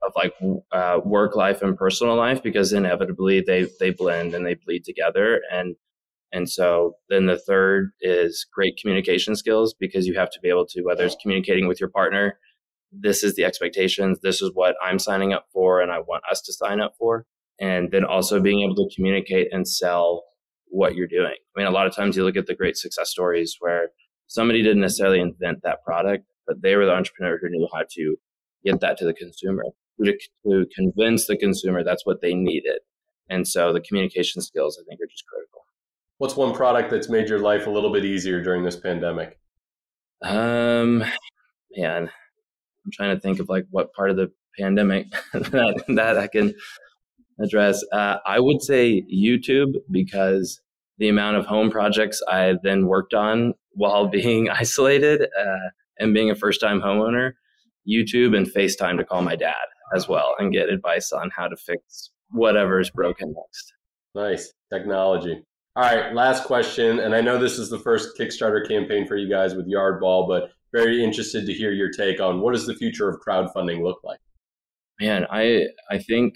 of 0.01 0.11
like 0.15 0.33
uh, 0.71 0.99
work 1.03 1.35
life 1.35 1.61
and 1.61 1.77
personal 1.77 2.15
life 2.15 2.41
because 2.43 2.71
inevitably 2.71 3.41
they 3.41 3.67
they 3.79 3.89
blend 3.89 4.33
and 4.33 4.45
they 4.45 4.53
bleed 4.53 4.83
together 4.83 5.41
and 5.51 5.75
and 6.31 6.49
so 6.49 6.95
then 7.09 7.25
the 7.25 7.37
third 7.37 7.91
is 8.01 8.45
great 8.53 8.77
communication 8.77 9.35
skills 9.35 9.73
because 9.73 10.05
you 10.05 10.15
have 10.15 10.29
to 10.31 10.39
be 10.41 10.49
able 10.49 10.65
to, 10.67 10.81
whether 10.81 11.05
it's 11.05 11.15
communicating 11.21 11.67
with 11.67 11.79
your 11.79 11.89
partner, 11.89 12.37
this 12.91 13.23
is 13.23 13.35
the 13.35 13.45
expectations, 13.45 14.19
this 14.21 14.41
is 14.41 14.51
what 14.53 14.75
I'm 14.83 14.99
signing 14.99 15.33
up 15.33 15.45
for, 15.53 15.81
and 15.81 15.91
I 15.91 15.99
want 15.99 16.23
us 16.29 16.41
to 16.41 16.53
sign 16.53 16.81
up 16.81 16.93
for. 16.97 17.25
And 17.59 17.91
then 17.91 18.03
also 18.03 18.39
being 18.39 18.61
able 18.61 18.75
to 18.75 18.95
communicate 18.95 19.47
and 19.51 19.67
sell 19.67 20.25
what 20.67 20.95
you're 20.95 21.07
doing. 21.07 21.33
I 21.33 21.59
mean, 21.59 21.67
a 21.67 21.71
lot 21.71 21.87
of 21.87 21.95
times 21.95 22.15
you 22.15 22.23
look 22.23 22.37
at 22.37 22.45
the 22.45 22.55
great 22.55 22.77
success 22.77 23.09
stories 23.09 23.55
where 23.59 23.89
somebody 24.27 24.61
didn't 24.61 24.81
necessarily 24.81 25.19
invent 25.19 25.59
that 25.63 25.83
product, 25.83 26.25
but 26.45 26.61
they 26.61 26.75
were 26.75 26.85
the 26.85 26.93
entrepreneur 26.93 27.39
who 27.41 27.49
knew 27.49 27.67
how 27.73 27.83
to 27.93 28.15
get 28.63 28.79
that 28.81 28.97
to 28.97 29.05
the 29.05 29.13
consumer, 29.13 29.63
to, 30.03 30.17
to 30.45 30.65
convince 30.75 31.27
the 31.27 31.37
consumer 31.37 31.83
that's 31.83 32.05
what 32.05 32.21
they 32.21 32.33
needed. 32.33 32.79
And 33.29 33.47
so 33.47 33.73
the 33.73 33.81
communication 33.81 34.41
skills, 34.41 34.79
I 34.79 34.83
think, 34.87 35.01
are 35.01 35.07
just 35.07 35.25
critical. 35.25 35.65
What's 36.17 36.35
one 36.35 36.53
product 36.53 36.89
that's 36.89 37.09
made 37.09 37.29
your 37.29 37.39
life 37.39 37.67
a 37.67 37.69
little 37.69 37.91
bit 37.91 38.05
easier 38.05 38.41
during 38.41 38.63
this 38.63 38.75
pandemic? 38.75 39.37
Um, 40.23 41.03
man, 41.75 42.09
I'm 42.85 42.91
trying 42.91 43.15
to 43.15 43.19
think 43.19 43.39
of 43.39 43.49
like 43.49 43.65
what 43.69 43.93
part 43.93 44.09
of 44.09 44.17
the 44.17 44.31
pandemic 44.57 45.11
that 45.33 45.83
that 45.89 46.17
I 46.17 46.27
can 46.27 46.53
address. 47.39 47.83
Uh, 47.91 48.17
I 48.25 48.39
would 48.39 48.63
say 48.63 49.03
YouTube 49.13 49.75
because 49.91 50.59
the 50.97 51.09
amount 51.09 51.37
of 51.37 51.45
home 51.45 51.69
projects 51.69 52.19
I 52.27 52.55
then 52.63 52.87
worked 52.87 53.13
on 53.13 53.53
while 53.73 54.07
being 54.19 54.49
isolated 54.49 55.21
uh, 55.39 55.69
and 55.99 56.13
being 56.15 56.31
a 56.31 56.35
first 56.35 56.59
time 56.61 56.81
homeowner, 56.81 57.33
YouTube 57.87 58.35
and 58.35 58.47
FaceTime 58.47 58.97
to 58.97 59.03
call 59.03 59.21
my 59.21 59.35
dad 59.35 59.53
as 59.95 60.07
well 60.07 60.35
and 60.39 60.53
get 60.53 60.69
advice 60.69 61.11
on 61.11 61.29
how 61.35 61.47
to 61.47 61.55
fix 61.55 62.11
whatever 62.31 62.79
is 62.79 62.89
broken 62.89 63.33
next. 63.35 63.73
Nice 64.15 64.53
technology. 64.71 65.41
All 65.75 65.83
right, 65.83 66.13
last 66.13 66.45
question. 66.45 66.99
And 66.99 67.13
I 67.13 67.21
know 67.21 67.37
this 67.37 67.59
is 67.59 67.69
the 67.69 67.79
first 67.79 68.17
Kickstarter 68.17 68.67
campaign 68.67 69.05
for 69.07 69.15
you 69.15 69.29
guys 69.29 69.53
with 69.53 69.71
Yardball, 69.71 70.27
but 70.27 70.49
very 70.73 71.03
interested 71.03 71.45
to 71.45 71.53
hear 71.53 71.71
your 71.71 71.91
take 71.91 72.19
on 72.19 72.41
what 72.41 72.53
does 72.53 72.65
the 72.65 72.75
future 72.75 73.09
of 73.09 73.19
crowdfunding 73.25 73.83
look 73.83 73.99
like? 74.03 74.19
Man, 74.99 75.27
I 75.29 75.67
I 75.89 75.99
think 75.99 76.33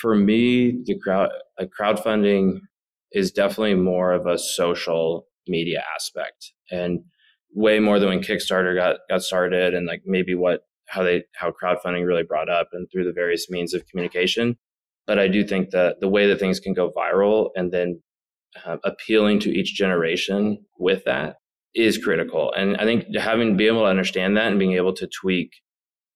for 0.00 0.14
me, 0.14 0.82
the 0.84 0.98
crowd 0.98 1.30
like 1.58 1.70
crowdfunding 1.78 2.60
is 3.12 3.30
definitely 3.30 3.74
more 3.74 4.12
of 4.12 4.26
a 4.26 4.38
social 4.38 5.26
media 5.46 5.84
aspect 5.94 6.52
and 6.70 7.00
way 7.54 7.78
more 7.78 7.98
than 7.98 8.08
when 8.08 8.20
Kickstarter 8.20 8.74
got 8.74 8.96
got 9.08 9.22
started 9.22 9.74
and 9.74 9.86
like 9.86 10.02
maybe 10.04 10.34
what 10.34 10.62
how 10.86 11.02
they 11.02 11.24
how 11.34 11.50
crowdfunding 11.50 12.06
really 12.06 12.22
brought 12.22 12.48
up 12.48 12.68
and 12.72 12.88
through 12.90 13.04
the 13.04 13.12
various 13.12 13.48
means 13.50 13.74
of 13.74 13.86
communication. 13.86 14.56
But 15.06 15.18
I 15.18 15.28
do 15.28 15.44
think 15.44 15.70
that 15.70 16.00
the 16.00 16.08
way 16.08 16.26
that 16.26 16.38
things 16.38 16.60
can 16.60 16.72
go 16.72 16.90
viral 16.90 17.50
and 17.54 17.72
then 17.72 18.02
uh, 18.64 18.78
appealing 18.84 19.40
to 19.40 19.50
each 19.50 19.74
generation 19.74 20.64
with 20.78 21.04
that 21.04 21.36
is 21.74 21.98
critical. 21.98 22.52
And 22.52 22.76
I 22.76 22.84
think 22.84 23.14
having 23.16 23.56
be 23.56 23.66
able 23.66 23.80
to 23.80 23.86
understand 23.86 24.36
that 24.36 24.46
and 24.46 24.58
being 24.58 24.74
able 24.74 24.94
to 24.94 25.08
tweak 25.08 25.50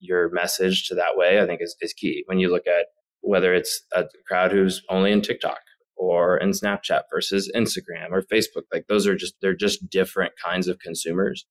your 0.01 0.31
message 0.31 0.87
to 0.87 0.95
that 0.95 1.17
way, 1.17 1.41
I 1.41 1.47
think 1.47 1.61
is, 1.61 1.75
is 1.81 1.93
key. 1.93 2.23
When 2.27 2.39
you 2.39 2.51
look 2.51 2.67
at 2.67 2.87
whether 3.21 3.53
it's 3.53 3.83
a 3.93 4.05
crowd 4.27 4.53
who's 4.53 4.83
only 4.89 5.11
in 5.11 5.21
TikTok 5.21 5.59
or 5.97 6.37
in 6.39 6.51
Snapchat 6.51 7.03
versus 7.13 7.51
Instagram 7.55 8.11
or 8.13 8.23
Facebook, 8.23 8.63
like 8.73 8.87
those 8.89 9.07
are 9.07 9.17
just 9.17 9.35
they're 9.43 9.57
just 9.57 9.91
different 9.91 10.33
kinds 10.43 10.69
of 10.69 10.79
consumers. 10.79 11.45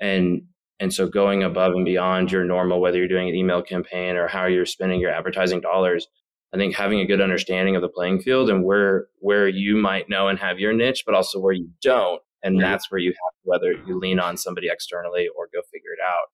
And 0.00 0.42
and 0.80 0.92
so 0.92 1.06
going 1.06 1.42
above 1.42 1.74
and 1.74 1.84
beyond 1.84 2.32
your 2.32 2.42
normal, 2.42 2.80
whether 2.80 2.96
you're 2.96 3.06
doing 3.06 3.28
an 3.28 3.34
email 3.34 3.62
campaign 3.62 4.16
or 4.16 4.26
how 4.26 4.46
you're 4.46 4.66
spending 4.66 4.98
your 4.98 5.10
advertising 5.10 5.60
dollars, 5.60 6.08
I 6.54 6.56
think 6.56 6.74
having 6.74 7.00
a 7.00 7.06
good 7.06 7.20
understanding 7.20 7.76
of 7.76 7.82
the 7.82 7.88
playing 7.88 8.22
field 8.22 8.50
and 8.50 8.64
where 8.64 9.06
where 9.20 9.46
you 9.46 9.76
might 9.76 10.08
know 10.08 10.28
and 10.28 10.38
have 10.38 10.58
your 10.58 10.72
niche, 10.72 11.04
but 11.04 11.14
also 11.14 11.38
where 11.38 11.52
you 11.52 11.68
don't, 11.82 12.20
and 12.42 12.60
that's 12.60 12.90
where 12.90 12.98
you 12.98 13.10
have 13.10 13.32
whether 13.42 13.72
you 13.86 13.98
lean 13.98 14.18
on 14.18 14.36
somebody 14.36 14.68
externally 14.68 15.28
or 15.36 15.48
go 15.52 15.60
figure 15.72 15.92
it 15.92 16.02
out. 16.04 16.28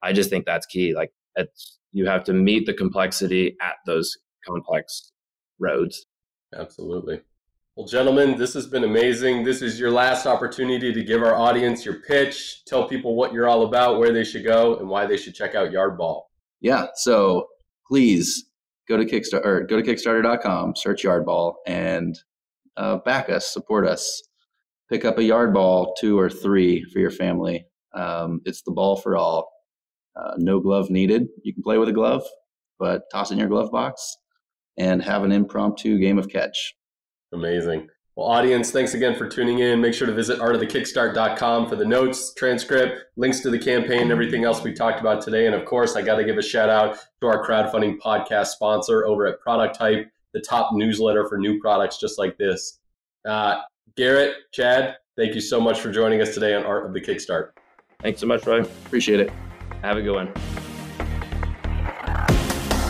I 0.00 0.12
just 0.12 0.30
think 0.30 0.46
that's 0.46 0.66
key. 0.66 0.94
Like 0.94 1.12
it's 1.34 1.78
you 1.90 2.06
have 2.06 2.24
to 2.24 2.32
meet 2.32 2.66
the 2.66 2.74
complexity 2.74 3.56
at 3.60 3.74
those 3.84 4.16
complex 4.46 5.12
roads. 5.58 6.06
Absolutely. 6.54 7.20
Well, 7.74 7.86
gentlemen, 7.86 8.36
this 8.36 8.52
has 8.52 8.66
been 8.66 8.84
amazing. 8.84 9.44
This 9.44 9.62
is 9.62 9.80
your 9.80 9.90
last 9.90 10.26
opportunity 10.26 10.92
to 10.92 11.02
give 11.02 11.22
our 11.22 11.34
audience 11.34 11.86
your 11.86 12.00
pitch, 12.00 12.66
tell 12.66 12.86
people 12.86 13.16
what 13.16 13.32
you're 13.32 13.48
all 13.48 13.62
about, 13.62 13.98
where 13.98 14.12
they 14.12 14.24
should 14.24 14.44
go, 14.44 14.76
and 14.76 14.86
why 14.90 15.06
they 15.06 15.16
should 15.16 15.34
check 15.34 15.54
out 15.54 15.70
Yardball. 15.70 16.24
Yeah. 16.60 16.88
So 16.96 17.46
please 17.88 18.44
go 18.86 18.98
to 18.98 19.06
Kickstarter 19.06 19.66
go 19.66 19.80
to 19.80 19.82
Kickstarter.com, 19.82 20.76
search 20.76 21.02
Yardball, 21.02 21.54
and 21.66 22.18
uh, 22.76 22.98
back 22.98 23.30
us, 23.30 23.50
support 23.50 23.86
us. 23.86 24.22
Pick 24.90 25.06
up 25.06 25.16
a 25.16 25.24
yard 25.24 25.54
ball, 25.54 25.94
two 25.98 26.18
or 26.18 26.28
three 26.28 26.84
for 26.92 26.98
your 26.98 27.10
family. 27.10 27.64
Um, 27.94 28.42
it's 28.44 28.60
the 28.60 28.72
ball 28.72 28.96
for 28.96 29.16
all. 29.16 29.50
Uh, 30.14 30.34
no 30.36 30.60
glove 30.60 30.90
needed. 30.90 31.26
You 31.42 31.54
can 31.54 31.62
play 31.62 31.78
with 31.78 31.88
a 31.88 31.92
glove, 31.92 32.22
but 32.78 33.04
toss 33.10 33.30
in 33.30 33.38
your 33.38 33.48
glove 33.48 33.70
box 33.70 34.18
and 34.76 35.02
have 35.02 35.24
an 35.24 35.32
impromptu 35.32 35.98
game 35.98 36.18
of 36.18 36.28
catch. 36.28 36.74
Amazing. 37.32 37.88
Well, 38.14 38.26
audience, 38.26 38.70
thanks 38.70 38.92
again 38.92 39.14
for 39.14 39.26
tuning 39.26 39.60
in. 39.60 39.80
Make 39.80 39.94
sure 39.94 40.06
to 40.06 40.12
visit 40.12 40.38
artofthekickstart.com 40.38 41.66
for 41.66 41.76
the 41.76 41.84
notes, 41.84 42.34
transcript, 42.34 43.04
links 43.16 43.40
to 43.40 43.48
the 43.48 43.58
campaign, 43.58 44.02
and 44.02 44.12
everything 44.12 44.44
else 44.44 44.62
we 44.62 44.74
talked 44.74 45.00
about 45.00 45.22
today. 45.22 45.46
And 45.46 45.54
of 45.54 45.64
course, 45.64 45.96
I 45.96 46.02
got 46.02 46.16
to 46.16 46.24
give 46.24 46.36
a 46.36 46.42
shout 46.42 46.68
out 46.68 46.98
to 47.22 47.26
our 47.26 47.42
crowdfunding 47.42 47.96
podcast 47.98 48.48
sponsor 48.48 49.06
over 49.06 49.26
at 49.26 49.40
Product 49.40 49.78
Hype, 49.78 50.10
the 50.34 50.40
top 50.40 50.74
newsletter 50.74 51.26
for 51.26 51.38
new 51.38 51.58
products 51.58 51.98
just 51.98 52.18
like 52.18 52.36
this. 52.36 52.80
Uh, 53.26 53.62
Garrett, 53.96 54.34
Chad, 54.52 54.96
thank 55.16 55.34
you 55.34 55.40
so 55.40 55.58
much 55.58 55.80
for 55.80 55.90
joining 55.90 56.20
us 56.20 56.34
today 56.34 56.54
on 56.54 56.64
Art 56.64 56.84
of 56.84 56.92
the 56.92 57.00
Kickstart. 57.00 57.52
Thanks 58.02 58.20
so 58.20 58.26
much, 58.26 58.46
Roy. 58.46 58.60
Appreciate 58.60 59.20
it. 59.20 59.32
Have 59.80 59.96
a 59.96 60.02
good 60.02 60.14
one. 60.14 60.32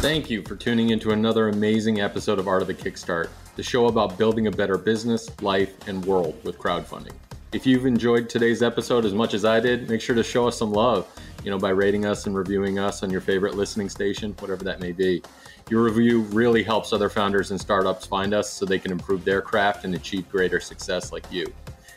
Thank 0.01 0.31
you 0.31 0.43
for 0.43 0.57
tuning 0.57 0.91
into 0.91 1.13
another 1.13 1.49
amazing 1.49 2.01
episode 2.01 2.41
of 2.41 2.49
Art 2.49 2.61
of 2.61 2.67
the 2.67 2.75
Kickstart 2.75 3.29
the 3.57 3.63
show 3.63 3.87
about 3.87 4.19
building 4.19 4.47
a 4.47 4.51
better 4.51 4.79
business, 4.79 5.29
life, 5.43 5.89
and 5.89 6.05
world 6.05 6.35
with 6.45 6.59
crowdfunding. 6.59 7.13
If 7.53 7.67
you've 7.67 7.85
enjoyed 7.85 8.31
today's 8.31 8.63
episode 8.63 9.05
as 9.05 9.13
much 9.13 9.35
as 9.35 9.45
I 9.45 9.61
did, 9.61 9.91
make 9.91 10.01
sure 10.01 10.17
to 10.17 10.23
show 10.23 10.49
us 10.49 10.57
some 10.57 10.73
love, 10.73 11.07
you 11.45 11.51
know, 11.51 11.59
by 11.59 11.71
rating 11.71 12.07
us 12.07 12.27
and 12.27 12.35
reviewing 12.35 12.79
us 12.79 13.03
on 13.03 13.11
your 13.11 13.21
favorite 13.21 13.55
listening 13.55 13.91
station, 13.91 14.35
whatever 14.39 14.65
that 14.65 14.81
may 14.81 14.93
be. 14.93 15.23
Your 15.69 15.83
review 15.83 16.23
really 16.23 16.63
helps 16.63 16.93
other 16.93 17.11
founders 17.11 17.51
and 17.51 17.61
startups 17.61 18.07
find 18.07 18.33
us 18.33 18.51
so 18.51 18.65
they 18.65 18.79
can 18.79 18.91
improve 18.91 19.25
their 19.25 19.43
craft 19.43 19.85
and 19.85 19.95
achieve 19.95 20.29
greater 20.31 20.61
success 20.61 21.13
like 21.13 21.31
you. 21.31 21.53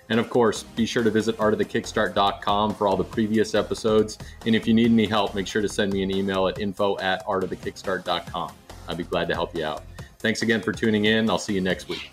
And 0.09 0.19
of 0.19 0.29
course, 0.29 0.63
be 0.63 0.86
sure 0.86 1.03
to 1.03 1.09
visit 1.09 1.38
artofthekickstart.com 1.38 2.75
for 2.75 2.88
all 2.88 2.97
the 2.97 3.03
previous 3.03 3.55
episodes. 3.55 4.17
And 4.45 4.55
if 4.55 4.67
you 4.67 4.73
need 4.73 4.91
any 4.91 5.07
help, 5.07 5.34
make 5.34 5.47
sure 5.47 5.61
to 5.61 5.69
send 5.69 5.93
me 5.93 6.03
an 6.03 6.11
email 6.11 6.47
at 6.47 6.59
info 6.59 6.97
at 6.99 7.25
artofthekickstart.com. 7.25 8.51
I'd 8.88 8.97
be 8.97 9.03
glad 9.03 9.27
to 9.29 9.34
help 9.34 9.55
you 9.55 9.65
out. 9.65 9.84
Thanks 10.26 10.41
again 10.41 10.59
for 10.59 10.71
tuning 10.71 11.05
in. 11.05 11.30
I'll 11.30 11.38
see 11.38 11.53
you 11.53 11.61
next 11.61 11.88
week. 11.88 12.09